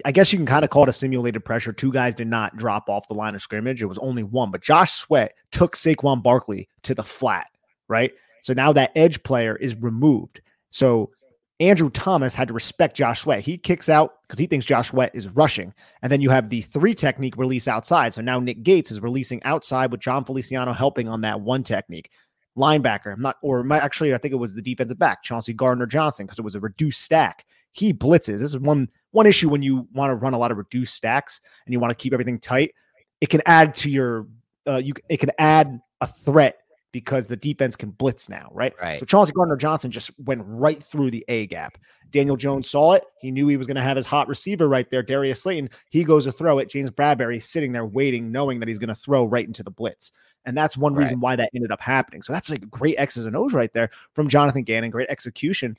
I 0.06 0.12
guess 0.12 0.32
you 0.32 0.40
can 0.40 0.46
kind 0.46 0.64
of 0.64 0.72
call 0.72 0.84
it 0.84 0.90
a 0.90 0.94
simulated 0.94 1.44
pressure. 1.46 1.74
Two 1.74 1.92
guys 1.92 2.16
did 2.16 2.28
not 2.28 2.56
drop 2.56 2.90
off 2.90 3.08
the 3.08 3.14
line 3.14 3.36
of 3.36 3.42
scrimmage. 3.42 3.82
It 3.82 3.88
was 3.88 4.00
only 4.00 4.24
one, 4.24 4.52
but 4.52 4.62
Josh 4.62 4.94
Sweat 4.94 5.34
took 5.52 5.76
Saquon 5.76 6.24
Barkley 6.24 6.68
to 6.84 6.96
the 6.96 7.04
flat, 7.04 7.48
right? 7.88 8.12
So 8.42 8.54
now 8.54 8.72
that 8.74 8.92
edge 8.96 9.22
player 9.24 9.56
is 9.56 9.76
removed. 9.76 10.42
So 10.70 11.12
Andrew 11.60 11.90
Thomas 11.90 12.34
had 12.34 12.48
to 12.50 12.54
respect 12.54 12.98
Josh 12.98 13.22
Sweat. 13.22 13.40
He 13.40 13.58
kicks 13.58 13.90
out 13.90 14.22
because 14.24 14.40
he 14.40 14.46
thinks 14.46 14.66
Josh 14.66 14.90
Sweat 14.90 15.12
is 15.14 15.30
rushing. 15.30 15.74
And 16.02 16.12
then 16.12 16.22
you 16.22 16.30
have 16.30 16.50
the 16.50 16.62
three 16.62 16.94
technique 16.94 17.38
release 17.38 17.68
outside. 17.68 18.14
So 18.14 18.22
now 18.22 18.40
Nick 18.40 18.64
Gates 18.64 18.92
is 18.92 19.02
releasing 19.02 19.42
outside 19.44 19.92
with 19.92 20.02
Jon 20.02 20.26
Feliciano 20.26 20.74
helping 20.74 21.08
on 21.08 21.22
that 21.22 21.42
one 21.42 21.64
technique. 21.64 22.12
Linebacker, 22.58 23.14
I'm 23.14 23.22
not, 23.22 23.38
or 23.42 23.70
actually, 23.74 24.14
I 24.14 24.18
think 24.18 24.34
it 24.34 24.38
was 24.38 24.56
the 24.56 24.62
defensive 24.62 25.00
back, 25.00 25.24
Chauncey 25.24 25.54
Gardner 25.54 25.86
Johnson, 25.86 26.26
because 26.26 26.40
it 26.40 26.46
was 26.46 26.56
a 26.56 26.60
reduced 26.60 27.02
stack. 27.02 27.46
He 27.76 27.94
blitzes. 27.94 28.40
This 28.40 28.54
is 28.54 28.60
one 28.60 28.90
one 29.12 29.26
issue 29.26 29.50
when 29.50 29.62
you 29.62 29.88
want 29.94 30.12
to 30.12 30.16
run 30.16 30.34
a 30.34 30.38
lot 30.38 30.52
of 30.52 30.58
reduced 30.58 30.96
stacks 30.96 31.42
and 31.66 31.74
you 31.74 31.80
want 31.80 31.92
to 31.92 31.96
keep 31.96 32.14
everything 32.14 32.40
tight. 32.40 32.74
It 33.20 33.30
can 33.30 33.42
add 33.46 33.76
to 33.76 33.90
your, 33.90 34.28
uh, 34.68 34.78
you 34.78 34.94
it 35.10 35.18
can 35.18 35.32
add 35.38 35.80
a 36.00 36.08
threat 36.08 36.60
because 36.94 37.28
the 37.28 37.36
defense 37.36 37.76
can 37.76 37.92
blitz 37.92 38.30
now, 38.30 38.50
right? 38.54 38.74
Right. 38.82 38.98
So 38.98 39.06
Chauncey 39.06 39.34
Gardner 39.34 39.58
Johnson 39.58 39.92
just 39.92 40.12
went 40.20 40.42
right 40.46 40.82
through 40.82 41.12
the 41.12 41.26
A 41.28 41.48
gap. 41.48 41.78
Daniel 42.12 42.38
Jones 42.38 42.70
saw 42.70 42.94
it. 42.94 43.04
He 43.20 43.30
knew 43.30 43.50
he 43.50 43.58
was 43.58 43.68
going 43.68 43.76
to 43.76 43.82
have 43.82 43.98
his 43.98 44.06
hot 44.06 44.30
receiver 44.30 44.70
right 44.70 44.90
there, 44.90 45.04
Darius 45.04 45.44
Slayton. 45.44 45.70
He 45.90 46.06
goes 46.06 46.24
to 46.24 46.32
throw 46.32 46.60
it. 46.60 46.70
James 46.70 46.92
Bradberry 46.92 47.44
sitting 47.44 47.74
there 47.74 47.86
waiting, 47.86 48.32
knowing 48.32 48.62
that 48.62 48.70
he's 48.70 48.80
going 48.80 48.88
to 48.88 48.96
throw 48.96 49.26
right 49.26 49.46
into 49.46 49.64
the 49.64 49.72
blitz. 49.72 50.14
And 50.46 50.56
that's 50.56 50.78
one 50.78 50.94
reason 50.94 51.20
why 51.20 51.36
that 51.36 51.50
ended 51.54 51.72
up 51.72 51.82
happening. 51.82 52.22
So 52.22 52.32
that's 52.32 52.50
like 52.50 52.70
great 52.70 52.96
X's 52.98 53.26
and 53.26 53.36
O's 53.36 53.54
right 53.54 53.74
there 53.74 53.90
from 54.14 54.30
Jonathan 54.30 54.64
Gannon. 54.64 54.92
Great 54.92 55.10
execution 55.10 55.78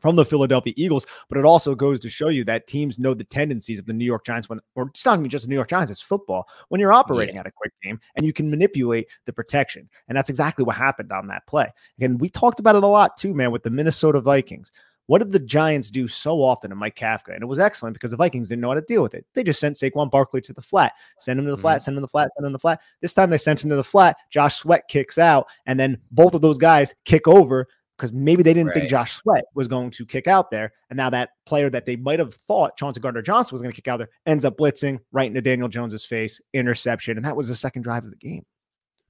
from 0.00 0.16
the 0.16 0.24
Philadelphia 0.24 0.72
Eagles, 0.76 1.06
but 1.28 1.38
it 1.38 1.44
also 1.44 1.74
goes 1.74 2.00
to 2.00 2.10
show 2.10 2.28
you 2.28 2.44
that 2.44 2.66
teams 2.66 2.98
know 2.98 3.14
the 3.14 3.24
tendencies 3.24 3.78
of 3.78 3.86
the 3.86 3.92
New 3.92 4.04
York 4.04 4.24
Giants 4.24 4.48
when, 4.48 4.60
or 4.74 4.88
it's 4.88 5.04
not 5.04 5.18
even 5.18 5.30
just 5.30 5.44
the 5.44 5.48
New 5.48 5.56
York 5.56 5.68
Giants, 5.68 5.92
it's 5.92 6.00
football. 6.00 6.48
When 6.68 6.80
you're 6.80 6.92
operating 6.92 7.36
yeah. 7.36 7.42
at 7.42 7.46
a 7.46 7.52
quick 7.52 7.72
game 7.82 8.00
and 8.16 8.26
you 8.26 8.32
can 8.32 8.50
manipulate 8.50 9.08
the 9.24 9.32
protection. 9.32 9.88
And 10.08 10.16
that's 10.16 10.30
exactly 10.30 10.64
what 10.64 10.76
happened 10.76 11.12
on 11.12 11.26
that 11.28 11.46
play. 11.46 11.72
Again, 11.98 12.18
we 12.18 12.28
talked 12.28 12.60
about 12.60 12.76
it 12.76 12.82
a 12.82 12.88
lot 12.88 13.16
too, 13.16 13.34
man, 13.34 13.52
with 13.52 13.62
the 13.62 13.70
Minnesota 13.70 14.20
Vikings. 14.20 14.72
What 15.06 15.18
did 15.18 15.32
the 15.32 15.38
Giants 15.38 15.90
do 15.90 16.08
so 16.08 16.42
often 16.42 16.72
in 16.72 16.78
Mike 16.78 16.96
Kafka? 16.96 17.34
And 17.34 17.42
it 17.42 17.46
was 17.46 17.58
excellent 17.58 17.92
because 17.92 18.10
the 18.10 18.16
Vikings 18.16 18.48
didn't 18.48 18.62
know 18.62 18.68
how 18.68 18.74
to 18.74 18.80
deal 18.80 19.02
with 19.02 19.12
it. 19.12 19.26
They 19.34 19.44
just 19.44 19.60
sent 19.60 19.76
Saquon 19.76 20.10
Barkley 20.10 20.40
to 20.40 20.54
the 20.54 20.62
flat, 20.62 20.94
send 21.20 21.38
him 21.38 21.44
to 21.44 21.50
the 21.50 21.58
flat, 21.58 21.76
mm-hmm. 21.76 21.84
send 21.84 21.96
him 21.96 22.00
to 22.00 22.06
the 22.06 22.08
flat, 22.08 22.30
send 22.34 22.46
him 22.46 22.52
to 22.52 22.54
the 22.54 22.58
flat. 22.58 22.80
This 23.02 23.12
time 23.12 23.28
they 23.28 23.36
sent 23.36 23.62
him 23.62 23.68
to 23.68 23.76
the 23.76 23.84
flat. 23.84 24.16
Josh 24.30 24.56
Sweat 24.56 24.88
kicks 24.88 25.18
out, 25.18 25.46
and 25.66 25.78
then 25.78 25.98
both 26.10 26.32
of 26.32 26.40
those 26.40 26.56
guys 26.56 26.94
kick 27.04 27.28
over 27.28 27.68
because 27.96 28.12
maybe 28.12 28.42
they 28.42 28.54
didn't 28.54 28.68
right. 28.68 28.78
think 28.78 28.90
Josh 28.90 29.14
Sweat 29.14 29.44
was 29.54 29.68
going 29.68 29.90
to 29.92 30.04
kick 30.04 30.26
out 30.26 30.50
there. 30.50 30.72
And 30.90 30.96
now 30.96 31.10
that 31.10 31.30
player 31.46 31.70
that 31.70 31.86
they 31.86 31.96
might 31.96 32.18
have 32.18 32.34
thought 32.34 32.76
Chauncey 32.76 33.00
Gardner 33.00 33.22
Johnson 33.22 33.54
was 33.54 33.62
going 33.62 33.72
to 33.72 33.76
kick 33.76 33.88
out 33.88 33.98
there 33.98 34.10
ends 34.26 34.44
up 34.44 34.56
blitzing 34.56 34.98
right 35.12 35.26
into 35.26 35.40
Daniel 35.40 35.68
Jones's 35.68 36.04
face, 36.04 36.40
interception. 36.52 37.16
And 37.16 37.24
that 37.24 37.36
was 37.36 37.48
the 37.48 37.54
second 37.54 37.82
drive 37.82 38.04
of 38.04 38.10
the 38.10 38.16
game. 38.16 38.44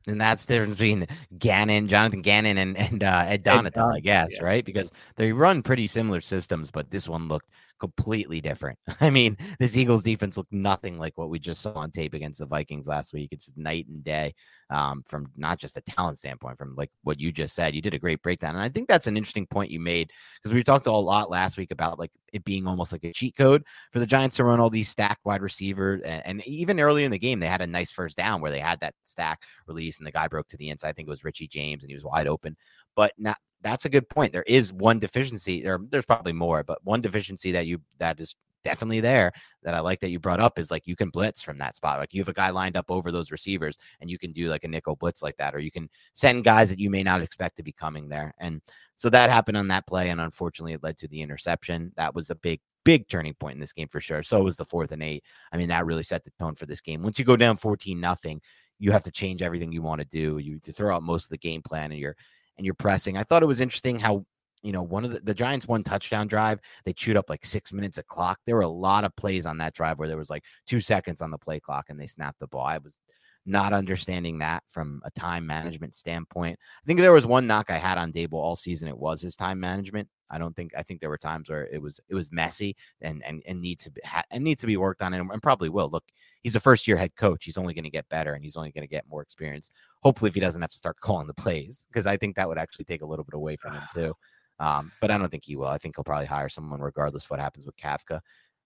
And 0.06 0.20
that's 0.20 0.44
the 0.44 0.54
difference 0.54 0.74
between 0.74 1.06
Gannon, 1.38 1.88
Jonathan 1.88 2.20
Gannon, 2.20 2.58
and, 2.58 2.76
and 2.76 3.02
uh, 3.02 3.24
Ed 3.26 3.42
Donatell, 3.42 3.94
I 3.94 4.00
guess, 4.00 4.32
yeah. 4.32 4.44
right? 4.44 4.64
Because 4.64 4.92
they 5.16 5.32
run 5.32 5.62
pretty 5.62 5.86
similar 5.86 6.20
systems, 6.20 6.70
but 6.70 6.90
this 6.90 7.08
one 7.08 7.26
looked 7.26 7.48
completely 7.84 8.40
different. 8.40 8.78
I 9.00 9.10
mean, 9.10 9.36
this 9.58 9.76
Eagles 9.76 10.04
defense 10.04 10.36
looked 10.36 10.52
nothing 10.52 10.98
like 10.98 11.18
what 11.18 11.28
we 11.28 11.38
just 11.38 11.60
saw 11.60 11.74
on 11.74 11.90
tape 11.90 12.14
against 12.14 12.38
the 12.38 12.46
Vikings 12.46 12.86
last 12.86 13.12
week. 13.12 13.28
It's 13.30 13.52
night 13.56 13.86
and 13.88 14.02
day 14.02 14.34
um, 14.70 15.02
from 15.06 15.30
not 15.36 15.58
just 15.58 15.76
a 15.76 15.82
talent 15.82 16.18
standpoint, 16.18 16.56
from 16.56 16.74
like 16.76 16.90
what 17.02 17.20
you 17.20 17.30
just 17.30 17.54
said. 17.54 17.74
You 17.74 17.82
did 17.82 17.92
a 17.92 17.98
great 17.98 18.22
breakdown. 18.22 18.54
And 18.54 18.64
I 18.64 18.70
think 18.70 18.88
that's 18.88 19.06
an 19.06 19.18
interesting 19.18 19.46
point 19.46 19.70
you 19.70 19.80
made 19.80 20.10
because 20.42 20.54
we 20.54 20.62
talked 20.62 20.86
a 20.86 20.92
lot 20.92 21.30
last 21.30 21.58
week 21.58 21.70
about 21.72 21.98
like 21.98 22.10
it 22.32 22.44
being 22.44 22.66
almost 22.66 22.92
like 22.92 23.04
a 23.04 23.12
cheat 23.12 23.36
code 23.36 23.64
for 23.92 23.98
the 23.98 24.06
Giants 24.06 24.36
to 24.36 24.44
run 24.44 24.60
all 24.60 24.70
these 24.70 24.88
stack 24.88 25.18
wide 25.24 25.42
receivers. 25.42 26.00
And, 26.02 26.22
and 26.24 26.46
even 26.46 26.80
earlier 26.80 27.04
in 27.04 27.12
the 27.12 27.18
game, 27.18 27.38
they 27.38 27.48
had 27.48 27.60
a 27.60 27.66
nice 27.66 27.92
first 27.92 28.16
down 28.16 28.40
where 28.40 28.50
they 28.50 28.60
had 28.60 28.80
that 28.80 28.94
stack 29.04 29.42
release 29.66 29.98
and 29.98 30.06
the 30.06 30.12
guy 30.12 30.26
broke 30.28 30.48
to 30.48 30.56
the 30.56 30.70
inside. 30.70 30.88
I 30.88 30.92
think 30.92 31.08
it 31.08 31.10
was 31.10 31.24
Richie 31.24 31.48
James 31.48 31.84
and 31.84 31.90
he 31.90 31.94
was 31.94 32.04
wide 32.04 32.28
open. 32.28 32.56
But 32.96 33.12
not 33.18 33.38
that's 33.64 33.86
a 33.86 33.88
good 33.88 34.08
point. 34.08 34.32
There 34.32 34.44
is 34.46 34.72
one 34.72 34.98
deficiency, 35.00 35.66
or 35.66 35.80
there's 35.88 36.04
probably 36.04 36.34
more, 36.34 36.62
but 36.62 36.84
one 36.84 37.00
deficiency 37.00 37.50
that 37.52 37.66
you 37.66 37.80
that 37.98 38.20
is 38.20 38.36
definitely 38.62 39.00
there 39.00 39.30
that 39.62 39.74
I 39.74 39.80
like 39.80 40.00
that 40.00 40.10
you 40.10 40.18
brought 40.18 40.40
up 40.40 40.58
is 40.58 40.70
like 40.70 40.86
you 40.86 40.96
can 40.96 41.10
blitz 41.10 41.42
from 41.42 41.58
that 41.58 41.76
spot. 41.76 41.98
Like 41.98 42.14
you 42.14 42.20
have 42.20 42.28
a 42.28 42.32
guy 42.32 42.50
lined 42.50 42.76
up 42.76 42.86
over 42.90 43.10
those 43.12 43.30
receivers 43.30 43.76
and 44.00 44.10
you 44.10 44.18
can 44.18 44.32
do 44.32 44.48
like 44.48 44.64
a 44.64 44.68
nickel 44.68 44.96
blitz 44.96 45.22
like 45.22 45.36
that, 45.38 45.54
or 45.54 45.58
you 45.58 45.70
can 45.70 45.88
send 46.12 46.44
guys 46.44 46.70
that 46.70 46.78
you 46.78 46.90
may 46.90 47.02
not 47.02 47.22
expect 47.22 47.56
to 47.56 47.62
be 47.62 47.72
coming 47.72 48.08
there. 48.08 48.34
And 48.38 48.60
so 48.96 49.10
that 49.10 49.30
happened 49.30 49.56
on 49.56 49.68
that 49.68 49.86
play. 49.86 50.10
And 50.10 50.20
unfortunately, 50.20 50.74
it 50.74 50.82
led 50.82 50.96
to 50.98 51.08
the 51.08 51.22
interception. 51.22 51.92
That 51.96 52.14
was 52.14 52.30
a 52.30 52.34
big, 52.34 52.60
big 52.84 53.08
turning 53.08 53.34
point 53.34 53.54
in 53.54 53.60
this 53.60 53.72
game 53.72 53.88
for 53.88 54.00
sure. 54.00 54.22
So 54.22 54.42
was 54.42 54.56
the 54.56 54.64
fourth 54.64 54.92
and 54.92 55.02
eight. 55.02 55.24
I 55.52 55.56
mean, 55.56 55.68
that 55.68 55.86
really 55.86 56.02
set 56.02 56.24
the 56.24 56.32
tone 56.38 56.54
for 56.54 56.66
this 56.66 56.80
game. 56.80 57.02
Once 57.02 57.18
you 57.18 57.24
go 57.24 57.36
down 57.36 57.56
14 57.56 57.98
nothing, 58.00 58.40
you 58.78 58.92
have 58.92 59.04
to 59.04 59.10
change 59.10 59.42
everything 59.42 59.72
you 59.72 59.82
want 59.82 60.00
to 60.00 60.06
do. 60.06 60.38
You 60.38 60.58
throw 60.58 60.94
out 60.94 61.02
most 61.02 61.24
of 61.24 61.30
the 61.30 61.38
game 61.38 61.62
plan 61.62 61.92
and 61.92 62.00
you're 62.00 62.16
and 62.56 62.64
you're 62.64 62.74
pressing. 62.74 63.16
I 63.16 63.24
thought 63.24 63.42
it 63.42 63.46
was 63.46 63.60
interesting 63.60 63.98
how 63.98 64.24
you 64.62 64.72
know 64.72 64.82
one 64.82 65.04
of 65.04 65.12
the, 65.12 65.20
the 65.20 65.34
Giants 65.34 65.68
one 65.68 65.82
touchdown 65.82 66.26
drive 66.26 66.58
they 66.84 66.92
chewed 66.92 67.16
up 67.16 67.28
like 67.28 67.44
six 67.44 67.72
minutes 67.72 67.98
of 67.98 68.06
clock. 68.06 68.38
There 68.46 68.56
were 68.56 68.62
a 68.62 68.68
lot 68.68 69.04
of 69.04 69.14
plays 69.16 69.46
on 69.46 69.58
that 69.58 69.74
drive 69.74 69.98
where 69.98 70.08
there 70.08 70.16
was 70.16 70.30
like 70.30 70.44
two 70.66 70.80
seconds 70.80 71.20
on 71.20 71.30
the 71.30 71.38
play 71.38 71.60
clock 71.60 71.86
and 71.88 72.00
they 72.00 72.06
snapped 72.06 72.40
the 72.40 72.46
ball. 72.46 72.66
I 72.66 72.78
was 72.78 72.98
not 73.46 73.72
understanding 73.72 74.38
that 74.38 74.62
from 74.68 75.02
a 75.04 75.10
time 75.10 75.46
management 75.46 75.94
standpoint. 75.94 76.58
I 76.82 76.86
think 76.86 77.00
there 77.00 77.12
was 77.12 77.26
one 77.26 77.46
knock 77.46 77.70
I 77.70 77.76
had 77.76 77.98
on 77.98 78.12
Daboll 78.12 78.34
all 78.34 78.56
season. 78.56 78.88
It 78.88 78.96
was 78.96 79.20
his 79.20 79.36
time 79.36 79.60
management. 79.60 80.08
I 80.30 80.38
don't 80.38 80.56
think 80.56 80.72
I 80.76 80.82
think 80.82 81.00
there 81.00 81.10
were 81.10 81.18
times 81.18 81.50
where 81.50 81.66
it 81.66 81.80
was 81.80 82.00
it 82.08 82.14
was 82.14 82.32
messy 82.32 82.76
and 83.02 83.22
and 83.24 83.42
and 83.46 83.60
needs 83.60 83.84
to 83.84 83.90
be 83.90 84.00
ha- 84.04 84.24
and 84.30 84.42
needs 84.42 84.62
to 84.62 84.66
be 84.66 84.76
worked 84.76 85.02
on 85.02 85.12
and, 85.12 85.30
and 85.30 85.42
probably 85.42 85.68
will. 85.68 85.90
Look, 85.90 86.04
he's 86.42 86.56
a 86.56 86.60
first 86.60 86.88
year 86.88 86.96
head 86.96 87.14
coach. 87.16 87.44
He's 87.44 87.58
only 87.58 87.74
going 87.74 87.84
to 87.84 87.90
get 87.90 88.08
better 88.08 88.32
and 88.32 88.42
he's 88.42 88.56
only 88.56 88.72
going 88.72 88.82
to 88.82 88.88
get 88.88 89.08
more 89.08 89.22
experience. 89.22 89.70
Hopefully, 90.02 90.30
if 90.30 90.34
he 90.34 90.40
doesn't 90.40 90.60
have 90.60 90.70
to 90.70 90.76
start 90.76 90.96
calling 91.00 91.26
the 91.26 91.34
plays, 91.34 91.84
because 91.88 92.06
I 92.06 92.16
think 92.16 92.36
that 92.36 92.48
would 92.48 92.58
actually 92.58 92.86
take 92.86 93.02
a 93.02 93.06
little 93.06 93.24
bit 93.24 93.34
away 93.34 93.56
from 93.56 93.74
him 93.74 93.82
too. 93.92 94.14
Um, 94.60 94.92
but 95.00 95.10
I 95.10 95.18
don't 95.18 95.28
think 95.30 95.44
he 95.44 95.56
will. 95.56 95.66
I 95.66 95.78
think 95.78 95.96
he'll 95.96 96.04
probably 96.04 96.26
hire 96.26 96.48
someone 96.48 96.80
regardless 96.80 97.24
of 97.24 97.30
what 97.30 97.40
happens 97.40 97.66
with 97.66 97.76
Kafka. 97.76 98.20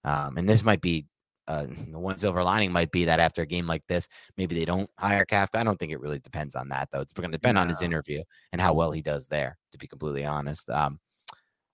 Um, 0.04 0.36
and 0.36 0.46
this 0.46 0.62
might 0.62 0.82
be 0.82 1.06
uh, 1.48 1.66
the 1.90 1.98
one 1.98 2.16
silver 2.18 2.44
lining 2.44 2.70
might 2.70 2.92
be 2.92 3.06
that 3.06 3.18
after 3.18 3.42
a 3.42 3.46
game 3.46 3.66
like 3.66 3.82
this, 3.88 4.06
maybe 4.36 4.54
they 4.54 4.66
don't 4.66 4.88
hire 4.98 5.24
Kafka. 5.24 5.56
I 5.56 5.64
don't 5.64 5.78
think 5.78 5.92
it 5.92 6.00
really 6.00 6.18
depends 6.18 6.54
on 6.54 6.68
that 6.68 6.90
though. 6.92 7.00
It's 7.00 7.12
going 7.12 7.28
to 7.28 7.36
depend 7.36 7.58
on 7.58 7.68
his 7.68 7.82
interview 7.82 8.22
and 8.52 8.60
how 8.60 8.74
well 8.74 8.92
he 8.92 9.02
does 9.02 9.26
there. 9.26 9.56
To 9.72 9.78
be 9.78 9.88
completely 9.88 10.24
honest, 10.24 10.68
um, 10.70 11.00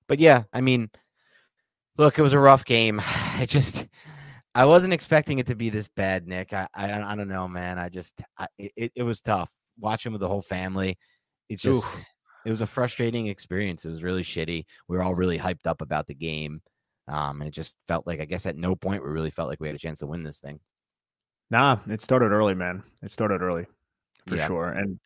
but 0.07 0.19
yeah, 0.19 0.45
I 0.53 0.61
mean, 0.61 0.91
look, 1.99 2.19
it 2.19 2.23
was 2.23 2.33
a 2.33 2.39
rough 2.39 2.65
game. 2.65 3.01
I 3.05 3.47
just 3.47 3.87
I 4.55 4.65
wasn't 4.65 4.93
expecting 4.93 5.41
it 5.41 5.49
to 5.49 5.57
be 5.57 5.71
this 5.71 5.89
bad, 5.89 6.27
Nick. 6.29 6.53
I 6.53 6.69
I, 6.75 6.93
I 7.03 7.17
don't 7.17 7.29
know, 7.29 7.49
man. 7.49 7.79
I 7.79 7.89
just 7.89 8.23
I, 8.39 8.47
it 8.59 8.93
it 8.95 9.03
was 9.03 9.21
tough 9.21 9.51
watching 9.79 10.13
with 10.13 10.21
the 10.21 10.29
whole 10.29 10.43
family. 10.43 10.97
It 11.49 11.59
just 11.59 11.85
Oof. 11.85 12.05
it 12.47 12.51
was 12.51 12.61
a 12.61 12.67
frustrating 12.67 13.27
experience. 13.27 13.85
It 13.85 13.91
was 13.91 14.03
really 14.03 14.23
shitty. 14.23 14.65
We 14.89 14.97
were 14.97 15.03
all 15.03 15.15
really 15.15 15.39
hyped 15.39 15.67
up 15.67 15.83
about 15.83 16.07
the 16.07 16.15
game. 16.15 16.63
Um, 17.07 17.41
and 17.41 17.49
it 17.49 17.55
just 17.55 17.77
felt 17.87 18.07
like 18.07 18.21
I 18.21 18.25
guess 18.25 18.47
at 18.47 18.57
no 18.57 18.75
point 18.75 19.03
we 19.03 19.11
really 19.11 19.31
felt 19.31 19.49
like 19.49 19.61
we 19.61 19.69
had 19.69 19.77
a 19.77 19.81
chance 19.81 19.99
to 19.99 20.07
win 20.07 20.23
this 20.23 20.41
thing. 20.41 20.61
Nah, 21.51 21.79
it 21.89 22.01
started 22.01 22.33
early, 22.33 22.55
man. 22.55 22.83
It 23.03 23.13
started 23.13 23.43
early 23.43 23.67
for 24.27 24.37
yeah. 24.37 24.47
sure. 24.47 24.69
And 24.69 24.99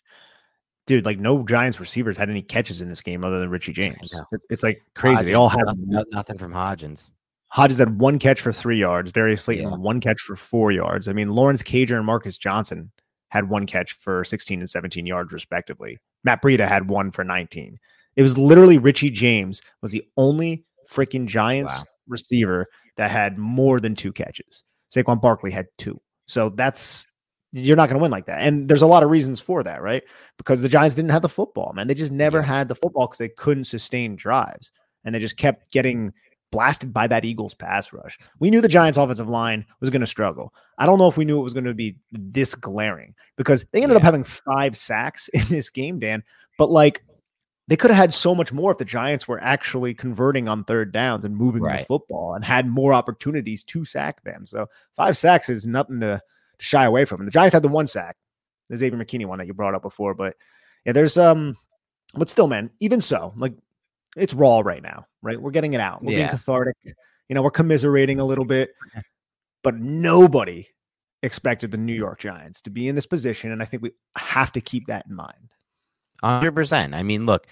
dude, 0.87 1.05
like 1.05 1.19
no 1.19 1.45
Giants 1.45 1.81
receivers 1.81 2.17
had 2.17 2.31
any 2.31 2.43
catches 2.43 2.81
in 2.81 2.89
this 2.89 3.03
game 3.03 3.25
other 3.25 3.41
than 3.41 3.51
Richie 3.51 3.73
James. 3.73 4.15
It's 4.49 4.63
like 4.63 4.83
crazy. 4.95 5.17
Hodgins, 5.17 5.25
they 5.25 5.35
all 5.35 5.49
had 5.49 5.67
nothing 6.11 6.39
from 6.39 6.53
Hodgins. 6.53 7.11
Hodges 7.49 7.79
had 7.79 7.99
one 7.99 8.19
catch 8.19 8.41
for 8.41 8.53
three 8.53 8.79
yards. 8.79 9.11
Darius 9.11 9.45
Slayton 9.45 9.71
yeah. 9.71 9.77
one 9.77 10.01
catch 10.01 10.21
for 10.21 10.37
four 10.37 10.71
yards. 10.71 11.09
I 11.09 11.13
mean, 11.13 11.31
Lawrence 11.31 11.63
Cager 11.63 11.97
and 11.97 12.07
Marcus 12.07 12.39
Johnson 12.39 12.93
had 13.31 13.49
one 13.49 13.67
catch 13.67 13.93
for 13.93 14.25
16 14.25 14.61
and 14.61 14.71
17 14.71 15.07
yards, 15.07 15.33
respectively. 15.33 15.99
Matt 16.25 16.43
Breida 16.43 16.69
had 16.69 16.89
one 16.89 17.11
for 17.11 17.25
19. 17.25 17.79
It 18.17 18.23
was 18.23 18.37
literally 18.37 18.79
Richie 18.79 19.11
James 19.11 19.63
was 19.81 19.93
the 19.93 20.07
only 20.17 20.65
freaking 20.91 21.27
Giants 21.27 21.79
wow. 21.79 21.87
receiver 22.09 22.67
that 22.97 23.11
had 23.11 23.39
more 23.39 23.81
than 23.81 23.95
two 23.95 24.13
catches. 24.13 24.65
Saquon 24.95 25.21
Barkley 25.21 25.51
had 25.51 25.67
two. 25.77 26.01
So 26.27 26.51
that's 26.51 27.07
you're 27.53 27.77
not 27.77 27.89
going 27.89 27.99
to 27.99 28.03
win 28.03 28.11
like 28.11 28.27
that. 28.27 28.41
And 28.41 28.69
there's 28.69 28.83
a 28.83 28.87
lot 28.87 29.03
of 29.03 29.11
reasons 29.11 29.41
for 29.41 29.63
that, 29.63 29.81
right? 29.81 30.03
Because 30.37 30.61
the 30.61 30.69
Giants 30.69 30.97
didn't 30.97 31.13
have 31.13 31.23
the 31.23 31.29
football, 31.29 31.73
man. 31.75 31.87
They 31.87 31.95
just 31.95 32.13
never 32.13 32.39
yeah. 32.39 32.45
had 32.45 32.69
the 32.69 32.75
football 32.75 33.07
because 33.07 33.19
they 33.19 33.31
couldn't 33.31 33.65
sustain 33.65 34.17
drives. 34.17 34.71
And 35.05 35.15
they 35.15 35.19
just 35.19 35.39
kept 35.39 35.71
getting 35.71 36.13
blasted 36.51 36.93
by 36.93 37.07
that 37.07 37.25
Eagles 37.25 37.55
pass 37.55 37.93
rush. 37.93 38.19
We 38.39 38.51
knew 38.51 38.61
the 38.61 38.69
Giants 38.69 38.99
offensive 38.99 39.29
line 39.29 39.65
was 39.81 39.91
going 39.91 40.01
to 40.01 40.07
struggle. 40.07 40.53
I 40.79 40.87
don't 40.87 40.99
know 40.99 41.09
if 41.09 41.17
we 41.17 41.25
knew 41.25 41.39
it 41.39 41.45
was 41.45 41.55
going 41.55 41.65
to 41.65 41.75
be 41.75 41.97
this 42.13 42.55
glaring 42.55 43.15
because 43.37 43.65
they 43.73 43.83
ended 43.83 43.95
yeah. 43.95 43.99
up 43.99 44.03
having 44.03 44.25
five 44.25 44.77
sacks 44.77 45.29
in 45.33 45.45
this 45.49 45.71
game, 45.71 45.99
Dan. 45.99 46.23
But 46.59 46.71
like 46.71 47.03
they 47.69 47.77
could 47.77 47.91
have 47.91 47.99
had 47.99 48.15
so 48.15 48.35
much 48.35 48.51
more 48.51 48.73
if 48.73 48.79
the 48.79 48.85
Giants 48.85 49.29
were 49.29 49.41
actually 49.43 49.93
converting 49.93 50.49
on 50.49 50.65
third 50.65 50.91
downs 50.91 51.25
and 51.25 51.37
moving 51.37 51.63
right. 51.63 51.81
the 51.81 51.85
football 51.85 52.35
and 52.35 52.43
had 52.43 52.67
more 52.67 52.95
opportunities 52.95 53.63
to 53.65 53.85
sack 53.85 54.25
them. 54.25 54.47
So 54.47 54.67
five 54.97 55.17
sacks 55.19 55.51
is 55.51 55.67
nothing 55.67 56.01
to, 56.01 56.23
to 56.59 56.65
shy 56.65 56.87
away 56.87 57.05
from. 57.05 57.21
And 57.21 57.29
the 57.29 57.33
Giants 57.33 57.53
had 57.53 57.63
the 57.63 57.69
one 57.69 57.87
sack, 57.87 58.17
the 58.71 58.77
Xavier 58.79 58.99
McKinney 58.99 59.27
one 59.27 59.39
that 59.39 59.47
you 59.47 59.53
brought 59.53 59.75
up 59.75 59.83
before. 59.83 60.15
But 60.15 60.35
yeah, 60.87 60.93
there's 60.93 61.19
um, 61.19 61.59
but 62.15 62.31
still, 62.31 62.47
man, 62.47 62.71
even 62.81 63.03
so, 63.03 63.35
like 63.37 63.53
it's 64.17 64.33
raw 64.33 64.61
right 64.61 64.83
now, 64.83 65.07
right? 65.21 65.41
We're 65.41 65.51
getting 65.51 65.75
it 65.75 65.81
out. 65.81 66.03
We're 66.03 66.13
yeah. 66.13 66.19
being 66.19 66.31
cathartic. 66.31 66.77
You 66.85 67.35
know, 67.35 67.43
we're 67.43 67.51
commiserating 67.51 68.19
a 68.19 68.25
little 68.25 68.47
bit, 68.47 68.71
but 69.63 69.79
nobody 69.79 70.67
expected 71.23 71.71
the 71.71 71.77
New 71.77 71.93
York 71.93 72.19
Giants 72.19 72.63
to 72.63 72.71
be 72.71 72.89
in 72.89 72.95
this 72.95 73.05
position. 73.05 73.53
And 73.53 73.63
I 73.63 73.67
think 73.67 73.83
we 73.83 73.91
have 74.17 74.53
to 74.53 74.63
keep 74.63 74.87
that 74.87 75.05
in 75.07 75.15
mind. 75.15 75.53
100%. 76.23 76.95
I 76.95 77.03
mean, 77.03 77.27
look, 77.27 77.47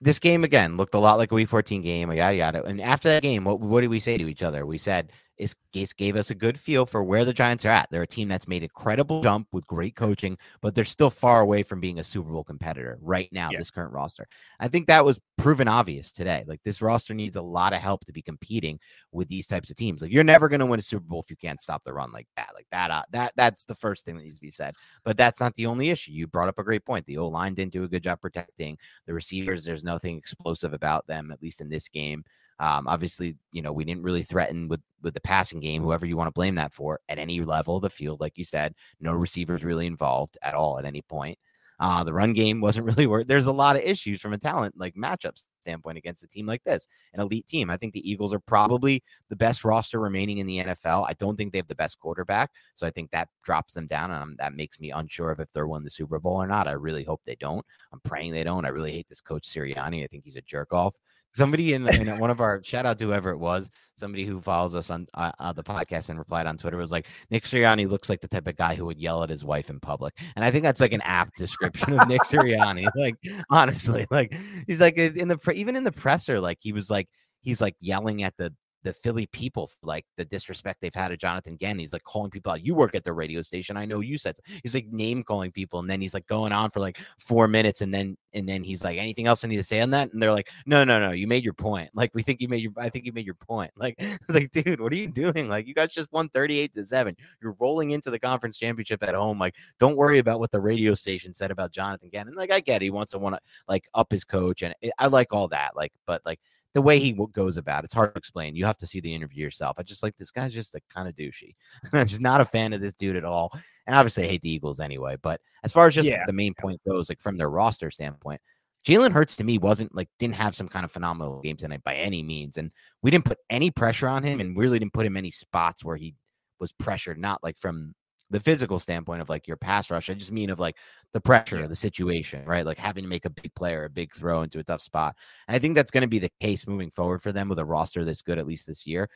this 0.00 0.18
game 0.18 0.44
again 0.44 0.76
looked 0.76 0.94
a 0.94 0.98
lot 0.98 1.18
like 1.18 1.32
a 1.32 1.34
Week 1.34 1.48
14 1.48 1.82
game. 1.82 2.12
Yada 2.12 2.36
yada. 2.36 2.64
And 2.64 2.80
after 2.80 3.08
that 3.08 3.22
game, 3.22 3.44
what 3.44 3.60
what 3.60 3.80
did 3.80 3.90
we 3.90 4.00
say 4.00 4.18
to 4.18 4.28
each 4.28 4.42
other? 4.42 4.66
We 4.66 4.78
said 4.78 5.10
it 5.38 5.54
gave 5.96 6.16
us 6.16 6.30
a 6.30 6.34
good 6.34 6.58
feel 6.58 6.86
for 6.86 7.02
where 7.02 7.24
the 7.24 7.32
Giants 7.32 7.64
are 7.64 7.70
at. 7.70 7.88
They're 7.90 8.02
a 8.02 8.06
team 8.06 8.28
that's 8.28 8.46
made 8.46 8.62
a 8.62 8.68
credible 8.68 9.20
jump 9.22 9.48
with 9.52 9.66
great 9.66 9.96
coaching, 9.96 10.38
but 10.60 10.74
they're 10.74 10.84
still 10.84 11.10
far 11.10 11.40
away 11.40 11.62
from 11.62 11.80
being 11.80 11.98
a 11.98 12.04
Super 12.04 12.30
Bowl 12.30 12.44
competitor 12.44 12.98
right 13.00 13.28
now, 13.32 13.50
yeah. 13.50 13.58
this 13.58 13.70
current 13.70 13.92
roster. 13.92 14.28
I 14.60 14.68
think 14.68 14.86
that 14.86 15.04
was 15.04 15.20
proven 15.36 15.66
obvious 15.66 16.12
today. 16.12 16.44
Like 16.46 16.62
this 16.62 16.80
roster 16.80 17.14
needs 17.14 17.36
a 17.36 17.42
lot 17.42 17.72
of 17.72 17.80
help 17.80 18.04
to 18.04 18.12
be 18.12 18.22
competing 18.22 18.78
with 19.12 19.28
these 19.28 19.46
types 19.46 19.70
of 19.70 19.76
teams. 19.76 20.02
Like 20.02 20.12
you're 20.12 20.24
never 20.24 20.48
going 20.48 20.60
to 20.60 20.66
win 20.66 20.78
a 20.78 20.82
Super 20.82 21.06
Bowl 21.06 21.20
if 21.20 21.30
you 21.30 21.36
can't 21.36 21.60
stop 21.60 21.82
the 21.82 21.92
run 21.92 22.12
like 22.12 22.28
that. 22.36 22.50
Like 22.54 22.66
that, 22.70 22.90
uh, 22.90 23.02
that 23.10 23.32
that's 23.36 23.64
the 23.64 23.74
first 23.74 24.04
thing 24.04 24.16
that 24.16 24.22
needs 24.22 24.38
to 24.38 24.44
be 24.44 24.50
said. 24.50 24.74
But 25.04 25.16
that's 25.16 25.40
not 25.40 25.54
the 25.54 25.66
only 25.66 25.90
issue. 25.90 26.12
You 26.12 26.26
brought 26.26 26.48
up 26.48 26.58
a 26.58 26.64
great 26.64 26.84
point. 26.84 27.06
The 27.06 27.18
O 27.18 27.28
line 27.28 27.54
didn't 27.54 27.72
do 27.72 27.84
a 27.84 27.88
good 27.88 28.02
job 28.02 28.20
protecting 28.20 28.78
the 29.06 29.14
receivers. 29.14 29.64
There's 29.64 29.84
nothing 29.84 30.16
explosive 30.16 30.72
about 30.72 31.06
them, 31.06 31.30
at 31.32 31.42
least 31.42 31.60
in 31.60 31.68
this 31.68 31.88
game. 31.88 32.24
Um, 32.60 32.86
obviously, 32.86 33.36
you 33.52 33.62
know, 33.62 33.72
we 33.72 33.84
didn't 33.84 34.02
really 34.02 34.22
threaten 34.22 34.68
with 34.68 34.80
with 35.02 35.14
the 35.14 35.20
passing 35.20 35.60
game, 35.60 35.82
whoever 35.82 36.06
you 36.06 36.16
want 36.16 36.28
to 36.28 36.32
blame 36.32 36.54
that 36.54 36.72
for, 36.72 37.00
at 37.08 37.18
any 37.18 37.40
level 37.40 37.76
of 37.76 37.82
the 37.82 37.90
field. 37.90 38.20
Like 38.20 38.38
you 38.38 38.44
said, 38.44 38.74
no 39.00 39.12
receivers 39.12 39.64
really 39.64 39.86
involved 39.86 40.38
at 40.42 40.54
all 40.54 40.78
at 40.78 40.84
any 40.84 41.02
point. 41.02 41.38
Uh, 41.80 42.04
the 42.04 42.12
run 42.12 42.32
game 42.32 42.60
wasn't 42.60 42.86
really 42.86 43.06
worth. 43.06 43.26
There's 43.26 43.46
a 43.46 43.52
lot 43.52 43.76
of 43.76 43.82
issues 43.82 44.20
from 44.20 44.32
a 44.32 44.38
talent 44.38 44.74
like 44.78 44.94
matchups 44.94 45.42
standpoint 45.60 45.98
against 45.98 46.22
a 46.22 46.28
team 46.28 46.46
like 46.46 46.62
this, 46.64 46.86
an 47.14 47.20
elite 47.20 47.46
team. 47.46 47.70
I 47.70 47.76
think 47.76 47.94
the 47.94 48.08
Eagles 48.08 48.32
are 48.34 48.40
probably 48.40 49.02
the 49.28 49.36
best 49.36 49.64
roster 49.64 49.98
remaining 49.98 50.38
in 50.38 50.46
the 50.46 50.58
NFL. 50.58 51.06
I 51.08 51.14
don't 51.14 51.36
think 51.36 51.52
they 51.52 51.58
have 51.58 51.68
the 51.68 51.74
best 51.74 51.98
quarterback, 51.98 52.50
so 52.74 52.86
I 52.86 52.90
think 52.90 53.10
that 53.10 53.28
drops 53.42 53.72
them 53.72 53.86
down, 53.86 54.10
and 54.10 54.38
that 54.38 54.54
makes 54.54 54.78
me 54.78 54.90
unsure 54.90 55.30
of 55.30 55.40
if 55.40 55.52
they're 55.52 55.66
win 55.66 55.82
the 55.82 55.90
Super 55.90 56.18
Bowl 56.18 56.36
or 56.36 56.46
not. 56.46 56.68
I 56.68 56.72
really 56.72 57.04
hope 57.04 57.22
they 57.24 57.36
don't. 57.36 57.64
I'm 57.92 58.00
praying 58.04 58.32
they 58.32 58.44
don't. 58.44 58.64
I 58.64 58.68
really 58.68 58.92
hate 58.92 59.08
this 59.08 59.20
coach 59.20 59.48
Sirianni. 59.48 60.04
I 60.04 60.06
think 60.06 60.24
he's 60.24 60.36
a 60.36 60.42
jerk 60.42 60.72
off. 60.72 60.96
Somebody 61.34 61.74
in, 61.74 61.88
in 61.88 62.18
one 62.18 62.30
of 62.30 62.40
our 62.40 62.62
shout 62.62 62.86
out 62.86 62.98
to 62.98 63.06
whoever 63.06 63.30
it 63.30 63.38
was, 63.38 63.70
somebody 63.96 64.24
who 64.24 64.40
follows 64.40 64.74
us 64.74 64.90
on 64.90 65.06
uh, 65.14 65.32
uh, 65.38 65.52
the 65.52 65.62
podcast 65.62 66.08
and 66.08 66.18
replied 66.18 66.46
on 66.46 66.56
Twitter 66.56 66.76
was 66.76 66.90
like, 66.90 67.06
Nick 67.30 67.44
Sirianni 67.44 67.88
looks 67.88 68.08
like 68.08 68.20
the 68.20 68.28
type 68.28 68.46
of 68.46 68.56
guy 68.56 68.74
who 68.74 68.84
would 68.86 68.98
yell 68.98 69.22
at 69.22 69.30
his 69.30 69.44
wife 69.44 69.70
in 69.70 69.80
public. 69.80 70.14
And 70.36 70.44
I 70.44 70.50
think 70.50 70.62
that's 70.62 70.80
like 70.80 70.92
an 70.92 71.02
apt 71.02 71.36
description 71.36 71.98
of 71.98 72.08
Nick 72.08 72.22
Sirianni. 72.22 72.86
Like, 72.96 73.16
honestly, 73.50 74.06
like 74.10 74.34
he's 74.66 74.80
like 74.80 74.96
in 74.96 75.28
the, 75.28 75.38
even 75.52 75.76
in 75.76 75.84
the 75.84 75.92
presser, 75.92 76.40
like 76.40 76.58
he 76.60 76.72
was 76.72 76.88
like, 76.88 77.08
he's 77.42 77.60
like 77.60 77.74
yelling 77.80 78.22
at 78.22 78.34
the 78.36 78.54
the 78.84 78.92
Philly 78.92 79.26
people 79.26 79.70
like 79.82 80.04
the 80.16 80.24
disrespect 80.24 80.80
they've 80.80 80.94
had 80.94 81.10
of 81.10 81.18
Jonathan 81.18 81.56
Gann. 81.56 81.78
He's 81.78 81.92
like 81.92 82.04
calling 82.04 82.30
people 82.30 82.52
out. 82.52 82.64
You 82.64 82.74
work 82.74 82.94
at 82.94 83.02
the 83.02 83.12
radio 83.12 83.42
station. 83.42 83.76
I 83.76 83.86
know 83.86 84.00
you 84.00 84.18
said. 84.18 84.36
So. 84.36 84.42
He's 84.62 84.74
like 84.74 84.86
name 84.88 85.24
calling 85.24 85.50
people, 85.50 85.80
and 85.80 85.90
then 85.90 86.00
he's 86.00 86.14
like 86.14 86.26
going 86.26 86.52
on 86.52 86.70
for 86.70 86.80
like 86.80 87.00
four 87.18 87.48
minutes, 87.48 87.80
and 87.80 87.92
then 87.92 88.16
and 88.34 88.48
then 88.48 88.62
he's 88.62 88.84
like, 88.84 88.98
anything 88.98 89.26
else 89.26 89.44
I 89.44 89.48
need 89.48 89.56
to 89.56 89.62
say 89.62 89.80
on 89.80 89.90
that? 89.90 90.12
And 90.12 90.22
they're 90.22 90.32
like, 90.32 90.50
no, 90.66 90.84
no, 90.84 91.00
no. 91.00 91.12
You 91.12 91.26
made 91.26 91.44
your 91.44 91.54
point. 91.54 91.90
Like 91.94 92.10
we 92.14 92.22
think 92.22 92.40
you 92.40 92.48
made 92.48 92.62
your. 92.62 92.72
I 92.76 92.90
think 92.90 93.06
you 93.06 93.12
made 93.12 93.26
your 93.26 93.34
point. 93.34 93.72
Like 93.84 94.02
like, 94.30 94.50
dude, 94.50 94.80
what 94.80 94.94
are 94.94 94.96
you 94.96 95.08
doing? 95.08 95.46
Like 95.46 95.66
you 95.66 95.74
guys 95.74 95.92
just 95.92 96.10
won 96.10 96.30
thirty 96.30 96.58
eight 96.58 96.72
to 96.74 96.86
seven. 96.86 97.14
You're 97.42 97.54
rolling 97.58 97.90
into 97.90 98.10
the 98.10 98.18
conference 98.18 98.56
championship 98.56 99.02
at 99.02 99.14
home. 99.14 99.38
Like 99.38 99.54
don't 99.78 99.96
worry 99.96 100.18
about 100.18 100.40
what 100.40 100.50
the 100.50 100.60
radio 100.60 100.94
station 100.94 101.34
said 101.34 101.50
about 101.50 101.70
Jonathan 101.70 102.08
Gann. 102.10 102.28
And 102.28 102.36
like 102.36 102.50
I 102.50 102.60
get 102.60 102.80
it. 102.80 102.86
he 102.86 102.90
wants 102.90 103.12
to 103.12 103.18
want 103.18 103.34
to 103.34 103.40
like 103.68 103.86
up 103.94 104.10
his 104.10 104.24
coach, 104.24 104.62
and 104.62 104.74
it, 104.80 104.92
I 104.98 105.08
like 105.08 105.34
all 105.34 105.48
that. 105.48 105.72
Like, 105.76 105.92
but 106.06 106.22
like 106.24 106.40
the 106.74 106.82
way 106.82 106.98
he 106.98 107.16
goes 107.32 107.56
about 107.56 107.84
it, 107.84 107.86
it's 107.86 107.94
hard 107.94 108.12
to 108.14 108.18
explain. 108.18 108.56
You 108.56 108.66
have 108.66 108.76
to 108.78 108.86
see 108.86 109.00
the 109.00 109.14
interview 109.14 109.44
yourself. 109.44 109.76
I 109.78 109.84
just 109.84 110.02
like 110.02 110.16
this 110.16 110.32
guy's 110.32 110.52
just 110.52 110.74
a 110.74 110.80
kind 110.92 111.08
of 111.08 111.14
douchey. 111.14 111.54
I'm 111.92 112.06
just 112.06 112.20
not 112.20 112.40
a 112.40 112.44
fan 112.44 112.72
of 112.72 112.80
this 112.80 112.94
dude 112.94 113.16
at 113.16 113.24
all. 113.24 113.52
And 113.86 113.94
obviously, 113.94 114.24
I 114.24 114.28
hate 114.28 114.42
the 114.42 114.50
Eagles 114.50 114.80
anyway. 114.80 115.16
But 115.22 115.40
as 115.62 115.72
far 115.72 115.86
as 115.86 115.94
just 115.94 116.08
yeah. 116.08 116.24
the 116.26 116.32
main 116.32 116.52
point 116.54 116.80
goes, 116.86 117.08
like 117.08 117.20
from 117.20 117.36
their 117.36 117.48
roster 117.48 117.90
standpoint, 117.90 118.40
Jalen 118.84 119.12
Hurts 119.12 119.36
to 119.36 119.44
me 119.44 119.56
wasn't 119.56 119.94
like 119.94 120.08
didn't 120.18 120.34
have 120.34 120.56
some 120.56 120.68
kind 120.68 120.84
of 120.84 120.90
phenomenal 120.90 121.40
game 121.40 121.56
tonight 121.56 121.84
by 121.84 121.94
any 121.94 122.22
means, 122.22 122.58
and 122.58 122.72
we 123.02 123.10
didn't 123.10 123.24
put 123.24 123.38
any 123.48 123.70
pressure 123.70 124.08
on 124.08 124.24
him, 124.24 124.40
and 124.40 124.56
really 124.56 124.78
didn't 124.78 124.92
put 124.92 125.06
him 125.06 125.16
any 125.16 125.30
spots 125.30 125.84
where 125.84 125.96
he 125.96 126.14
was 126.58 126.72
pressured. 126.72 127.18
Not 127.18 127.42
like 127.42 127.56
from 127.56 127.94
the 128.34 128.40
physical 128.40 128.80
standpoint 128.80 129.22
of 129.22 129.28
like 129.28 129.46
your 129.46 129.56
pass 129.56 129.92
rush. 129.92 130.10
I 130.10 130.14
just 130.14 130.32
mean 130.32 130.50
of 130.50 130.58
like 130.58 130.76
the 131.12 131.20
pressure 131.20 131.62
of 131.62 131.68
the 131.68 131.76
situation, 131.76 132.44
right? 132.44 132.66
Like 132.66 132.78
having 132.78 133.04
to 133.04 133.08
make 133.08 133.26
a 133.26 133.30
big 133.30 133.54
player, 133.54 133.84
a 133.84 133.88
big 133.88 134.12
throw 134.12 134.42
into 134.42 134.58
a 134.58 134.64
tough 134.64 134.82
spot. 134.82 135.14
And 135.46 135.54
I 135.54 135.60
think 135.60 135.76
that's 135.76 135.92
going 135.92 136.00
to 136.00 136.08
be 136.08 136.18
the 136.18 136.32
case 136.40 136.66
moving 136.66 136.90
forward 136.90 137.22
for 137.22 137.30
them 137.30 137.48
with 137.48 137.60
a 137.60 137.64
roster 137.64 138.04
that's 138.04 138.22
good, 138.22 138.40
at 138.40 138.46
least 138.48 138.66
this 138.66 138.88
year. 138.88 139.08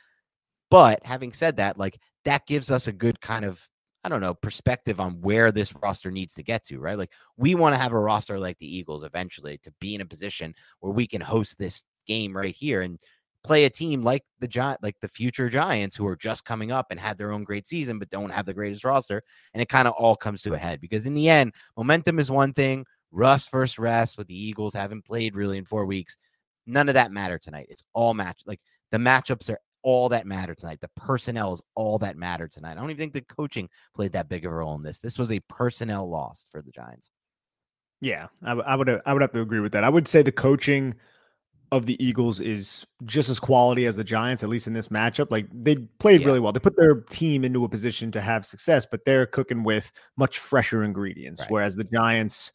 But 0.70 1.04
having 1.04 1.32
said 1.32 1.56
that, 1.56 1.76
like 1.76 1.98
that 2.26 2.46
gives 2.46 2.70
us 2.70 2.86
a 2.86 2.92
good 2.92 3.20
kind 3.20 3.44
of, 3.44 3.60
I 4.04 4.08
don't 4.08 4.20
know, 4.20 4.34
perspective 4.34 5.00
on 5.00 5.20
where 5.20 5.50
this 5.50 5.74
roster 5.74 6.12
needs 6.12 6.34
to 6.34 6.44
get 6.44 6.64
to, 6.66 6.78
right? 6.78 6.96
Like 6.96 7.10
we 7.36 7.56
want 7.56 7.74
to 7.74 7.80
have 7.80 7.90
a 7.90 7.98
roster 7.98 8.38
like 8.38 8.58
the 8.60 8.72
Eagles 8.72 9.02
eventually 9.02 9.58
to 9.64 9.72
be 9.80 9.96
in 9.96 10.00
a 10.00 10.06
position 10.06 10.54
where 10.78 10.92
we 10.92 11.08
can 11.08 11.20
host 11.20 11.58
this 11.58 11.82
game 12.06 12.36
right 12.36 12.54
here. 12.54 12.82
And 12.82 13.00
play 13.44 13.64
a 13.64 13.70
team 13.70 14.02
like 14.02 14.24
the 14.40 14.48
giant 14.48 14.82
like 14.82 14.96
the 15.00 15.08
future 15.08 15.48
giants 15.48 15.96
who 15.96 16.06
are 16.06 16.16
just 16.16 16.44
coming 16.44 16.72
up 16.72 16.86
and 16.90 16.98
had 16.98 17.16
their 17.16 17.32
own 17.32 17.44
great 17.44 17.66
season 17.66 17.98
but 17.98 18.08
don't 18.10 18.30
have 18.30 18.44
the 18.44 18.52
greatest 18.52 18.84
roster 18.84 19.22
and 19.54 19.62
it 19.62 19.68
kind 19.68 19.86
of 19.86 19.94
all 19.94 20.16
comes 20.16 20.42
to 20.42 20.54
a 20.54 20.58
head 20.58 20.80
because 20.80 21.06
in 21.06 21.14
the 21.14 21.28
end 21.28 21.52
momentum 21.76 22.18
is 22.18 22.30
one 22.30 22.52
thing 22.52 22.84
russ 23.12 23.46
first 23.46 23.78
rest 23.78 24.18
with 24.18 24.26
the 24.26 24.38
eagles 24.38 24.74
haven't 24.74 25.04
played 25.04 25.36
really 25.36 25.56
in 25.56 25.64
four 25.64 25.86
weeks 25.86 26.16
none 26.68 26.88
of 26.88 26.94
that 26.94 27.10
matter 27.10 27.38
tonight. 27.38 27.66
It's 27.70 27.82
all 27.94 28.14
match 28.14 28.42
like 28.46 28.60
the 28.92 28.98
matchups 28.98 29.50
are 29.50 29.58
all 29.82 30.08
that 30.10 30.26
matter 30.26 30.54
tonight. 30.54 30.80
The 30.80 30.90
personnel 30.96 31.54
is 31.54 31.62
all 31.74 31.98
that 31.98 32.16
matter 32.16 32.46
tonight. 32.46 32.72
I 32.72 32.74
don't 32.74 32.90
even 32.90 32.98
think 32.98 33.14
the 33.14 33.34
coaching 33.34 33.68
played 33.94 34.12
that 34.12 34.28
big 34.28 34.44
of 34.44 34.52
a 34.52 34.54
role 34.54 34.74
in 34.74 34.82
this. 34.82 34.98
This 34.98 35.18
was 35.18 35.32
a 35.32 35.40
personnel 35.48 36.08
loss 36.08 36.46
for 36.52 36.62
the 36.62 36.70
giants. 36.70 37.10
Yeah 38.00 38.28
I, 38.44 38.76
would 38.76 38.88
i 39.06 39.12
would 39.12 39.22
have 39.22 39.32
to 39.32 39.40
agree 39.40 39.58
with 39.58 39.72
that. 39.72 39.82
I 39.82 39.88
would 39.88 40.06
say 40.06 40.22
the 40.22 40.30
coaching 40.30 40.94
of 41.70 41.86
the 41.86 42.02
Eagles 42.04 42.40
is 42.40 42.86
just 43.04 43.28
as 43.28 43.38
quality 43.38 43.86
as 43.86 43.96
the 43.96 44.04
Giants, 44.04 44.42
at 44.42 44.48
least 44.48 44.66
in 44.66 44.72
this 44.72 44.88
matchup. 44.88 45.30
Like 45.30 45.46
they 45.52 45.76
played 45.98 46.20
yeah. 46.20 46.26
really 46.26 46.40
well. 46.40 46.52
They 46.52 46.60
put 46.60 46.76
their 46.76 46.96
team 47.02 47.44
into 47.44 47.64
a 47.64 47.68
position 47.68 48.10
to 48.12 48.20
have 48.20 48.46
success, 48.46 48.86
but 48.90 49.04
they're 49.04 49.26
cooking 49.26 49.64
with 49.64 49.90
much 50.16 50.38
fresher 50.38 50.84
ingredients. 50.84 51.42
Right. 51.42 51.50
Whereas 51.50 51.76
the 51.76 51.84
Giants, 51.84 52.52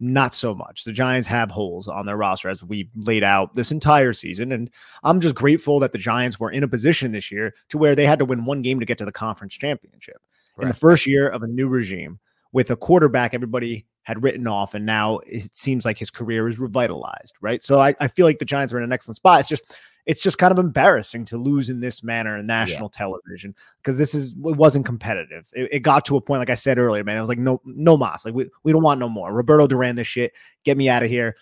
not 0.00 0.34
so 0.34 0.54
much. 0.54 0.84
The 0.84 0.92
Giants 0.92 1.28
have 1.28 1.50
holes 1.50 1.88
on 1.88 2.06
their 2.06 2.16
roster 2.16 2.48
as 2.48 2.62
we 2.62 2.88
laid 2.96 3.24
out 3.24 3.54
this 3.54 3.70
entire 3.70 4.12
season. 4.12 4.52
And 4.52 4.70
I'm 5.02 5.20
just 5.20 5.34
grateful 5.34 5.80
that 5.80 5.92
the 5.92 5.98
Giants 5.98 6.38
were 6.38 6.50
in 6.50 6.62
a 6.62 6.68
position 6.68 7.12
this 7.12 7.30
year 7.30 7.54
to 7.70 7.78
where 7.78 7.94
they 7.94 8.06
had 8.06 8.18
to 8.18 8.24
win 8.24 8.44
one 8.44 8.62
game 8.62 8.80
to 8.80 8.86
get 8.86 8.98
to 8.98 9.04
the 9.04 9.12
conference 9.12 9.54
championship. 9.54 10.20
Right. 10.56 10.64
In 10.64 10.68
the 10.68 10.74
first 10.74 11.06
year 11.06 11.28
of 11.28 11.42
a 11.42 11.46
new 11.46 11.68
regime 11.68 12.18
with 12.52 12.70
a 12.70 12.76
quarterback 12.76 13.34
everybody 13.34 13.86
had 14.08 14.22
written 14.22 14.46
off, 14.46 14.72
and 14.72 14.86
now 14.86 15.18
it 15.26 15.54
seems 15.54 15.84
like 15.84 15.98
his 15.98 16.10
career 16.10 16.48
is 16.48 16.58
revitalized, 16.58 17.34
right? 17.42 17.62
So 17.62 17.78
I, 17.78 17.94
I 18.00 18.08
feel 18.08 18.24
like 18.24 18.38
the 18.38 18.46
Giants 18.46 18.72
are 18.72 18.78
in 18.78 18.82
an 18.82 18.90
excellent 18.90 19.16
spot. 19.16 19.40
It's 19.40 19.50
just 19.50 19.76
it's 20.06 20.22
just 20.22 20.38
kind 20.38 20.50
of 20.50 20.58
embarrassing 20.58 21.26
to 21.26 21.36
lose 21.36 21.68
in 21.68 21.80
this 21.80 22.02
manner 22.02 22.34
in 22.38 22.46
national 22.46 22.90
yeah. 22.90 22.96
television 22.96 23.54
because 23.76 23.98
this 23.98 24.14
is 24.14 24.28
it 24.28 24.56
wasn't 24.56 24.86
competitive. 24.86 25.50
It, 25.52 25.68
it, 25.70 25.80
got 25.80 26.06
to 26.06 26.16
a 26.16 26.22
point, 26.22 26.38
like 26.38 26.48
I 26.48 26.54
said 26.54 26.78
earlier, 26.78 27.04
man. 27.04 27.18
I 27.18 27.20
was 27.20 27.28
like, 27.28 27.38
no, 27.38 27.60
no 27.66 27.98
más. 27.98 28.24
Like 28.24 28.32
we, 28.32 28.48
we 28.62 28.72
don't 28.72 28.82
want 28.82 28.98
no 28.98 29.10
more. 29.10 29.30
Roberto 29.30 29.66
Duran, 29.66 29.96
this 29.96 30.06
shit. 30.06 30.32
Get 30.64 30.78
me 30.78 30.88
out 30.88 31.02
of 31.02 31.10
here. 31.10 31.36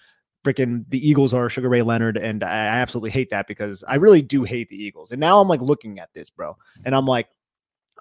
Freaking 0.44 0.84
the 0.88 1.08
Eagles 1.08 1.32
are 1.32 1.48
Sugar 1.48 1.68
Ray 1.68 1.82
Leonard, 1.82 2.16
and 2.16 2.42
I, 2.42 2.48
I 2.48 2.78
absolutely 2.78 3.10
hate 3.10 3.30
that 3.30 3.46
because 3.46 3.84
I 3.86 3.94
really 3.94 4.22
do 4.22 4.42
hate 4.42 4.68
the 4.68 4.82
Eagles. 4.82 5.12
And 5.12 5.20
now 5.20 5.40
I'm 5.40 5.46
like 5.46 5.60
looking 5.60 6.00
at 6.00 6.12
this, 6.14 6.30
bro, 6.30 6.56
and 6.84 6.96
I'm 6.96 7.06
like, 7.06 7.28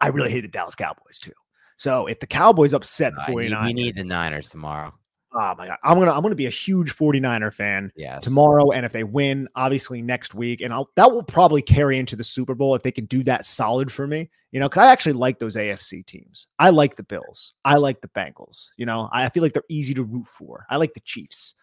I 0.02 0.08
really 0.08 0.32
hate 0.32 0.42
the 0.42 0.48
Dallas 0.48 0.74
Cowboys 0.74 1.20
too. 1.20 1.34
So 1.78 2.08
if 2.08 2.20
the 2.20 2.28
Cowboys 2.28 2.74
upset 2.74 3.14
the 3.16 3.22
49ers, 3.32 3.68
you 3.68 3.74
need 3.74 3.96
the 3.96 4.04
Niners 4.04 4.50
tomorrow. 4.50 4.94
Oh 5.38 5.54
my 5.58 5.68
god, 5.68 5.78
I'm 5.84 6.00
gonna 6.00 6.14
I'm 6.14 6.22
gonna 6.22 6.34
be 6.34 6.46
a 6.46 6.52
huge 6.52 6.96
49er 6.96 7.54
fan 7.54 7.92
yes. 7.98 8.24
tomorrow, 8.24 8.72
and 8.72 8.86
if 8.86 8.94
they 8.94 9.04
win, 9.04 9.50
obviously 9.54 10.02
next 10.02 10.34
week, 10.34 10.62
and 10.62 10.74
I'll 10.74 10.90
that 10.96 11.12
will 11.12 11.24
probably 11.24 11.62
carry 11.62 12.00
into 12.00 12.16
the 12.16 12.24
Super 12.24 12.56
Bowl 12.56 12.74
if 12.74 12.84
they 12.84 12.92
can 12.92 13.04
do 13.06 13.22
that 13.24 13.46
solid 13.46 13.92
for 13.92 14.08
me. 14.08 14.30
You 14.52 14.62
know, 14.62 14.70
because 14.70 14.84
I 14.86 14.92
actually 14.94 15.14
like 15.14 15.40
those 15.40 15.58
AFC 15.58 16.06
teams. 16.06 16.48
I 16.58 16.70
like 16.70 16.96
the 16.96 17.04
Bills. 17.04 17.54
I 17.66 17.76
like 17.76 18.00
the 18.00 18.08
Bengals. 18.08 18.70
You 18.78 18.86
know, 18.86 19.10
I 19.12 19.28
feel 19.28 19.44
like 19.44 19.52
they're 19.52 19.64
easy 19.68 19.94
to 19.96 20.04
root 20.04 20.28
for. 20.28 20.66
I 20.70 20.78
like 20.78 20.94
the 20.94 21.02
Chiefs. 21.02 21.54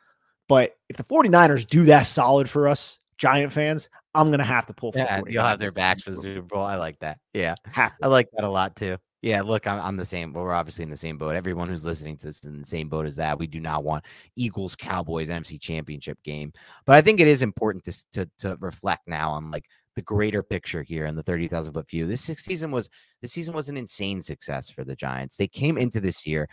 But 0.49 0.77
if 0.91 0.99
the 0.99 1.05
49ers 1.05 1.67
do 1.67 1.87
that 1.87 2.03
solid 2.03 2.51
for 2.51 2.69
us, 2.69 2.99
Giant 3.17 3.53
fans, 3.53 3.89
I'm 4.15 4.31
gonna 4.31 4.45
have 4.45 4.67
to 4.67 4.75
pull. 4.75 4.93
For 4.93 4.99
yeah, 4.99 5.23
you'll 5.27 5.45
have 5.45 5.59
their 5.59 5.73
backs 5.73 6.03
for 6.03 6.11
the 6.11 6.21
Super 6.21 6.43
Bowl. 6.43 6.63
I 6.63 6.77
like 6.77 6.99
that. 6.99 7.21
Yeah, 7.33 7.55
I 7.75 8.09
like 8.09 8.29
that 8.33 8.45
a 8.45 8.51
lot 8.51 8.77
too. 8.77 8.99
Yeah, 9.23 9.43
look, 9.43 9.69
I'm, 9.69 9.81
I'm 9.81 9.97
the 9.97 10.05
same. 10.05 10.33
Well, 10.33 10.43
we're 10.43 10.53
obviously 10.53 10.83
in 10.83 10.91
the 10.91 10.97
same 10.97 11.17
boat. 11.17 11.37
Everyone 11.37 11.69
who's 11.69 11.85
listening 11.85 12.17
to 12.19 12.27
this 12.27 12.39
is 12.41 12.45
in 12.45 12.59
the 12.59 12.67
same 12.67 12.89
boat 12.89 13.07
as 13.07 13.17
that. 13.17 13.39
We 13.39 13.47
do 13.47 13.61
not 13.61 13.85
want 13.85 14.05
Eagles 14.35 14.75
Cowboys 14.75 15.29
NFC 15.29 15.61
Championship 15.61 16.21
game, 16.25 16.53
but 16.87 16.97
I 16.97 17.03
think 17.03 17.21
it 17.21 17.29
is 17.29 17.43
important 17.43 17.85
to 17.85 18.05
to, 18.13 18.31
to 18.41 18.57
reflect 18.61 19.07
now 19.07 19.31
on 19.31 19.53
like 19.53 19.67
the 19.95 20.03
greater 20.03 20.43
picture 20.43 20.83
here 20.83 21.07
and 21.07 21.17
the 21.17 21.23
30,000 21.23 21.73
foot 21.73 21.89
view. 21.89 22.07
This 22.07 22.23
season 22.23 22.73
was 22.73 22.91
this 23.21 23.33
season 23.33 23.55
was 23.55 23.69
an 23.69 23.77
insane 23.77 24.23
success 24.23 24.69
for 24.69 24.85
the 24.85 24.97
Giants. 24.97 25.37
They 25.37 25.49
came 25.49 25.79
into 25.79 26.01
this 26.01 26.27
year 26.27 26.49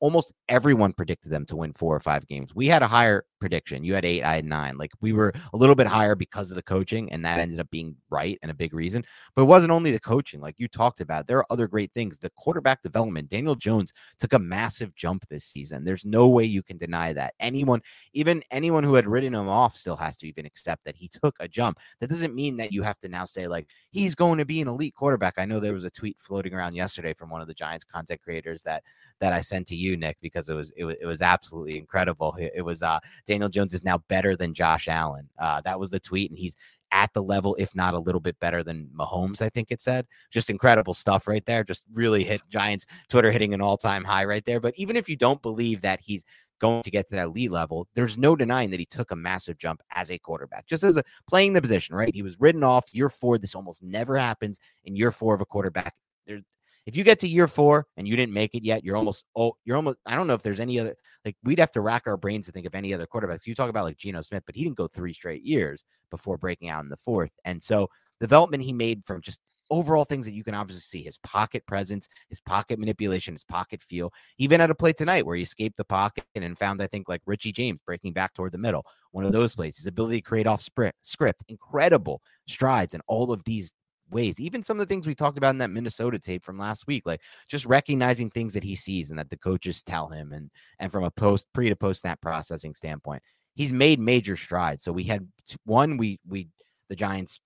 almost 0.00 0.32
everyone 0.48 0.92
predicted 0.92 1.30
them 1.30 1.46
to 1.46 1.56
win 1.56 1.72
four 1.72 1.94
or 1.94 2.00
five 2.00 2.26
games. 2.26 2.54
We 2.54 2.66
had 2.66 2.82
a 2.82 2.88
higher 2.88 3.24
prediction. 3.40 3.84
You 3.84 3.94
had 3.94 4.04
eight, 4.04 4.24
I 4.24 4.36
had 4.36 4.44
nine. 4.44 4.76
Like 4.76 4.90
we 5.00 5.12
were 5.12 5.32
a 5.52 5.56
little 5.56 5.74
bit 5.74 5.86
higher 5.86 6.14
because 6.14 6.50
of 6.50 6.56
the 6.56 6.62
coaching, 6.62 7.10
and 7.12 7.24
that 7.24 7.38
ended 7.38 7.60
up 7.60 7.70
being 7.70 7.96
right 8.10 8.38
and 8.42 8.50
a 8.50 8.54
big 8.54 8.74
reason. 8.74 9.04
But 9.34 9.42
it 9.42 9.46
wasn't 9.46 9.70
only 9.70 9.92
the 9.92 10.00
coaching, 10.00 10.40
like 10.40 10.56
you 10.58 10.68
talked 10.68 11.00
about. 11.00 11.26
There 11.26 11.38
are 11.38 11.46
other 11.50 11.68
great 11.68 11.92
things. 11.92 12.18
The 12.18 12.30
quarterback 12.30 12.82
development, 12.82 13.28
Daniel 13.28 13.54
Jones 13.54 13.92
took 14.18 14.32
a 14.32 14.38
massive 14.38 14.94
jump 14.94 15.24
this 15.28 15.44
season. 15.44 15.84
There's 15.84 16.04
no 16.04 16.28
way 16.28 16.44
you 16.44 16.62
can 16.62 16.78
deny 16.78 17.12
that. 17.12 17.34
Anyone, 17.38 17.80
even 18.12 18.42
anyone 18.50 18.84
who 18.84 18.94
had 18.94 19.06
written 19.06 19.34
him 19.34 19.48
off, 19.48 19.76
still 19.76 19.96
has 19.96 20.16
to 20.18 20.28
even 20.28 20.46
accept 20.46 20.84
that 20.84 20.96
he 20.96 21.08
took 21.08 21.36
a 21.40 21.48
jump. 21.48 21.78
That 22.00 22.10
doesn't 22.10 22.34
mean 22.34 22.56
that 22.56 22.72
you 22.72 22.82
have 22.82 22.98
to 23.00 23.08
now 23.08 23.24
say, 23.24 23.46
like, 23.46 23.68
he's 23.90 24.14
going 24.14 24.38
to 24.38 24.44
be 24.44 24.60
an 24.60 24.68
elite 24.68 24.94
quarterback. 24.94 25.34
I 25.38 25.44
know 25.44 25.60
there 25.60 25.72
was 25.72 25.84
a 25.84 25.90
tweet 25.90 26.16
floating 26.18 26.54
around 26.54 26.74
yesterday 26.74 27.14
from 27.14 27.30
one 27.30 27.40
of 27.40 27.46
the 27.46 27.54
Giants 27.54 27.84
content 27.84 28.20
creators 28.22 28.62
that 28.64 28.82
that 29.20 29.32
I 29.32 29.40
sent 29.40 29.67
to 29.68 29.76
you, 29.76 29.96
Nick, 29.96 30.16
because 30.20 30.48
it 30.48 30.54
was 30.54 30.72
it 30.76 30.84
was, 30.84 30.96
it 31.00 31.06
was 31.06 31.22
absolutely 31.22 31.78
incredible. 31.78 32.34
It, 32.38 32.52
it 32.56 32.62
was 32.62 32.82
uh 32.82 32.98
Daniel 33.26 33.48
Jones 33.48 33.74
is 33.74 33.84
now 33.84 33.98
better 34.08 34.36
than 34.36 34.54
Josh 34.54 34.88
Allen. 34.88 35.28
Uh, 35.38 35.60
that 35.62 35.78
was 35.78 35.90
the 35.90 36.00
tweet, 36.00 36.30
and 36.30 36.38
he's 36.38 36.56
at 36.90 37.12
the 37.12 37.22
level, 37.22 37.54
if 37.58 37.74
not 37.74 37.94
a 37.94 37.98
little 37.98 38.20
bit 38.20 38.38
better 38.40 38.62
than 38.62 38.88
Mahomes, 38.96 39.42
I 39.42 39.48
think 39.48 39.70
it 39.70 39.82
said. 39.82 40.06
Just 40.30 40.50
incredible 40.50 40.94
stuff 40.94 41.26
right 41.26 41.44
there. 41.44 41.64
Just 41.64 41.84
really 41.92 42.24
hit 42.24 42.40
Giants 42.48 42.86
Twitter 43.08 43.30
hitting 43.30 43.54
an 43.54 43.60
all 43.60 43.76
time 43.76 44.04
high 44.04 44.24
right 44.24 44.44
there. 44.44 44.60
But 44.60 44.74
even 44.76 44.96
if 44.96 45.08
you 45.08 45.16
don't 45.16 45.42
believe 45.42 45.82
that 45.82 46.00
he's 46.02 46.24
going 46.60 46.82
to 46.82 46.90
get 46.90 47.08
to 47.08 47.14
that 47.14 47.32
lead 47.32 47.50
level, 47.50 47.86
there's 47.94 48.18
no 48.18 48.34
denying 48.34 48.70
that 48.70 48.80
he 48.80 48.86
took 48.86 49.10
a 49.10 49.16
massive 49.16 49.58
jump 49.58 49.82
as 49.92 50.10
a 50.10 50.18
quarterback, 50.18 50.66
just 50.66 50.82
as 50.82 50.96
a 50.96 51.04
playing 51.28 51.52
the 51.52 51.62
position, 51.62 51.94
right? 51.94 52.14
He 52.14 52.22
was 52.22 52.40
written 52.40 52.64
off 52.64 52.86
year 52.92 53.08
four. 53.08 53.38
This 53.38 53.54
almost 53.54 53.82
never 53.82 54.16
happens 54.16 54.60
in 54.84 54.96
year 54.96 55.12
four 55.12 55.34
of 55.34 55.40
a 55.40 55.46
quarterback. 55.46 55.94
There, 56.26 56.40
if 56.86 56.96
you 56.96 57.04
get 57.04 57.18
to 57.20 57.28
year 57.28 57.46
four 57.46 57.86
and 57.96 58.08
you 58.08 58.16
didn't 58.16 58.32
make 58.32 58.54
it 58.54 58.64
yet, 58.64 58.84
you're 58.84 58.96
almost 58.96 59.24
oh, 59.36 59.52
you're 59.64 59.76
almost. 59.76 59.98
I 60.06 60.16
don't 60.16 60.26
know 60.26 60.34
if 60.34 60.42
there's 60.42 60.60
any 60.60 60.80
other 60.80 60.94
like 61.24 61.36
we'd 61.44 61.58
have 61.58 61.72
to 61.72 61.80
rack 61.80 62.04
our 62.06 62.16
brains 62.16 62.46
to 62.46 62.52
think 62.52 62.66
of 62.66 62.74
any 62.74 62.94
other 62.94 63.06
quarterbacks. 63.06 63.46
You 63.46 63.54
talk 63.54 63.70
about 63.70 63.84
like 63.84 63.96
Geno 63.96 64.22
Smith, 64.22 64.44
but 64.46 64.54
he 64.54 64.64
didn't 64.64 64.76
go 64.76 64.86
three 64.86 65.12
straight 65.12 65.42
years 65.42 65.84
before 66.10 66.38
breaking 66.38 66.70
out 66.70 66.82
in 66.82 66.88
the 66.88 66.96
fourth. 66.96 67.32
And 67.44 67.62
so 67.62 67.88
development 68.20 68.62
he 68.62 68.72
made 68.72 69.04
from 69.04 69.20
just 69.20 69.40
overall 69.70 70.04
things 70.04 70.26
that 70.26 70.32
you 70.32 70.44
can 70.44 70.54
obviously 70.54 70.80
see 70.80 71.04
his 71.04 71.18
pocket 71.18 71.66
presence, 71.66 72.08
his 72.28 72.40
pocket 72.40 72.78
manipulation, 72.78 73.34
his 73.34 73.44
pocket 73.44 73.82
feel. 73.82 74.12
Even 74.38 74.60
at 74.60 74.70
a 74.70 74.74
play 74.74 74.92
tonight 74.92 75.26
where 75.26 75.36
he 75.36 75.42
escaped 75.42 75.76
the 75.76 75.84
pocket 75.84 76.24
and 76.34 76.58
found, 76.58 76.82
I 76.82 76.86
think, 76.86 77.08
like 77.08 77.22
Richie 77.26 77.52
James 77.52 77.80
breaking 77.84 78.12
back 78.12 78.34
toward 78.34 78.52
the 78.52 78.58
middle, 78.58 78.84
one 79.12 79.24
of 79.24 79.32
those 79.32 79.54
plays, 79.54 79.76
his 79.76 79.86
ability 79.86 80.22
to 80.22 80.28
create 80.28 80.46
off 80.46 80.62
script, 81.02 81.44
incredible 81.48 82.22
strides 82.46 82.94
and 82.94 83.02
all 83.06 83.32
of 83.32 83.44
these 83.44 83.72
ways. 84.10 84.40
Even 84.40 84.62
some 84.62 84.78
of 84.78 84.86
the 84.86 84.92
things 84.92 85.06
we 85.06 85.14
talked 85.14 85.38
about 85.38 85.50
in 85.50 85.58
that 85.58 85.70
Minnesota 85.70 86.18
tape 86.18 86.44
from 86.44 86.58
last 86.58 86.86
week, 86.86 87.04
like 87.06 87.22
just 87.48 87.66
recognizing 87.66 88.30
things 88.30 88.54
that 88.54 88.64
he 88.64 88.74
sees 88.74 89.10
and 89.10 89.18
that 89.18 89.30
the 89.30 89.36
coaches 89.36 89.82
tell 89.82 90.08
him, 90.08 90.32
and 90.32 90.50
and 90.78 90.92
from 90.92 91.04
a 91.04 91.10
post 91.10 91.46
pre 91.52 91.68
to 91.68 91.76
post 91.76 92.00
snap 92.00 92.20
processing 92.20 92.74
standpoint, 92.74 93.22
he's 93.54 93.72
made 93.72 94.00
major 94.00 94.36
strides. 94.36 94.82
So 94.82 94.92
we 94.92 95.04
had 95.04 95.26
one, 95.64 95.96
we 95.96 96.20
we 96.26 96.48
the 96.88 96.96
Giants 96.96 97.40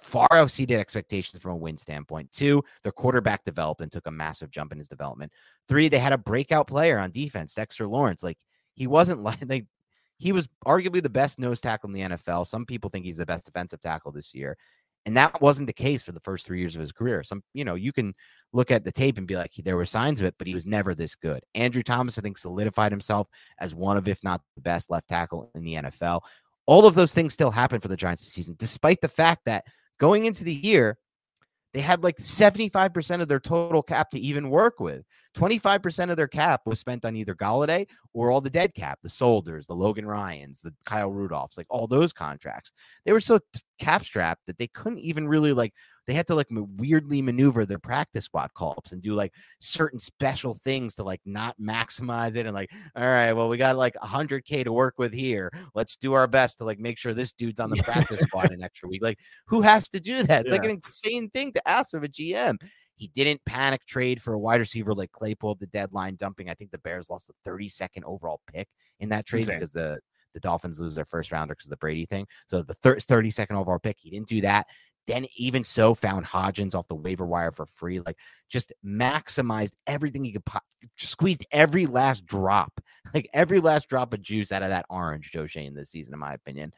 far 0.00 0.28
exceeded 0.32 0.78
expectations 0.78 1.42
from 1.42 1.52
a 1.52 1.56
win 1.56 1.76
standpoint. 1.76 2.30
Two, 2.32 2.62
their 2.82 2.92
quarterback 2.92 3.44
developed 3.44 3.80
and 3.80 3.90
took 3.90 4.06
a 4.06 4.10
massive 4.10 4.50
jump 4.50 4.72
in 4.72 4.78
his 4.78 4.88
development. 4.88 5.32
Three, 5.68 5.88
they 5.88 5.98
had 5.98 6.12
a 6.12 6.18
breakout 6.18 6.66
player 6.66 6.98
on 6.98 7.10
defense, 7.10 7.54
Dexter 7.54 7.86
Lawrence. 7.86 8.22
Like 8.22 8.38
he 8.74 8.86
wasn't 8.86 9.22
like 9.22 9.40
they 9.40 9.66
he 10.18 10.32
was 10.32 10.48
arguably 10.66 11.02
the 11.02 11.10
best 11.10 11.38
nose 11.38 11.60
tackle 11.60 11.88
in 11.88 11.92
the 11.92 12.16
NFL. 12.16 12.46
Some 12.46 12.64
people 12.64 12.88
think 12.90 13.04
he's 13.04 13.18
the 13.18 13.26
best 13.26 13.44
defensive 13.44 13.80
tackle 13.80 14.12
this 14.12 14.34
year. 14.34 14.56
And 15.06 15.16
that 15.16 15.40
wasn't 15.40 15.68
the 15.68 15.72
case 15.72 16.02
for 16.02 16.10
the 16.10 16.20
first 16.20 16.44
three 16.44 16.58
years 16.58 16.74
of 16.74 16.80
his 16.80 16.90
career. 16.90 17.22
Some, 17.22 17.42
you 17.54 17.64
know, 17.64 17.76
you 17.76 17.92
can 17.92 18.12
look 18.52 18.72
at 18.72 18.84
the 18.84 18.90
tape 18.90 19.18
and 19.18 19.26
be 19.26 19.36
like, 19.36 19.52
there 19.64 19.76
were 19.76 19.86
signs 19.86 20.20
of 20.20 20.26
it, 20.26 20.34
but 20.36 20.48
he 20.48 20.54
was 20.54 20.66
never 20.66 20.96
this 20.96 21.14
good. 21.14 21.44
Andrew 21.54 21.84
Thomas, 21.84 22.18
I 22.18 22.22
think, 22.22 22.36
solidified 22.36 22.90
himself 22.90 23.28
as 23.60 23.72
one 23.72 23.96
of, 23.96 24.08
if 24.08 24.22
not 24.24 24.40
the 24.56 24.62
best 24.62 24.90
left 24.90 25.08
tackle 25.08 25.48
in 25.54 25.62
the 25.62 25.74
NFL. 25.74 26.22
All 26.66 26.86
of 26.86 26.96
those 26.96 27.14
things 27.14 27.32
still 27.32 27.52
happen 27.52 27.80
for 27.80 27.86
the 27.86 27.96
Giants 27.96 28.24
this 28.24 28.32
season, 28.32 28.56
despite 28.58 29.00
the 29.00 29.08
fact 29.08 29.42
that 29.46 29.64
going 30.00 30.24
into 30.24 30.42
the 30.42 30.52
year, 30.52 30.98
they 31.76 31.82
had 31.82 32.02
like 32.02 32.16
75% 32.16 33.20
of 33.20 33.28
their 33.28 33.38
total 33.38 33.82
cap 33.82 34.08
to 34.12 34.18
even 34.18 34.48
work 34.48 34.80
with. 34.80 35.04
25% 35.36 36.10
of 36.10 36.16
their 36.16 36.26
cap 36.26 36.62
was 36.64 36.80
spent 36.80 37.04
on 37.04 37.14
either 37.14 37.34
Golladay 37.34 37.86
or 38.14 38.30
all 38.30 38.40
the 38.40 38.48
dead 38.48 38.72
cap, 38.72 38.98
the 39.02 39.10
Solders, 39.10 39.66
the 39.66 39.74
Logan 39.74 40.06
Ryans, 40.06 40.62
the 40.62 40.72
Kyle 40.86 41.10
Rudolphs, 41.10 41.58
like 41.58 41.66
all 41.68 41.86
those 41.86 42.14
contracts. 42.14 42.72
They 43.04 43.12
were 43.12 43.20
so 43.20 43.40
t- 43.52 43.60
cap 43.78 44.06
strapped 44.06 44.46
that 44.46 44.56
they 44.56 44.68
couldn't 44.68 45.00
even 45.00 45.28
really 45.28 45.52
like 45.52 45.74
they 46.06 46.14
had 46.14 46.26
to 46.26 46.34
like 46.34 46.48
weirdly 46.50 47.20
maneuver 47.20 47.66
their 47.66 47.78
practice 47.78 48.24
squad 48.24 48.52
call-ups 48.54 48.92
and 48.92 49.02
do 49.02 49.14
like 49.14 49.32
certain 49.60 49.98
special 49.98 50.54
things 50.54 50.94
to 50.94 51.02
like 51.02 51.20
not 51.24 51.56
maximize 51.60 52.36
it 52.36 52.46
and 52.46 52.54
like 52.54 52.70
all 52.96 53.04
right 53.04 53.32
well 53.32 53.48
we 53.48 53.56
got 53.56 53.76
like 53.76 53.94
100k 54.02 54.64
to 54.64 54.72
work 54.72 54.94
with 54.98 55.12
here 55.12 55.50
let's 55.74 55.96
do 55.96 56.12
our 56.12 56.26
best 56.26 56.58
to 56.58 56.64
like 56.64 56.78
make 56.78 56.98
sure 56.98 57.14
this 57.14 57.32
dude's 57.32 57.60
on 57.60 57.70
the 57.70 57.76
practice 57.82 58.20
squad 58.20 58.50
an 58.52 58.62
extra 58.62 58.88
week 58.88 59.02
like 59.02 59.18
who 59.46 59.62
has 59.62 59.88
to 59.88 60.00
do 60.00 60.22
that 60.22 60.42
it's 60.42 60.52
yeah. 60.52 60.58
like 60.58 60.64
an 60.64 60.80
insane 60.84 61.28
thing 61.30 61.52
to 61.52 61.68
ask 61.68 61.94
of 61.94 62.02
a 62.02 62.08
gm 62.08 62.56
he 62.96 63.08
didn't 63.08 63.44
panic 63.44 63.84
trade 63.86 64.22
for 64.22 64.32
a 64.32 64.38
wide 64.38 64.60
receiver 64.60 64.94
like 64.94 65.12
Claypool 65.12 65.52
at 65.52 65.60
the 65.60 65.66
deadline, 65.66 66.16
dumping. 66.16 66.48
I 66.48 66.54
think 66.54 66.70
the 66.70 66.78
Bears 66.78 67.10
lost 67.10 67.30
the 67.44 67.50
32nd 67.50 68.04
overall 68.04 68.40
pick 68.50 68.68
in 69.00 69.10
that 69.10 69.26
trade 69.26 69.40
Insane. 69.40 69.58
because 69.58 69.72
the 69.72 69.98
the 70.36 70.40
Dolphins 70.40 70.78
lose 70.78 70.94
their 70.94 71.06
first 71.06 71.32
rounder 71.32 71.54
because 71.54 71.64
of 71.64 71.70
the 71.70 71.78
Brady 71.78 72.04
thing. 72.04 72.26
So 72.48 72.60
the 72.62 72.74
thir- 72.74 72.96
32nd 72.96 73.52
overall 73.52 73.78
pick, 73.78 73.96
he 73.98 74.10
didn't 74.10 74.28
do 74.28 74.42
that. 74.42 74.66
Then 75.06 75.26
even 75.36 75.64
so, 75.64 75.94
found 75.94 76.26
Hodgins 76.26 76.74
off 76.74 76.88
the 76.88 76.94
waiver 76.94 77.26
wire 77.26 77.52
for 77.52 77.66
free. 77.66 78.00
Like 78.00 78.18
just 78.48 78.72
maximized 78.84 79.74
everything 79.86 80.24
he 80.24 80.32
could 80.32 80.44
pop, 80.44 80.64
squeezed 80.96 81.46
every 81.52 81.86
last 81.86 82.26
drop, 82.26 82.80
like 83.14 83.28
every 83.32 83.60
last 83.60 83.88
drop 83.88 84.12
of 84.12 84.22
juice 84.22 84.52
out 84.52 84.62
of 84.62 84.70
that 84.70 84.86
orange 84.90 85.30
Joe 85.30 85.46
Schoen 85.46 85.74
this 85.74 85.90
season, 85.90 86.14
in 86.14 86.20
my 86.20 86.34
opinion. 86.34 86.72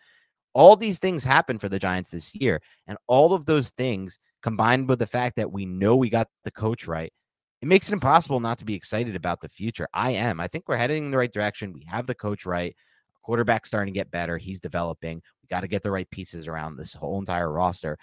All 0.55 0.77
these 0.77 0.99
things 0.99 1.25
happened 1.25 1.61
for 1.61 1.69
the 1.69 1.79
Giants 1.79 2.11
this 2.11 2.35
year, 2.35 2.61
and 2.87 2.99
all 3.07 3.33
of 3.33 3.47
those 3.47 3.71
things 3.71 4.19
combined 4.43 4.89
with 4.89 4.99
the 4.99 5.07
fact 5.07 5.37
that 5.37 5.53
we 5.53 5.67
know 5.67 5.97
we 5.97 6.11
got 6.11 6.29
the 6.45 6.51
coach 6.51 6.87
right, 6.87 7.13
it 7.61 7.69
makes 7.69 7.89
it 7.89 7.93
impossible 7.93 8.41
not 8.41 8.59
to 8.59 8.65
be 8.65 8.75
excited 8.75 9.17
about 9.17 9.41
the 9.41 9.49
future. 9.49 9.89
I 9.93 10.13
am. 10.13 10.41
I 10.41 10.47
think 10.49 10.65
we're 10.69 10.77
heading 10.77 11.07
in 11.07 11.11
the 11.11 11.19
right 11.19 11.33
direction. 11.33 11.73
We 11.73 11.85
have 11.89 12.07
the 12.07 12.15
coach 12.15 12.47
right. 12.47 12.75
quarterback 13.23 13.67
starting 13.67 13.93
to 13.93 13.99
get 13.99 14.11
better. 14.11 14.39
He's 14.39 14.61
developing. 14.61 15.23
We 15.43 15.49
got 15.49 15.61
to 15.63 15.69
get 15.69 15.83
the 15.83 15.91
right 15.91 16.09
pieces 16.11 16.47
around 16.47 16.77
this 16.77 16.95
whole 16.95 17.19
entire 17.19 17.53
roster. 17.53 17.99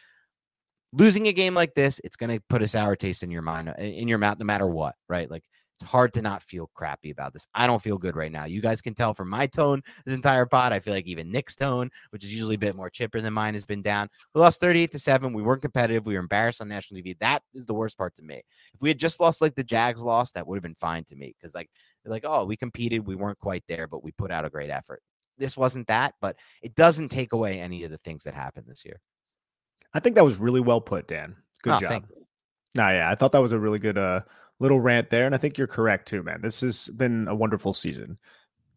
Losing 0.98 1.28
a 1.28 1.34
game 1.34 1.54
like 1.54 1.74
this, 1.74 2.00
it's 2.04 2.16
going 2.16 2.30
to 2.30 2.44
put 2.50 2.62
a 2.62 2.68
sour 2.68 2.96
taste 2.96 3.24
in 3.24 3.32
your 3.32 3.42
mind, 3.42 3.74
in 3.78 4.08
your 4.08 4.18
mouth, 4.18 4.40
no 4.40 4.46
matter 4.46 4.68
what, 4.68 4.96
right? 5.10 5.30
Like 5.30 5.44
it's 5.78 5.90
hard 5.90 6.14
to 6.14 6.22
not 6.22 6.42
feel 6.42 6.70
crappy 6.74 7.12
about 7.12 7.34
this. 7.34 7.46
I 7.54 7.68
don't 7.68 7.82
feel 7.82 7.98
good 7.98 8.16
right 8.16 8.32
now. 8.32 8.46
You 8.46 8.62
guys 8.62 8.80
can 8.82 8.94
tell 8.94 9.14
from 9.14 9.30
my 9.30 9.46
tone 9.46 9.82
this 10.06 10.16
entire 10.16 10.46
pod. 10.46 10.72
I 10.72 10.80
feel 10.80 10.94
like 10.94 11.06
even 11.06 11.32
Nick's 11.32 11.56
tone, 11.56 11.90
which 12.12 12.24
is 12.24 12.34
usually 12.34 12.56
a 12.56 12.60
bit 12.60 12.78
more 12.78 12.90
chipper 12.90 13.20
than 13.20 13.34
mine, 13.34 13.56
has 13.56 13.66
been 13.66 13.82
down. 13.82 14.08
We 14.34 14.40
lost 14.40 14.62
38 14.62 14.92
to 14.92 15.00
7. 15.00 15.34
We 15.34 15.42
weren't 15.42 15.62
competitive. 15.62 16.06
We 16.06 16.14
were 16.14 16.22
embarrassed 16.22 16.62
on 16.62 16.70
national 16.70 17.02
TV. 17.02 17.20
That 17.20 17.44
is 17.54 17.66
the 17.66 17.74
worst 17.74 17.98
part 17.98 18.16
to 18.16 18.24
me. 18.24 18.42
If 18.74 18.80
we 18.80 18.90
had 18.90 19.00
just 19.00 19.20
lost 19.20 19.42
like 19.42 19.56
the 19.56 19.66
Jags 19.66 20.02
lost, 20.02 20.36
that 20.36 20.48
would 20.48 20.56
have 20.56 20.64
been 20.64 20.76
fine 20.76 21.04
to 21.06 21.16
me. 21.18 21.36
Because 21.38 21.54
like 21.54 21.70
like, 22.06 22.24
oh, 22.26 22.46
we 22.46 22.56
competed, 22.56 23.06
we 23.06 23.16
weren't 23.16 23.40
quite 23.40 23.64
there, 23.68 23.88
but 23.88 24.04
we 24.04 24.12
put 24.12 24.32
out 24.32 24.46
a 24.46 24.50
great 24.50 24.70
effort. 24.70 25.02
This 25.38 25.58
wasn't 25.58 25.88
that, 25.88 26.14
but 26.22 26.38
it 26.62 26.76
doesn't 26.76 27.10
take 27.10 27.34
away 27.34 27.60
any 27.60 27.84
of 27.84 27.92
the 27.92 27.98
things 27.98 28.24
that 28.24 28.34
happened 28.34 28.68
this 28.68 28.86
year. 28.86 29.02
I 29.96 30.02
think 30.02 30.16
that 30.16 30.26
was 30.26 30.36
really 30.36 30.60
well 30.60 30.82
put, 30.82 31.08
Dan. 31.08 31.36
Good 31.64 31.74
oh, 31.74 31.80
job. 31.80 32.06
Nah, 32.76 32.92
yeah, 32.92 33.10
I 33.10 33.16
thought 33.16 33.32
that 33.32 33.42
was 33.42 33.54
a 33.54 33.60
really 33.60 33.80
good 33.80 33.98
uh 33.98 34.22
little 34.60 34.80
rant 34.80 35.10
there. 35.10 35.26
And 35.26 35.34
I 35.34 35.38
think 35.38 35.58
you're 35.58 35.68
correct 35.68 36.08
too, 36.08 36.22
man. 36.22 36.42
This 36.42 36.62
has 36.62 36.90
been 36.90 37.28
a 37.28 37.36
wonderful 37.36 37.74
season. 37.74 38.20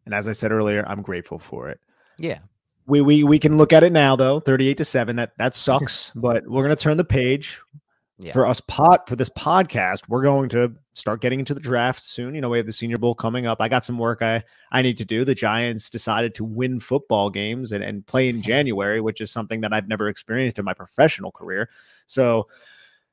And 0.06 0.14
as 0.14 0.28
I 0.28 0.32
said 0.32 0.52
earlier, 0.52 0.84
I'm 0.86 1.02
grateful 1.02 1.38
for 1.40 1.68
it. 1.68 1.80
Yeah. 2.18 2.38
We 2.86 3.00
we 3.00 3.24
we 3.24 3.38
can 3.40 3.58
look 3.58 3.72
at 3.72 3.82
it 3.82 3.92
now 3.92 4.16
though, 4.16 4.40
38 4.40 4.78
to 4.78 4.84
7. 4.84 5.16
That 5.16 5.36
that 5.36 5.56
sucks, 5.56 6.12
but 6.14 6.46
we're 6.46 6.62
gonna 6.62 6.76
turn 6.76 6.96
the 6.96 7.04
page. 7.04 7.60
Yeah. 8.20 8.32
For 8.32 8.46
us 8.46 8.60
pot 8.60 9.08
for 9.08 9.14
this 9.14 9.28
podcast, 9.28 10.08
we're 10.08 10.22
going 10.22 10.48
to 10.48 10.74
start 10.92 11.20
getting 11.20 11.38
into 11.38 11.54
the 11.54 11.60
draft 11.60 12.04
soon. 12.04 12.34
You 12.34 12.40
know, 12.40 12.48
we 12.48 12.58
have 12.58 12.66
the 12.66 12.72
senior 12.72 12.96
bowl 12.96 13.14
coming 13.14 13.46
up. 13.46 13.60
I 13.60 13.68
got 13.68 13.84
some 13.84 13.96
work 13.96 14.22
I 14.22 14.42
I 14.72 14.82
need 14.82 14.96
to 14.96 15.04
do. 15.04 15.24
The 15.24 15.36
Giants 15.36 15.88
decided 15.88 16.34
to 16.34 16.44
win 16.44 16.80
football 16.80 17.30
games 17.30 17.70
and, 17.70 17.84
and 17.84 18.04
play 18.04 18.28
in 18.28 18.42
January, 18.52 19.00
which 19.00 19.20
is 19.20 19.30
something 19.30 19.60
that 19.60 19.72
I've 19.72 19.86
never 19.86 20.08
experienced 20.08 20.58
in 20.58 20.64
my 20.64 20.74
professional 20.74 21.30
career. 21.30 21.70
So 22.08 22.48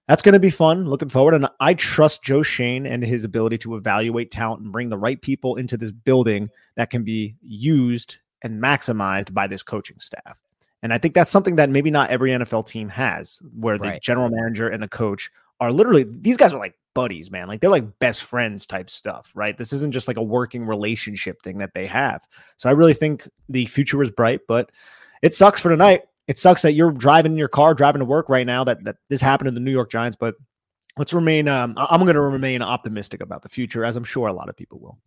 that's 0.07 0.23
going 0.23 0.33
to 0.33 0.39
be 0.39 0.49
fun. 0.49 0.85
Looking 0.85 1.09
forward. 1.09 1.35
And 1.35 1.47
I 1.59 1.75
trust 1.75 2.23
Joe 2.23 2.41
Schoen 2.41 2.87
and 2.87 3.03
his 3.03 3.23
ability 3.23 3.59
to 3.59 3.75
evaluate 3.75 4.31
talent 4.31 4.63
and 4.63 4.71
bring 4.71 4.89
the 4.89 4.97
right 4.97 5.21
people 5.21 5.55
into 5.57 5.77
this 5.77 5.91
building 5.91 6.49
that 6.77 6.89
can 6.89 7.03
be 7.03 7.35
used 7.41 8.17
and 8.41 8.61
maximized 8.61 9.33
by 9.33 9.45
this 9.45 9.61
coaching 9.63 9.99
staff. 9.99 10.39
And 10.85 10.93
I 10.93 10.97
think 10.97 11.13
that's 11.13 11.31
something 11.31 11.55
that 11.57 11.69
maybe 11.69 11.91
not 11.91 12.09
every 12.09 12.31
NFL 12.31 12.67
team 12.67 12.89
has, 12.89 13.39
where 13.57 13.77
the 13.77 13.89
right. 13.89 14.01
general 14.01 14.29
manager 14.29 14.69
and 14.69 14.81
the 14.81 14.87
coach 14.87 15.31
are 15.59 15.71
literally, 15.71 16.05
these 16.09 16.37
guys 16.37 16.53
are 16.53 16.59
like 16.59 16.75
buddies, 16.93 17.31
man. 17.31 17.47
Like 17.47 17.59
they're 17.59 17.69
like 17.69 17.99
best 17.99 18.23
friends 18.23 18.65
type 18.65 18.89
stuff, 18.89 19.31
right? 19.35 19.57
This 19.57 19.73
isn't 19.73 19.91
just 19.91 20.07
like 20.07 20.17
a 20.17 20.23
working 20.23 20.65
relationship 20.65 21.41
thing 21.41 21.57
that 21.57 21.73
they 21.73 21.85
have. 21.85 22.21
So 22.57 22.69
I 22.69 22.73
really 22.73 22.93
think 22.93 23.27
the 23.49 23.65
future 23.65 24.01
is 24.01 24.11
bright, 24.11 24.41
but 24.47 24.71
it 25.21 25.33
sucks 25.33 25.61
for 25.61 25.69
tonight 25.69 26.03
it 26.27 26.39
sucks 26.39 26.61
that 26.63 26.73
you're 26.73 26.91
driving 26.91 27.33
in 27.33 27.37
your 27.37 27.47
car, 27.47 27.73
driving 27.73 27.99
to 27.99 28.05
work 28.05 28.29
right 28.29 28.45
now. 28.45 28.63
That 28.63 28.83
that 28.83 28.97
this 29.09 29.21
happened 29.21 29.47
to 29.47 29.51
the 29.51 29.59
New 29.59 29.71
York 29.71 29.91
Giants, 29.91 30.17
but 30.19 30.35
let's 30.97 31.13
remain. 31.13 31.47
Um, 31.47 31.75
I'm 31.77 32.01
going 32.01 32.15
to 32.15 32.21
remain 32.21 32.61
optimistic 32.61 33.21
about 33.21 33.41
the 33.41 33.49
future, 33.49 33.85
as 33.85 33.95
I'm 33.95 34.03
sure 34.03 34.27
a 34.27 34.33
lot 34.33 34.49
of 34.49 34.57
people 34.57 34.79
will. 34.79 34.97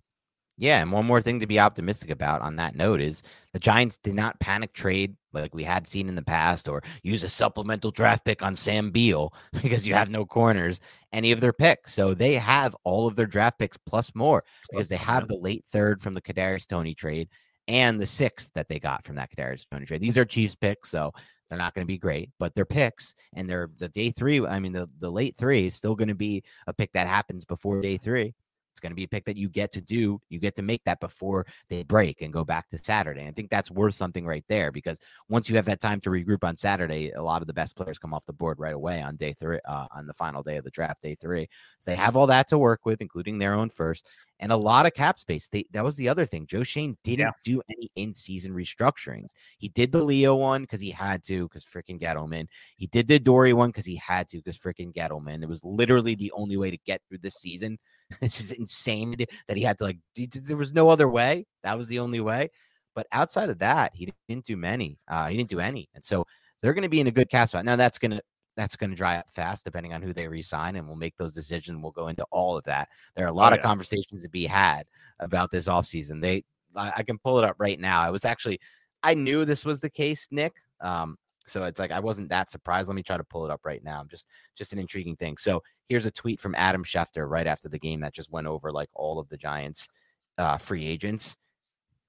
Yeah, 0.61 0.83
and 0.83 0.91
one 0.91 1.07
more 1.07 1.23
thing 1.23 1.39
to 1.39 1.47
be 1.47 1.61
optimistic 1.61 2.11
about 2.11 2.43
on 2.43 2.57
that 2.57 2.75
note 2.75 3.01
is 3.01 3.23
the 3.53 3.61
Giants 3.61 3.97
did 4.03 4.15
not 4.15 4.41
panic 4.41 4.73
trade 4.73 5.17
like 5.33 5.55
we 5.55 5.63
had 5.63 5.87
seen 5.87 6.09
in 6.09 6.17
the 6.17 6.23
past 6.23 6.67
or 6.67 6.83
use 7.05 7.23
a 7.23 7.29
supplemental 7.29 7.93
draft 7.93 8.25
pick 8.25 8.43
on 8.43 8.57
Sam 8.57 8.91
Beal 8.91 9.33
because 9.63 9.87
you 9.87 9.95
have 9.95 10.11
no 10.11 10.27
corners, 10.27 10.81
any 11.13 11.31
of 11.31 11.41
their 11.41 11.53
picks. 11.53 11.95
So 11.95 12.13
they 12.13 12.35
have 12.35 12.75
all 12.83 13.07
of 13.07 13.15
their 13.15 13.27
draft 13.27 13.61
picks 13.61 13.77
plus 13.77 14.13
more 14.17 14.43
because 14.69 14.89
they 14.89 14.97
have 14.97 15.29
the 15.29 15.39
late 15.39 15.65
third 15.71 16.03
from 16.03 16.15
the 16.15 16.23
Kadarius 16.23 16.67
Toney 16.67 16.95
trade 16.95 17.29
and 17.69 18.01
the 18.01 18.07
sixth 18.07 18.51
that 18.55 18.69
they 18.69 18.81
got 18.81 19.05
from 19.07 19.15
that 19.15 19.31
Kadarius 19.31 19.65
Toney 19.71 19.87
trade. 19.87 20.01
These 20.01 20.19
are 20.19 20.25
Chiefs 20.25 20.57
picks, 20.57 20.91
so 20.91 21.13
they're 21.49 21.59
not 21.59 21.75
going 21.75 21.87
to 21.87 21.93
be 21.93 21.99
great, 21.99 22.31
but 22.41 22.55
they're 22.57 22.65
picks 22.65 23.15
and 23.33 23.49
they're 23.49 23.71
the 23.79 23.89
day 23.89 24.11
three. 24.11 24.45
I 24.45 24.59
mean, 24.59 24.73
the, 24.73 24.91
the 24.99 25.11
late 25.11 25.37
three 25.37 25.67
is 25.67 25.77
still 25.77 25.95
going 25.95 26.09
to 26.09 26.17
be 26.17 26.43
a 26.67 26.73
pick 26.73 26.93
that 26.95 27.07
happens 27.07 27.45
before 27.45 27.81
day 27.81 27.97
three. 27.97 28.35
It's 28.79 28.81
going 28.81 28.93
to 28.93 28.97
be 28.97 29.05
a 29.05 29.09
pick 29.09 29.25
that 29.25 29.37
you 29.37 29.49
get 29.49 29.73
to 29.73 29.81
do. 29.81 30.21
You 30.29 30.39
get 30.39 30.55
to 30.55 30.63
make 30.63 30.85
that 30.85 31.01
before 31.01 31.47
they 31.69 31.83
break 31.83 32.23
and 32.23 32.33
go 32.33 32.45
back 32.45 32.69
to 32.69 32.79
Saturday. 32.81 33.27
I 33.27 33.33
think 33.33 33.51
that's 33.51 33.73
worth 33.73 33.97
something 33.97 34.25
right 34.25 34.45
there 34.49 34.71
because 34.71 35.01
once 35.29 35.51
you 35.51 35.57
have 35.57 35.65
that 35.65 35.81
time 35.81 35.99
to 36.03 36.11
regroup 36.11 36.45
on 36.45 36.55
Saturday, 36.55 37.11
a 37.11 37.21
lot 37.21 37.41
of 37.41 37.49
the 37.49 37.53
best 37.53 37.75
players 37.75 37.99
come 37.99 38.15
off 38.15 38.25
the 38.25 38.33
board 38.33 38.61
right 38.61 38.75
away 38.75 39.03
on 39.03 39.17
day 39.17 39.33
three, 39.33 39.59
uh, 39.69 39.87
on 39.91 40.07
the 40.07 40.15
final 40.15 40.45
day 40.45 40.59
of 40.59 40.65
the 40.65 40.71
draft, 40.71 41.03
day 41.03 41.17
three. 41.17 41.49
So 41.81 41.91
they 41.91 41.97
have 41.97 42.17
all 42.17 42.29
that 42.29 42.47
to 42.49 42.59
work 42.59 42.87
with, 42.87 43.01
including 43.01 43.39
their 43.39 43.55
own 43.55 43.69
first 43.69 44.07
and 44.41 44.53
a 44.53 44.57
lot 44.57 44.87
of 44.87 44.95
cap 44.95 45.19
space. 45.19 45.49
They, 45.49 45.67
that 45.73 45.85
was 45.85 45.97
the 45.97 46.09
other 46.09 46.27
thing. 46.27 46.47
Joe 46.47 46.63
Schoen 46.63 46.97
didn't 47.05 47.21
yeah. 47.21 47.31
do 47.45 47.63
any 47.71 47.91
in 47.97 48.13
season 48.13 48.53
restructurings. 48.53 49.31
He 49.59 49.69
did 49.69 49.93
the 49.93 50.03
Leo 50.03 50.37
one 50.37 50.63
because 50.63 50.81
he 50.81 50.91
had 50.91 51.23
to, 51.25 51.49
because 51.49 51.65
freaking 51.65 52.01
Gettleman. 52.01 52.47
He 52.77 52.87
did 52.87 53.09
the 53.09 53.19
Dory 53.19 53.53
one 53.53 53.71
because 53.71 53.87
he 53.87 53.97
had 53.97 54.29
to, 54.29 54.39
because 54.39 54.59
freaking 54.59 54.95
Gettleman. 54.95 55.43
It 55.43 55.49
was 55.49 55.65
literally 55.65 56.15
the 56.15 56.33
only 56.33 56.57
way 56.57 56.71
to 56.71 56.79
get 56.87 57.01
through 57.09 57.19
this 57.19 57.37
season 57.37 57.79
this 58.21 58.41
is 58.41 58.53
insane 58.53 59.17
that 59.47 59.57
he 59.57 59.63
had 59.63 59.79
to 59.79 59.85
like. 59.85 59.99
There 60.17 60.57
was 60.57 60.73
no 60.73 60.89
other 60.89 61.09
way. 61.09 61.47
That 61.63 61.77
was 61.77 61.89
the 61.89 61.99
only 61.99 62.21
way. 62.21 62.51
But 62.95 63.07
outside 63.13 63.51
of 63.51 63.59
that, 63.59 63.93
he 63.95 64.13
didn't 64.29 64.47
do 64.47 64.57
many. 64.57 64.99
Uh, 65.09 65.29
he 65.29 65.37
didn't 65.37 65.51
do 65.51 65.61
any, 65.61 65.89
and 65.95 66.03
so 66.03 66.27
they're 66.61 66.75
going 66.75 66.83
to 66.83 66.89
be 66.89 67.01
in 67.01 67.07
a 67.07 67.13
good 67.13 67.31
cap 67.31 67.49
spot. 67.49 67.65
Now 67.65 67.77
that's 67.77 67.99
going 67.99 68.11
to 68.13 68.23
that's 68.59 68.75
going 68.75 68.91
to 68.91 68.97
dry 68.97 69.17
up 69.17 69.31
fast 69.31 69.65
depending 69.65 69.93
on 69.93 70.03
who 70.03 70.13
they 70.13 70.27
resign, 70.27 70.75
and 70.75 70.87
we'll 70.87 70.97
make 70.97 71.17
those 71.17 71.33
decisions. 71.33 71.81
We'll 71.81 71.93
go 71.93 72.09
into 72.09 72.25
all 72.33 72.59
of 72.59 72.65
that. 72.65 72.89
There 73.15 73.25
are 73.25 73.29
a 73.29 73.33
lot 73.33 73.53
oh, 73.53 73.55
yeah. 73.55 73.61
of 73.61 73.65
conversations 73.65 74.23
to 74.23 74.29
be 74.29 74.47
had 74.47 74.85
about 75.21 75.53
this 75.53 75.69
offseason. 75.69 76.21
They, 76.21 76.45
I, 76.75 76.93
I, 76.97 77.03
can 77.05 77.19
pull 77.19 77.39
it 77.39 77.45
up 77.45 77.55
right 77.59 77.79
now. 77.79 78.01
I 78.01 78.11
was 78.11 78.25
actually, 78.25 78.61
I 79.05 79.15
knew 79.15 79.45
this 79.45 79.65
was 79.65 79.79
the 79.79 79.89
case, 79.89 80.27
Nick. 80.33 80.55
Um, 80.81 81.17
so 81.47 81.65
it's 81.65 81.79
like 81.79 81.93
I 81.93 82.01
wasn't 82.01 82.31
that 82.31 82.51
surprised. 82.51 82.89
Let 82.89 82.97
me 82.97 83.03
try 83.05 83.17
to 83.17 83.25
pull 83.25 83.45
it 83.45 83.51
up 83.51 83.61
right 83.65 83.83
now. 83.83 84.01
I'm 84.01 84.09
Just 84.09 84.27
just 84.57 84.73
an 84.73 84.81
intriguing 84.81 85.15
thing. 85.15 85.37
So 85.39 85.63
here's 85.89 86.05
a 86.05 86.11
tweet 86.11 86.41
from 86.41 86.57
Adam 86.57 86.85
Schefter 86.85 87.31
right 87.31 87.47
after 87.47 87.69
the 87.69 87.79
game 87.79 88.01
that 88.01 88.13
just 88.13 88.31
went 88.31 88.49
over 88.49 88.73
like 88.73 88.91
all 88.93 89.21
of 89.21 89.29
the 89.29 89.37
Giants 89.37 89.89
uh, 90.37 90.59
free 90.59 90.85
agents. 90.85 91.37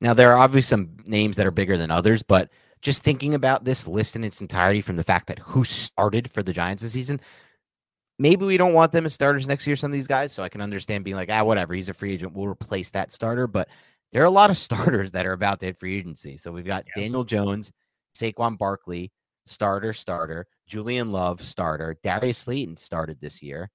Now 0.02 0.16
there 0.16 0.32
are 0.32 0.39
obviously 0.39 0.68
some 0.68 0.97
names 1.06 1.36
that 1.38 1.45
are 1.45 1.52
bigger 1.52 1.78
than 1.78 1.91
others, 1.91 2.24
but 2.24 2.50
just 2.82 3.04
thinking 3.04 3.34
about 3.34 3.66
this 3.66 3.88
list 3.88 4.16
in 4.16 4.24
its 4.24 4.42
entirety 4.42 4.82
from 4.82 4.96
the 4.96 5.04
fact 5.04 5.28
that 5.28 5.40
who 5.40 5.64
started 5.64 6.32
for 6.32 6.44
the 6.44 6.54
Giants 6.54 6.84
this 6.84 6.94
season, 6.94 7.20
maybe 8.18 8.46
we 8.46 8.58
don't 8.58 8.74
want 8.74 8.92
them 8.92 9.06
as 9.06 9.14
starters 9.14 9.48
next 9.48 9.68
year. 9.68 9.76
Some 9.76 9.92
of 9.92 9.96
these 9.96 10.08
guys, 10.08 10.32
so 10.32 10.44
I 10.44 10.50
can 10.50 10.62
understand 10.62 11.04
being 11.04 11.16
like, 11.16 11.30
ah, 11.32 11.44
whatever, 11.44 11.74
he's 11.74 11.90
a 11.90 11.94
free 11.94 12.14
agent, 12.14 12.34
we'll 12.34 12.48
replace 12.48 12.92
that 12.92 13.12
starter. 13.12 13.48
But 13.48 13.68
there 14.12 14.22
are 14.22 14.26
a 14.26 14.32
lot 14.32 14.50
of 14.50 14.58
starters 14.60 15.12
that 15.12 15.26
are 15.26 15.34
about 15.34 15.60
to 15.60 15.68
hit 15.68 15.80
free 15.80 15.98
agency. 15.98 16.38
So 16.38 16.52
we've 16.52 16.66
got 16.66 16.86
yeah. 16.88 17.04
Daniel 17.04 17.24
Jones, 17.24 17.72
Saquon 18.16 18.58
Barkley, 18.58 19.12
starter, 19.46 19.94
starter. 19.94 20.48
Julian 20.68 21.12
Love, 21.12 21.42
starter. 21.42 21.98
Darius 22.04 22.38
Slayton 22.38 22.78
started 22.78 23.20
this 23.20 23.42
year. 23.42 23.70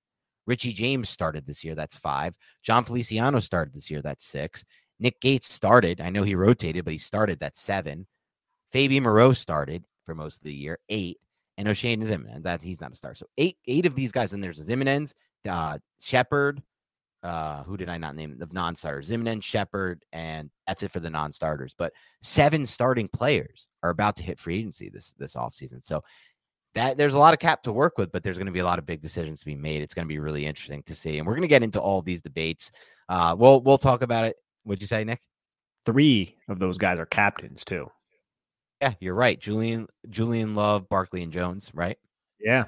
Richie 0.47 0.73
James 0.73 1.09
started 1.09 1.47
this 1.47 1.65
year. 1.65 1.75
That's 1.75 1.97
five. 1.97 2.37
Jon 2.63 2.85
Feliciano 2.85 3.41
started 3.41 3.75
this 3.75 3.91
year. 3.91 4.03
That's 4.03 4.27
six. 4.27 4.65
Nick 5.01 5.21
Gates 5.21 5.53
started. 5.53 6.01
I 6.01 6.11
know 6.11 6.23
he 6.23 6.35
rotated, 6.35 6.85
but 6.85 6.93
he 6.93 6.99
started. 6.99 7.41
That's 7.41 7.61
seven. 7.61 8.07
Fabian 8.75 9.05
Moreau 9.05 9.33
started 9.33 9.85
for 10.05 10.16
most 10.16 10.39
of 10.39 10.43
the 10.43 10.53
year. 10.53 10.81
Eight. 10.89 11.20
And 11.57 11.68
Oshane 11.68 12.05
Ximines. 12.05 12.43
That 12.43 12.61
he's 12.61 12.81
not 12.81 12.93
a 12.93 12.97
star. 12.97 13.14
So 13.14 13.27
eight, 13.39 13.57
eight 13.68 13.87
of 13.87 13.95
these 13.95 14.11
guys. 14.11 14.33
And 14.33 14.43
there's 14.43 14.61
Ximines, 14.61 15.14
uh, 15.49 15.79
Shepard. 16.01 16.61
Uh, 17.22 17.62
who 17.62 17.77
did 17.77 17.89
I 17.89 17.99
not 17.99 18.16
name 18.16 18.37
the 18.37 18.49
non-starters? 18.51 19.11
Ximines, 19.11 19.45
Shepard, 19.45 20.05
and 20.12 20.51
that's 20.66 20.83
it 20.83 20.91
for 20.91 20.99
the 20.99 21.09
non-starters. 21.09 21.75
But 21.79 21.93
seven 22.20 22.66
starting 22.66 23.07
players 23.07 23.68
are 23.85 23.91
about 23.91 24.16
to 24.16 24.25
hit 24.25 24.41
free 24.41 24.59
agency 24.59 24.91
this 24.91 25.14
this 25.18 25.35
offseason. 25.35 25.85
So 25.85 26.03
that 26.75 26.99
there's 26.99 27.14
a 27.14 27.18
lot 27.18 27.33
of 27.33 27.39
cap 27.39 27.62
to 27.62 27.72
work 27.72 27.97
with, 27.97 28.11
but 28.11 28.25
there's 28.25 28.39
going 28.39 28.47
to 28.47 28.53
be 28.53 28.59
a 28.59 28.64
lot 28.64 28.81
of 28.81 28.87
big 28.87 29.01
decisions 29.01 29.39
to 29.39 29.47
be 29.47 29.55
made. 29.55 29.83
It's 29.83 29.95
going 29.95 30.07
to 30.07 30.12
be 30.12 30.18
really 30.18 30.45
interesting 30.45 30.83
to 30.83 30.97
see, 30.97 31.18
and 31.18 31.27
we're 31.27 31.35
going 31.35 31.43
to 31.43 31.49
get 31.49 31.62
into 31.62 31.81
all 31.81 32.03
these 32.03 32.22
debates. 32.22 32.72
Uh, 33.09 33.37
we'll 33.39 33.61
we'll 33.62 33.79
talk 33.79 34.03
about 34.03 34.25
it. 34.25 34.35
What'd 34.64 34.83
you 34.83 34.89
say, 34.89 35.05
Nick? 35.05 35.20
Three 35.87 36.37
of 36.49 36.59
those 36.59 36.77
guys 36.77 36.99
are 36.99 37.07
captains 37.07 37.64
too. 37.64 37.89
Yeah, 38.81 38.95
you're 39.01 39.14
right. 39.14 39.39
Julian 39.39 39.87
Julian 40.11 40.55
Love, 40.55 40.89
Barkley, 40.89 41.22
and 41.22 41.33
Jones, 41.33 41.70
right? 41.75 41.99
Yeah. 42.41 42.64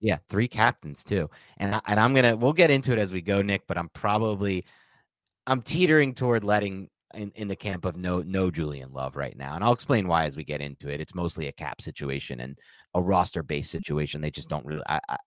Yeah, 0.00 0.18
three 0.28 0.48
captains 0.48 1.04
too. 1.04 1.30
And 1.58 1.80
and 1.86 2.00
I'm 2.00 2.14
gonna 2.14 2.36
we'll 2.36 2.52
get 2.52 2.70
into 2.70 2.92
it 2.92 2.98
as 2.98 3.12
we 3.12 3.22
go, 3.22 3.42
Nick. 3.42 3.62
But 3.68 3.78
I'm 3.78 3.88
probably 3.90 4.64
I'm 5.46 5.62
teetering 5.62 6.14
toward 6.14 6.44
letting 6.44 6.90
in, 7.14 7.32
in 7.36 7.48
the 7.48 7.56
camp 7.56 7.84
of 7.84 7.96
no 7.96 8.22
no 8.22 8.50
Julian 8.50 8.92
Love 8.92 9.16
right 9.16 9.36
now, 9.36 9.54
and 9.54 9.64
I'll 9.64 9.72
explain 9.74 10.08
why 10.08 10.24
as 10.26 10.36
we 10.36 10.44
get 10.44 10.60
into 10.62 10.90
it. 10.90 11.00
It's 11.00 11.14
mostly 11.14 11.48
a 11.48 11.52
cap 11.52 11.82
situation 11.82 12.40
and 12.40 12.58
a 12.94 13.02
roster 13.02 13.42
based 13.42 13.70
situation. 13.72 14.20
They 14.20 14.30
just 14.32 14.48
don't 14.48 14.66
really. 14.66 14.82
I, 14.88 15.00
I, 15.08 15.18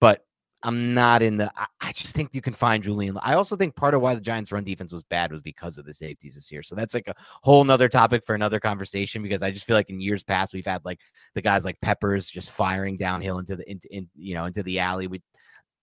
but 0.00 0.24
I'm 0.62 0.92
not 0.92 1.22
in 1.22 1.36
the. 1.36 1.52
I, 1.80 1.92
just 1.92 2.16
think 2.16 2.34
you 2.34 2.40
can 2.40 2.52
find 2.52 2.82
Julian. 2.82 3.16
I 3.22 3.34
also 3.34 3.54
think 3.56 3.76
part 3.76 3.94
of 3.94 4.00
why 4.00 4.14
the 4.14 4.20
Giants' 4.20 4.50
run 4.50 4.64
defense 4.64 4.92
was 4.92 5.04
bad 5.04 5.30
was 5.30 5.40
because 5.40 5.78
of 5.78 5.84
the 5.84 5.94
safeties 5.94 6.34
this 6.34 6.50
year. 6.50 6.62
So 6.62 6.74
that's 6.74 6.94
like 6.94 7.06
a 7.06 7.14
whole 7.42 7.62
nother 7.62 7.88
topic 7.88 8.24
for 8.24 8.34
another 8.34 8.58
conversation. 8.58 9.22
Because 9.22 9.42
I 9.42 9.52
just 9.52 9.66
feel 9.66 9.76
like 9.76 9.90
in 9.90 10.00
years 10.00 10.24
past 10.24 10.54
we've 10.54 10.66
had 10.66 10.84
like 10.84 11.00
the 11.34 11.42
guys 11.42 11.64
like 11.64 11.80
Peppers 11.80 12.28
just 12.28 12.50
firing 12.50 12.96
downhill 12.96 13.38
into 13.38 13.56
the 13.56 13.70
into 13.70 13.88
in, 13.94 14.08
you 14.16 14.34
know 14.34 14.46
into 14.46 14.62
the 14.64 14.80
alley. 14.80 15.06
We 15.06 15.22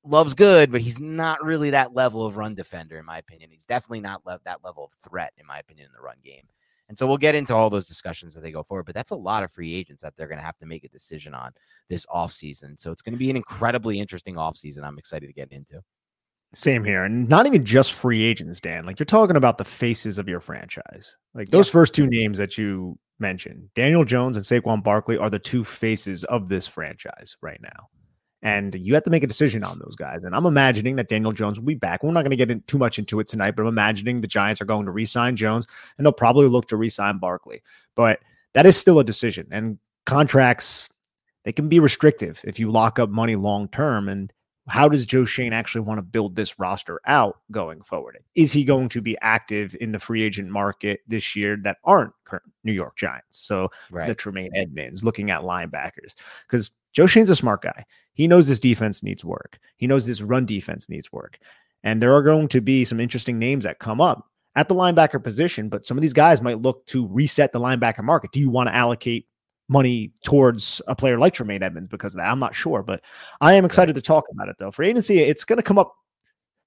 Love's 0.07 0.36
good, 0.36 0.71
but 0.71 0.82
he's 0.82 0.99
not 0.99 1.43
really 1.43 1.71
that 1.71 1.95
level 1.95 2.26
of 2.26 2.38
run 2.38 2.53
defender, 2.53 2.99
in 2.99 3.05
my 3.05 3.17
opinion. 3.17 3.49
He's 3.51 3.65
definitely 3.65 4.01
not 4.01 4.23
le- 4.26 4.39
that 4.45 4.63
level 4.63 4.86
of 4.86 4.91
threat, 5.09 5.34
in 5.38 5.47
my 5.47 5.57
opinion, 5.57 5.88
in 5.88 5.93
the 5.93 6.01
run 6.01 6.17
game. 6.23 6.43
And 6.88 6.97
so 6.97 7.07
we'll 7.07 7.17
get 7.17 7.36
into 7.36 7.53
all 7.53 7.69
those 7.69 7.88
discussions 7.88 8.36
as 8.36 8.43
they 8.43 8.51
go 8.51 8.63
forward. 8.63 8.86
But 8.86 8.95
that's 8.95 9.11
a 9.11 9.15
lot 9.15 9.43
of 9.43 9.51
free 9.51 9.73
agents 9.73 10.03
that 10.03 10.13
they're 10.15 10.27
going 10.27 10.39
to 10.39 10.45
have 10.45 10.57
to 10.59 10.65
make 10.65 10.83
a 10.83 10.89
decision 10.89 11.33
on 11.33 11.51
this 11.89 12.05
offseason. 12.07 12.79
So 12.79 12.91
it's 12.91 13.01
going 13.01 13.13
to 13.13 13.19
be 13.19 13.29
an 13.29 13.36
incredibly 13.36 13.99
interesting 13.99 14.36
offseason. 14.36 14.83
I'm 14.83 14.99
excited 14.99 15.27
to 15.27 15.33
get 15.33 15.51
into. 15.51 15.81
Same 16.53 16.83
here. 16.86 17.03
And 17.03 17.27
not 17.27 17.47
even 17.47 17.65
just 17.65 17.93
free 17.93 18.23
agents, 18.23 18.61
Dan. 18.61 18.86
Like 18.86 18.99
you're 18.99 19.05
talking 19.05 19.36
about 19.36 19.57
the 19.57 19.65
faces 19.65 20.17
of 20.17 20.29
your 20.29 20.39
franchise. 20.39 21.17
Like 21.33 21.49
those 21.49 21.67
yeah. 21.67 21.73
first 21.73 21.93
two 21.93 22.07
names 22.07 22.38
that 22.38 22.57
you 22.57 22.97
mentioned, 23.19 23.69
Daniel 23.73 24.05
Jones 24.05 24.38
and 24.38 24.45
Saquon 24.45 24.83
Barkley 24.83 25.17
are 25.17 25.29
the 25.29 25.39
two 25.39 25.63
faces 25.63 26.23
of 26.25 26.49
this 26.49 26.67
franchise 26.67 27.36
right 27.41 27.59
now. 27.61 27.89
And 28.45 28.75
you 28.75 28.93
have 28.93 29.01
to 29.05 29.09
make 29.09 29.23
a 29.23 29.27
decision 29.27 29.63
on 29.63 29.79
those 29.79 29.95
guys. 29.95 30.23
And 30.23 30.35
I'm 30.35 30.45
imagining 30.45 30.97
that 30.97 31.09
Daniel 31.09 31.31
Jones 31.31 31.59
will 31.59 31.65
be 31.65 31.73
back. 31.73 32.03
We're 32.03 32.11
not 32.11 32.23
going 32.23 32.37
to 32.37 32.45
get 32.45 32.67
too 32.67 32.77
much 32.77 32.99
into 32.99 33.19
it 33.19 33.27
tonight, 33.27 33.55
but 33.55 33.63
I'm 33.63 33.69
imagining 33.69 34.21
the 34.21 34.27
Giants 34.27 34.61
are 34.61 34.65
going 34.65 34.85
to 34.85 34.91
re-sign 34.91 35.35
Jones 35.35 35.65
and 35.97 36.05
they'll 36.05 36.13
probably 36.13 36.47
look 36.47 36.67
to 36.67 36.77
re-sign 36.77 37.17
Barkley. 37.17 37.63
But 37.95 38.19
that 38.53 38.67
is 38.67 38.77
still 38.77 38.99
a 38.99 39.03
decision. 39.03 39.47
And 39.49 39.79
contracts, 40.05 40.87
they 41.43 41.53
can 41.53 41.69
be 41.69 41.79
restrictive 41.79 42.39
if 42.43 42.59
you 42.59 42.69
lock 42.71 42.99
up 42.99 43.09
money 43.09 43.35
long 43.35 43.67
term. 43.67 44.07
And 44.07 44.31
how 44.68 44.89
does 44.89 45.05
Joe 45.05 45.26
Schoen 45.26 45.53
actually 45.53 45.82
want 45.82 45.99
to 45.99 46.03
build 46.03 46.36
this 46.36 46.57
roster 46.57 46.99
out 47.05 47.38
going 47.51 47.82
forward? 47.82 48.18
Is 48.34 48.51
he 48.51 48.63
going 48.63 48.89
to 48.89 49.01
be 49.01 49.18
active 49.22 49.76
in 49.80 49.91
the 49.91 49.99
free 49.99 50.24
agent 50.24 50.49
market 50.49 51.01
this 51.07 51.36
year 51.36 51.57
that 51.63 51.78
aren't 51.84 52.13
current 52.24 52.51
New 52.63 52.72
York 52.72 52.97
Giants? 52.97 53.38
So 53.38 53.70
right. 53.91 54.07
the 54.07 54.16
Tremaine 54.16 54.51
Edmunds, 54.55 55.03
looking 55.03 55.30
at 55.30 55.41
linebackers, 55.41 56.16
because 56.47 56.72
Joe 56.93 57.05
Schoen's 57.05 57.30
a 57.30 57.36
smart 57.36 57.61
guy. 57.61 57.86
He 58.13 58.28
knows 58.28 58.47
this 58.47 58.59
defense 58.59 59.03
needs 59.03 59.24
work. 59.24 59.59
He 59.76 59.86
knows 59.86 60.05
this 60.05 60.22
run 60.22 60.45
defense 60.45 60.89
needs 60.89 61.11
work. 61.11 61.38
And 61.84 62.01
there 62.01 62.16
are 62.16 62.24
going 62.24 62.47
to 62.47 62.61
be 62.61 62.84
some 62.84 62.99
interesting 62.99 63.38
names 63.38 63.66
that 63.66 63.80
come 63.80 64.01
up 64.01 64.28
at 64.55 64.70
the 64.70 64.76
linebacker 64.76 65.22
position, 65.24 65.70
but 65.70 65.86
some 65.86 65.97
of 65.97 66.01
these 66.01 66.13
guys 66.13 66.41
might 66.41 66.61
look 66.61 66.86
to 66.88 67.07
reset 67.07 67.51
the 67.51 67.59
linebacker 67.59 68.03
market. 68.03 68.32
Do 68.32 68.39
you 68.39 68.49
want 68.49 68.70
to 68.70 68.76
allocate 68.76 69.28
money 69.68 70.11
towards 70.24 70.82
a 70.88 70.95
player 70.95 71.18
like 71.18 71.34
Tremaine 71.34 71.63
Edmunds 71.63 71.89
because 71.89 72.13
of 72.13 72.20
that? 72.20 72.30
I'm 72.30 72.39
not 72.39 72.55
sure, 72.55 72.84
but 72.84 73.01
I 73.41 73.53
am 73.53 73.66
excited 73.66 73.95
to 73.95 74.01
talk 74.01 74.26
about 74.32 74.49
it 74.49 74.57
though. 74.57 74.72
For 74.72 74.84
agency, 74.84 75.20
it's 75.20 75.45
going 75.45 75.57
to 75.57 75.63
come 75.63 75.78
up 75.78 75.93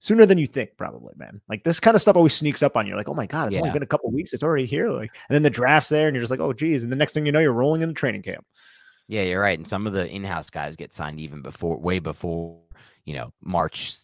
sooner 0.00 0.26
than 0.26 0.38
you 0.38 0.46
think, 0.46 0.70
probably, 0.76 1.14
man. 1.16 1.40
Like 1.48 1.64
this 1.64 1.80
kind 1.80 1.94
of 1.94 2.02
stuff 2.02 2.16
always 2.16 2.34
sneaks 2.34 2.62
up 2.62 2.76
on 2.76 2.86
you. 2.86 2.96
Like, 2.96 3.08
oh 3.08 3.14
my 3.14 3.26
god, 3.26 3.46
it's 3.46 3.54
yeah. 3.54 3.60
only 3.60 3.72
been 3.72 3.82
a 3.82 3.86
couple 3.86 4.10
weeks, 4.10 4.32
it's 4.32 4.42
already 4.42 4.66
here. 4.66 4.90
Like, 4.90 5.10
and 5.28 5.34
then 5.34 5.42
the 5.42 5.50
draft's 5.50 5.88
there, 5.88 6.08
and 6.08 6.14
you're 6.14 6.22
just 6.22 6.30
like, 6.30 6.40
oh 6.40 6.52
geez, 6.52 6.82
and 6.82 6.92
the 6.92 6.96
next 6.96 7.12
thing 7.14 7.26
you 7.26 7.32
know, 7.32 7.40
you're 7.40 7.52
rolling 7.52 7.82
in 7.82 7.88
the 7.88 7.94
training 7.94 8.22
camp. 8.22 8.44
Yeah, 9.08 9.22
you're 9.22 9.40
right. 9.40 9.58
And 9.58 9.66
some 9.66 9.86
of 9.86 9.94
the 9.94 10.06
in-house 10.06 10.50
guys 10.50 10.76
get 10.76 10.92
signed 10.92 11.18
even 11.18 11.40
before, 11.40 11.78
way 11.78 11.98
before, 11.98 12.60
you 13.06 13.14
know, 13.14 13.32
March 13.42 13.96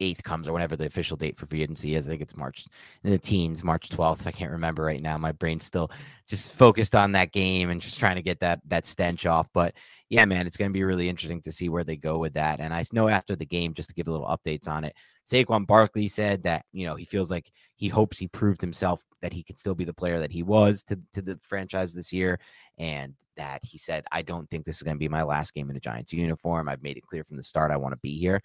8th 0.00 0.22
comes 0.22 0.48
or 0.48 0.52
whenever 0.52 0.76
the 0.76 0.86
official 0.86 1.16
date 1.16 1.38
for 1.38 1.46
free 1.46 1.62
agency 1.62 1.94
is. 1.94 2.06
I 2.06 2.10
think 2.10 2.22
it's 2.22 2.36
March 2.36 2.66
in 3.04 3.10
the 3.10 3.18
teens, 3.18 3.62
March 3.62 3.88
12th. 3.88 4.26
I 4.26 4.32
can't 4.32 4.50
remember 4.50 4.82
right 4.82 5.02
now. 5.02 5.18
My 5.18 5.32
brain's 5.32 5.64
still 5.64 5.90
just 6.26 6.52
focused 6.54 6.94
on 6.94 7.12
that 7.12 7.32
game 7.32 7.70
and 7.70 7.80
just 7.80 7.98
trying 7.98 8.16
to 8.16 8.22
get 8.22 8.40
that 8.40 8.60
that 8.66 8.86
stench 8.86 9.26
off. 9.26 9.48
But 9.52 9.74
yeah, 10.08 10.24
man, 10.24 10.46
it's 10.46 10.56
going 10.56 10.70
to 10.70 10.74
be 10.74 10.84
really 10.84 11.08
interesting 11.08 11.42
to 11.42 11.52
see 11.52 11.68
where 11.68 11.84
they 11.84 11.96
go 11.96 12.18
with 12.18 12.34
that. 12.34 12.60
And 12.60 12.74
I 12.74 12.84
know 12.92 13.08
after 13.08 13.36
the 13.36 13.46
game, 13.46 13.74
just 13.74 13.88
to 13.90 13.94
give 13.94 14.08
a 14.08 14.10
little 14.10 14.26
updates 14.26 14.66
on 14.66 14.84
it, 14.84 14.94
Saquon 15.30 15.66
Barkley 15.66 16.08
said 16.08 16.42
that 16.42 16.64
you 16.72 16.84
know 16.86 16.96
he 16.96 17.04
feels 17.04 17.30
like 17.30 17.50
he 17.76 17.88
hopes 17.88 18.18
he 18.18 18.28
proved 18.28 18.60
himself 18.60 19.04
that 19.22 19.32
he 19.32 19.42
could 19.42 19.58
still 19.58 19.74
be 19.74 19.84
the 19.84 19.92
player 19.92 20.18
that 20.18 20.32
he 20.32 20.42
was 20.42 20.82
to 20.84 20.98
to 21.12 21.22
the 21.22 21.38
franchise 21.42 21.94
this 21.94 22.12
year, 22.12 22.40
and 22.78 23.14
that 23.36 23.60
he 23.62 23.78
said 23.78 24.04
I 24.10 24.22
don't 24.22 24.48
think 24.50 24.64
this 24.64 24.76
is 24.76 24.82
going 24.82 24.96
to 24.96 24.98
be 24.98 25.08
my 25.08 25.22
last 25.22 25.54
game 25.54 25.70
in 25.70 25.76
a 25.76 25.80
Giants 25.80 26.12
uniform. 26.12 26.68
I've 26.68 26.82
made 26.82 26.96
it 26.96 27.06
clear 27.06 27.22
from 27.22 27.36
the 27.36 27.42
start 27.42 27.70
I 27.70 27.76
want 27.76 27.92
to 27.92 28.00
be 28.00 28.18
here. 28.18 28.42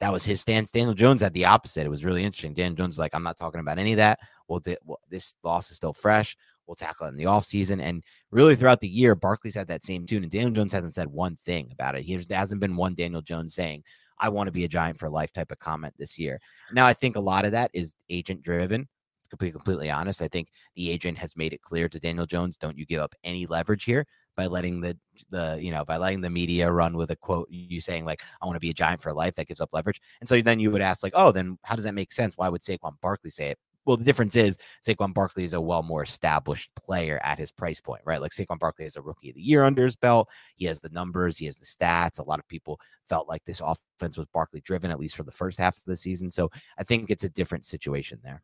That 0.00 0.12
was 0.12 0.24
his 0.24 0.40
stance. 0.40 0.70
Daniel 0.70 0.94
Jones 0.94 1.20
had 1.20 1.32
the 1.32 1.44
opposite. 1.44 1.86
It 1.86 1.90
was 1.90 2.04
really 2.04 2.24
interesting. 2.24 2.52
Daniel 2.52 2.74
Jones 2.74 2.98
like, 2.98 3.14
I'm 3.14 3.22
not 3.22 3.38
talking 3.38 3.60
about 3.60 3.78
any 3.78 3.92
of 3.92 3.98
that. 3.98 4.18
Well, 4.48 4.60
th- 4.60 4.78
well 4.84 5.00
this 5.08 5.34
loss 5.42 5.70
is 5.70 5.76
still 5.76 5.92
fresh. 5.92 6.36
We'll 6.66 6.74
tackle 6.74 7.06
it 7.06 7.10
in 7.10 7.16
the 7.16 7.24
offseason. 7.24 7.80
And 7.80 8.02
really 8.30 8.56
throughout 8.56 8.80
the 8.80 8.88
year, 8.88 9.14
Barkley's 9.14 9.54
had 9.54 9.68
that 9.68 9.84
same 9.84 10.06
tune. 10.06 10.22
And 10.22 10.32
Daniel 10.32 10.50
Jones 10.50 10.72
hasn't 10.72 10.94
said 10.94 11.08
one 11.08 11.38
thing 11.44 11.68
about 11.72 11.94
it. 11.94 12.02
He, 12.02 12.16
there 12.16 12.38
hasn't 12.38 12.60
been 12.60 12.76
one 12.76 12.94
Daniel 12.94 13.22
Jones 13.22 13.54
saying, 13.54 13.84
I 14.18 14.28
want 14.28 14.46
to 14.46 14.52
be 14.52 14.64
a 14.64 14.68
giant 14.68 14.98
for 14.98 15.10
life 15.10 15.32
type 15.32 15.52
of 15.52 15.58
comment 15.58 15.94
this 15.98 16.18
year. 16.18 16.40
Now, 16.72 16.86
I 16.86 16.92
think 16.92 17.16
a 17.16 17.20
lot 17.20 17.44
of 17.44 17.52
that 17.52 17.70
is 17.74 17.94
agent 18.08 18.42
driven. 18.42 18.88
To 19.30 19.36
be 19.36 19.50
completely 19.50 19.90
honest, 19.90 20.22
I 20.22 20.28
think 20.28 20.48
the 20.76 20.90
agent 20.90 21.18
has 21.18 21.36
made 21.36 21.52
it 21.52 21.62
clear 21.62 21.88
to 21.88 21.98
Daniel 21.98 22.26
Jones, 22.26 22.56
don't 22.56 22.78
you 22.78 22.86
give 22.86 23.00
up 23.00 23.14
any 23.24 23.46
leverage 23.46 23.84
here 23.84 24.06
by 24.36 24.46
letting 24.46 24.80
the 24.80 24.96
the 25.30 25.58
you 25.60 25.70
know 25.70 25.84
by 25.84 25.96
letting 25.96 26.20
the 26.20 26.30
media 26.30 26.70
run 26.70 26.96
with 26.96 27.10
a 27.10 27.16
quote 27.16 27.48
you 27.50 27.80
saying 27.80 28.04
like 28.04 28.22
I 28.42 28.46
want 28.46 28.56
to 28.56 28.60
be 28.60 28.70
a 28.70 28.74
giant 28.74 29.00
for 29.00 29.12
life 29.12 29.34
that 29.36 29.46
gives 29.46 29.60
up 29.60 29.70
leverage. 29.72 30.00
And 30.20 30.28
so 30.28 30.40
then 30.40 30.60
you 30.60 30.70
would 30.70 30.82
ask 30.82 31.02
like, 31.02 31.12
oh, 31.14 31.32
then 31.32 31.58
how 31.62 31.76
does 31.76 31.84
that 31.84 31.94
make 31.94 32.12
sense? 32.12 32.36
Why 32.36 32.48
would 32.48 32.62
Saquon 32.62 33.00
Barkley 33.00 33.30
say 33.30 33.50
it? 33.50 33.58
well, 33.84 33.96
the 33.96 34.04
difference 34.04 34.36
is 34.36 34.56
Saquon 34.86 35.12
Barkley 35.12 35.44
is 35.44 35.52
a 35.52 35.60
well 35.60 35.82
more 35.82 36.02
established 36.02 36.70
player 36.74 37.20
at 37.22 37.38
his 37.38 37.52
price 37.52 37.80
point, 37.80 38.02
right? 38.04 38.20
Like 38.20 38.32
Saquon 38.32 38.58
Barkley 38.58 38.84
has 38.84 38.96
a 38.96 39.02
rookie 39.02 39.30
of 39.30 39.34
the 39.34 39.42
year 39.42 39.64
under 39.64 39.84
his 39.84 39.96
belt. 39.96 40.28
He 40.56 40.64
has 40.66 40.80
the 40.80 40.88
numbers, 40.90 41.38
he 41.38 41.46
has 41.46 41.56
the 41.56 41.66
stats. 41.66 42.18
A 42.18 42.22
lot 42.22 42.38
of 42.38 42.48
people 42.48 42.80
felt 43.08 43.28
like 43.28 43.44
this 43.44 43.60
offense 43.60 44.16
was 44.16 44.26
Barkley 44.32 44.60
driven, 44.60 44.90
at 44.90 45.00
least 45.00 45.16
for 45.16 45.24
the 45.24 45.32
first 45.32 45.58
half 45.58 45.76
of 45.76 45.84
the 45.86 45.96
season. 45.96 46.30
So 46.30 46.50
I 46.78 46.84
think 46.84 47.10
it's 47.10 47.24
a 47.24 47.28
different 47.28 47.66
situation 47.66 48.20
there. 48.22 48.42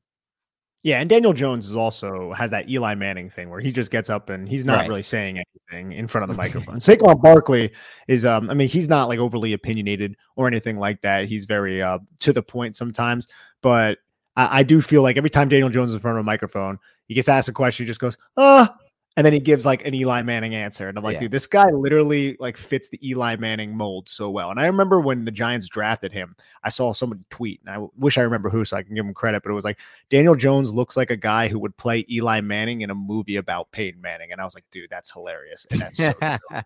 Yeah, 0.83 1.01
and 1.01 1.11
Daniel 1.11 1.35
Jones 1.35 1.67
is 1.67 1.77
also 1.77 2.33
has 2.33 2.51
that 2.53 2.71
Eli 2.71 2.95
Manning 2.95 3.29
thing 3.29 3.51
where 3.51 3.61
he 3.61 3.71
just 3.71 3.91
gets 3.91 4.09
up 4.09 4.31
and 4.31 4.49
he's 4.49 4.65
not 4.65 4.79
right. 4.79 4.89
really 4.89 5.03
saying 5.03 5.43
anything 5.71 5.93
in 5.93 6.09
front 6.09 6.23
of 6.23 6.35
the 6.35 6.37
microphone. 6.43 6.77
Saquon 6.77 7.21
Barkley 7.21 7.73
is, 8.09 8.25
um, 8.25 8.49
I 8.49 8.55
mean, 8.55 8.69
he's 8.69 8.89
not 8.89 9.09
like 9.09 9.19
overly 9.19 9.53
opinionated 9.53 10.17
or 10.37 10.47
anything 10.47 10.79
like 10.79 11.03
that. 11.03 11.27
He's 11.27 11.45
very 11.45 11.83
uh, 11.83 11.99
to 12.21 12.33
the 12.33 12.43
point 12.43 12.77
sometimes, 12.77 13.29
but 13.61 13.99
I, 14.37 14.61
I, 14.61 14.63
do 14.63 14.81
feel 14.81 15.03
like 15.03 15.19
every 15.19 15.29
time 15.29 15.51
Daniel 15.51 15.69
Jones 15.69 15.91
is 15.91 15.97
in 15.97 16.01
front 16.01 16.17
of 16.17 16.23
a 16.23 16.25
microphone, 16.25 16.79
he 17.07 17.15
gets 17.15 17.29
asked 17.29 17.49
a 17.51 17.53
question, 17.53 17.85
he 17.85 17.89
just 17.89 18.01
goes, 18.01 18.17
ah, 18.39 18.75
and 19.21 19.27
then 19.27 19.35
he 19.35 19.39
gives 19.39 19.67
like 19.67 19.85
an 19.85 19.93
Eli 19.93 20.23
Manning 20.23 20.55
answer. 20.55 20.89
And 20.89 20.97
I'm 20.97 21.05
like, 21.05 21.17
yeah. 21.17 21.21
dude, 21.21 21.33
this 21.33 21.47
guy 21.47 21.67
literally 21.67 22.39
like 22.41 22.57
fits 22.57 22.89
the 22.89 22.99
Eli 23.07 23.37
Manning 23.37 23.77
mold 23.77 24.09
so 24.09 24.31
well. 24.31 24.51
And 24.51 24.59
I 24.59 24.65
remember 24.65 24.99
when 24.99 25.27
the 25.27 25.31
Giants 25.31 25.69
drafted 25.69 26.11
him, 26.11 26.35
I 26.65 26.71
saw 26.71 26.95
someone 26.95 27.27
tweet, 27.29 27.61
and 27.61 27.69
I 27.69 27.87
wish 27.99 28.17
I 28.17 28.23
remember 28.23 28.49
who 28.49 28.65
so 28.65 28.79
I 28.79 28.83
can 28.83 28.95
give 28.95 29.05
him 29.05 29.13
credit, 29.13 29.43
but 29.43 29.51
it 29.51 29.55
was 29.55 29.63
like 29.63 29.79
Daniel 30.09 30.35
Jones 30.37 30.73
looks 30.73 30.97
like 30.97 31.11
a 31.11 31.19
guy 31.19 31.49
who 31.49 31.59
would 31.59 31.77
play 31.77 32.07
Eli 32.11 32.41
Manning 32.41 32.81
in 32.81 32.89
a 32.89 32.95
movie 32.95 33.37
about 33.37 33.71
Peyton 33.73 34.01
Manning. 34.01 34.33
And 34.33 34.41
I 34.41 34.45
was 34.45 34.55
like, 34.55 34.65
dude, 34.71 34.89
that's 34.89 35.13
hilarious. 35.13 35.67
And 35.71 35.81
that's 35.83 35.99
so 35.99 36.15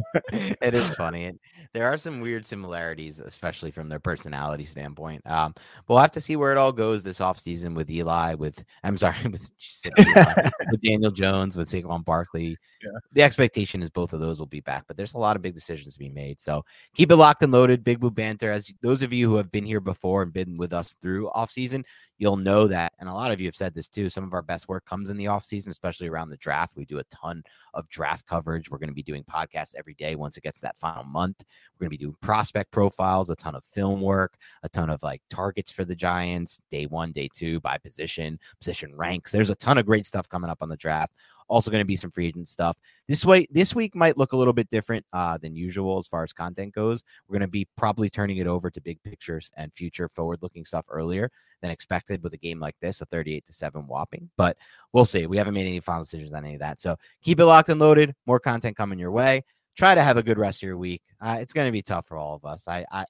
it 0.32 0.74
is 0.74 0.90
funny. 0.92 1.32
There 1.72 1.86
are 1.86 1.98
some 1.98 2.20
weird 2.20 2.46
similarities, 2.46 3.20
especially 3.20 3.70
from 3.70 3.88
their 3.88 3.98
personality 3.98 4.64
standpoint. 4.64 5.22
Um, 5.26 5.52
but 5.54 5.94
we'll 5.94 5.98
have 5.98 6.12
to 6.12 6.20
see 6.20 6.36
where 6.36 6.52
it 6.52 6.58
all 6.58 6.72
goes 6.72 7.02
this 7.02 7.20
offseason 7.20 7.74
with 7.74 7.90
Eli, 7.90 8.34
with 8.34 8.64
I'm 8.82 8.98
sorry, 8.98 9.16
with, 9.24 9.50
Eli, 9.98 10.50
with 10.70 10.80
Daniel 10.82 11.10
Jones, 11.10 11.56
with 11.56 11.68
Saquon 11.68 12.04
Barkley. 12.04 12.56
Yeah. 12.82 12.98
The 13.12 13.22
expectation 13.22 13.82
is 13.82 13.90
both 13.90 14.12
of 14.12 14.20
those 14.20 14.38
will 14.38 14.46
be 14.46 14.60
back, 14.60 14.84
but 14.86 14.96
there's 14.96 15.14
a 15.14 15.18
lot 15.18 15.36
of 15.36 15.42
big 15.42 15.54
decisions 15.54 15.94
to 15.94 15.98
be 15.98 16.08
made. 16.08 16.40
So 16.40 16.64
keep 16.94 17.10
it 17.10 17.16
locked 17.16 17.42
and 17.42 17.52
loaded. 17.52 17.84
Big 17.84 18.00
Blue 18.00 18.10
Banter. 18.10 18.50
As 18.50 18.72
those 18.82 19.02
of 19.02 19.12
you 19.12 19.28
who 19.28 19.36
have 19.36 19.50
been 19.50 19.66
here 19.66 19.80
before 19.80 20.22
and 20.22 20.32
been 20.32 20.56
with 20.56 20.72
us 20.72 20.94
through 21.00 21.30
offseason, 21.34 21.84
you'll 22.18 22.36
know 22.36 22.66
that. 22.68 22.92
And 22.98 23.08
a 23.08 23.14
lot 23.14 23.32
of 23.32 23.40
you 23.40 23.46
have 23.46 23.56
said 23.56 23.74
this 23.74 23.88
too. 23.88 24.08
Some 24.08 24.24
of 24.24 24.32
our 24.32 24.42
best 24.42 24.68
work 24.68 24.84
comes 24.84 25.10
in 25.10 25.16
the 25.16 25.24
offseason, 25.24 25.68
especially 25.68 26.08
around 26.08 26.30
the 26.30 26.36
draft. 26.36 26.76
We 26.76 26.84
do 26.84 26.98
a 26.98 27.04
ton 27.04 27.42
of 27.74 27.88
draft 27.88 28.26
coverage. 28.26 28.70
We're 28.70 28.78
going 28.78 28.90
to 28.90 28.94
be 28.94 29.02
doing 29.02 29.24
podcasts 29.24 29.74
every 29.82 29.94
day 29.94 30.14
once 30.14 30.36
it 30.36 30.44
gets 30.44 30.60
that 30.60 30.76
final 30.76 31.02
month. 31.02 31.42
We're 31.74 31.84
going 31.84 31.90
to 31.90 31.98
be 31.98 32.04
doing 32.04 32.16
prospect 32.20 32.70
profiles, 32.70 33.30
a 33.30 33.36
ton 33.36 33.56
of 33.56 33.64
film 33.64 34.00
work, 34.00 34.36
a 34.62 34.68
ton 34.68 34.90
of 34.90 35.02
like 35.02 35.20
targets 35.28 35.72
for 35.72 35.84
the 35.84 35.96
Giants, 35.96 36.60
day 36.70 36.86
one, 36.86 37.10
day 37.10 37.28
two, 37.34 37.58
by 37.60 37.78
position, 37.78 38.38
position 38.60 38.94
ranks. 38.94 39.32
There's 39.32 39.50
a 39.50 39.56
ton 39.56 39.78
of 39.78 39.86
great 39.86 40.06
stuff 40.06 40.28
coming 40.28 40.50
up 40.50 40.58
on 40.60 40.68
the 40.68 40.76
draft. 40.76 41.14
Also 41.48 41.70
going 41.70 41.80
to 41.80 41.84
be 41.84 41.96
some 41.96 42.10
free 42.10 42.28
agent 42.28 42.48
stuff. 42.48 42.76
This 43.08 43.24
way, 43.24 43.46
this 43.50 43.74
week 43.74 43.94
might 43.94 44.16
look 44.16 44.32
a 44.32 44.36
little 44.36 44.52
bit 44.52 44.70
different 44.70 45.04
uh, 45.12 45.36
than 45.38 45.56
usual 45.56 45.98
as 45.98 46.06
far 46.06 46.22
as 46.22 46.32
content 46.32 46.72
goes. 46.72 47.02
We're 47.26 47.34
going 47.34 47.48
to 47.48 47.48
be 47.48 47.66
probably 47.76 48.08
turning 48.08 48.38
it 48.38 48.46
over 48.46 48.70
to 48.70 48.80
big 48.80 49.02
pictures 49.02 49.52
and 49.56 49.74
future 49.74 50.08
forward-looking 50.08 50.64
stuff 50.64 50.86
earlier 50.88 51.30
than 51.60 51.70
expected 51.70 52.22
with 52.22 52.32
a 52.34 52.38
game 52.38 52.58
like 52.58 52.76
this, 52.80 53.00
a 53.00 53.06
38 53.06 53.44
to 53.46 53.52
7 53.52 53.86
whopping. 53.86 54.30
But 54.36 54.56
we'll 54.92 55.04
see. 55.04 55.26
We 55.26 55.36
haven't 55.36 55.54
made 55.54 55.66
any 55.66 55.80
final 55.80 56.04
decisions 56.04 56.32
on 56.32 56.44
any 56.44 56.54
of 56.54 56.60
that. 56.60 56.80
So 56.80 56.96
keep 57.22 57.40
it 57.40 57.44
locked 57.44 57.68
and 57.68 57.80
loaded. 57.80 58.14
More 58.26 58.40
content 58.40 58.76
coming 58.76 58.98
your 58.98 59.10
way. 59.12 59.44
Try 59.76 59.94
to 59.94 60.02
have 60.02 60.16
a 60.16 60.22
good 60.22 60.38
rest 60.38 60.62
of 60.62 60.66
your 60.66 60.76
week. 60.78 61.02
Uh, 61.20 61.38
it's 61.40 61.52
going 61.52 61.66
to 61.66 61.72
be 61.72 61.82
tough 61.82 62.06
for 62.06 62.16
all 62.16 62.34
of 62.34 62.44
us. 62.44 62.68
I, 62.68 62.84
I 62.90 63.04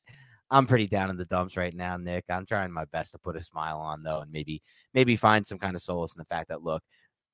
I'm 0.50 0.66
pretty 0.66 0.86
down 0.86 1.08
in 1.08 1.16
the 1.16 1.24
dumps 1.24 1.56
right 1.56 1.74
now, 1.74 1.96
Nick. 1.96 2.24
I'm 2.28 2.44
trying 2.44 2.70
my 2.70 2.84
best 2.84 3.12
to 3.12 3.18
put 3.18 3.36
a 3.36 3.42
smile 3.42 3.78
on 3.78 4.02
though, 4.02 4.20
and 4.20 4.30
maybe 4.30 4.62
maybe 4.92 5.16
find 5.16 5.46
some 5.46 5.58
kind 5.58 5.74
of 5.74 5.82
solace 5.82 6.14
in 6.14 6.18
the 6.18 6.26
fact 6.26 6.50
that 6.50 6.62
look, 6.62 6.82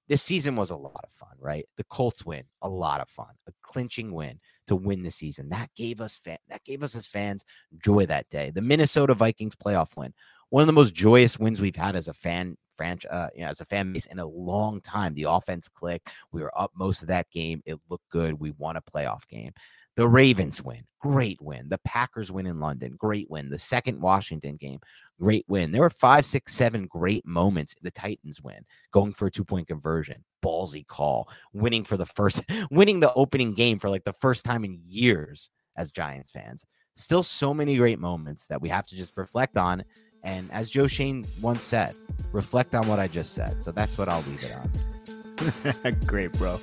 this 0.09 0.23
season 0.23 0.55
was 0.57 0.71
a 0.71 0.77
lot 0.77 1.05
of 1.05 1.13
fun, 1.13 1.37
right? 1.39 1.67
The 1.77 1.85
Colts 1.85 2.25
win, 2.25 2.45
a 2.63 2.69
lot 2.69 3.01
of 3.01 3.09
fun, 3.09 3.27
a 3.47 3.53
clinching 3.63 4.13
win 4.13 4.39
to 4.69 4.77
win 4.77 5.03
the 5.03 5.11
season. 5.11 5.49
That 5.51 5.69
gave 5.77 6.01
us 6.01 6.17
fan, 6.17 6.39
that 6.49 6.65
gave 6.65 6.83
us 6.85 6.95
as 6.95 7.09
fans 7.09 7.45
joy 7.85 8.07
that 8.07 8.29
day. 8.29 8.51
The 8.51 8.63
Minnesota 8.63 9.15
Vikings 9.15 9.57
playoff 9.57 9.97
win, 9.97 10.15
one 10.51 10.63
of 10.63 10.67
the 10.67 10.73
most 10.73 10.95
joyous 10.95 11.39
wins 11.39 11.61
we've 11.61 11.77
had 11.77 11.97
as 11.97 12.09
a 12.09 12.15
fan 12.15 12.57
franchise, 12.77 13.11
uh, 13.11 13.29
you 13.35 13.43
know, 13.43 13.49
as 13.49 13.61
a 13.61 13.65
fan 13.65 13.93
base 13.93 14.07
in 14.07 14.19
a 14.19 14.27
long 14.27 14.81
time. 14.81 15.15
The 15.15 15.25
offense 15.25 15.69
clicked. 15.69 16.11
We 16.33 16.43
were 16.43 16.59
up 16.59 16.71
most 16.75 17.03
of 17.03 17.09
that 17.09 17.31
game. 17.31 17.63
It 17.67 17.79
looked 17.91 18.09
good. 18.11 18.39
We 18.41 18.53
won 18.53 18.77
a 18.77 18.83
playoff 18.83 19.27
game. 19.29 19.53
The 19.99 20.07
Ravens 20.07 20.63
win, 20.63 20.85
great 21.01 21.43
win. 21.43 21.69
The 21.69 21.79
Packers 21.79 22.31
win 22.31 22.47
in 22.47 22.61
London, 22.61 22.95
great 22.97 23.29
win. 23.29 23.51
The 23.51 23.59
second 23.59 24.01
Washington 24.01 24.55
game, 24.55 24.79
great 25.21 25.45
win. 25.49 25.73
There 25.73 25.81
were 25.81 25.91
five, 25.91 26.25
six, 26.25 26.55
seven 26.55 26.87
great 26.87 27.27
moments. 27.27 27.75
The 27.83 27.91
Titans 27.91 28.41
win, 28.41 28.65
going 28.93 29.13
for 29.13 29.27
a 29.27 29.31
two 29.31 29.45
point 29.45 29.67
conversion, 29.67 30.25
ballsy 30.41 30.87
call, 30.87 31.29
winning 31.53 31.83
for 31.83 31.97
the 31.97 32.07
first, 32.07 32.45
winning 32.71 33.01
the 33.01 33.13
opening 33.15 33.55
game 33.55 33.81
for 33.81 33.91
like 33.91 34.05
the 34.05 34.13
first 34.13 34.45
time 34.45 34.65
in 34.65 34.79
years 34.87 35.51
as 35.77 35.91
Giants 35.91 36.31
fans. 36.31 36.65
Still 36.95 37.25
so 37.25 37.53
many 37.53 37.77
great 37.77 37.99
moments 37.99 38.47
that 38.47 38.63
we 38.63 38.69
have 38.69 38.87
to 38.87 38.95
just 38.95 39.17
reflect 39.17 39.57
on. 39.57 39.83
And 40.23 40.51
as 40.53 40.69
Joe 40.69 40.87
Schoen 40.87 41.25
once 41.41 41.63
said, 41.63 41.95
reflect 42.33 42.75
on 42.75 42.87
what 42.89 42.99
I 42.99 43.09
just 43.09 43.35
said. 43.35 43.63
So 43.63 43.71
that's 43.71 43.97
what 43.97 44.09
I'll 44.09 44.23
leave 44.23 44.43
it 44.43 44.53
on. 44.53 45.97
great, 46.07 46.33
bro. 46.33 46.61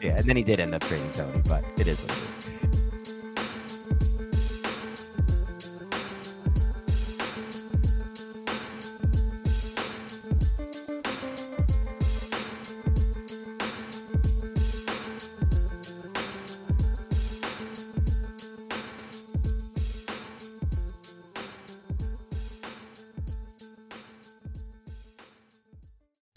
Yeah, 0.00 0.18
and 0.18 0.28
then 0.28 0.36
he 0.36 0.42
did 0.42 0.60
end 0.60 0.74
up 0.74 0.82
trading 0.82 1.10
Toney, 1.12 1.42
but 1.46 1.64
it 1.78 1.86
is 1.86 1.98
what 2.00 2.10
it 2.10 2.16
is. 2.38 2.45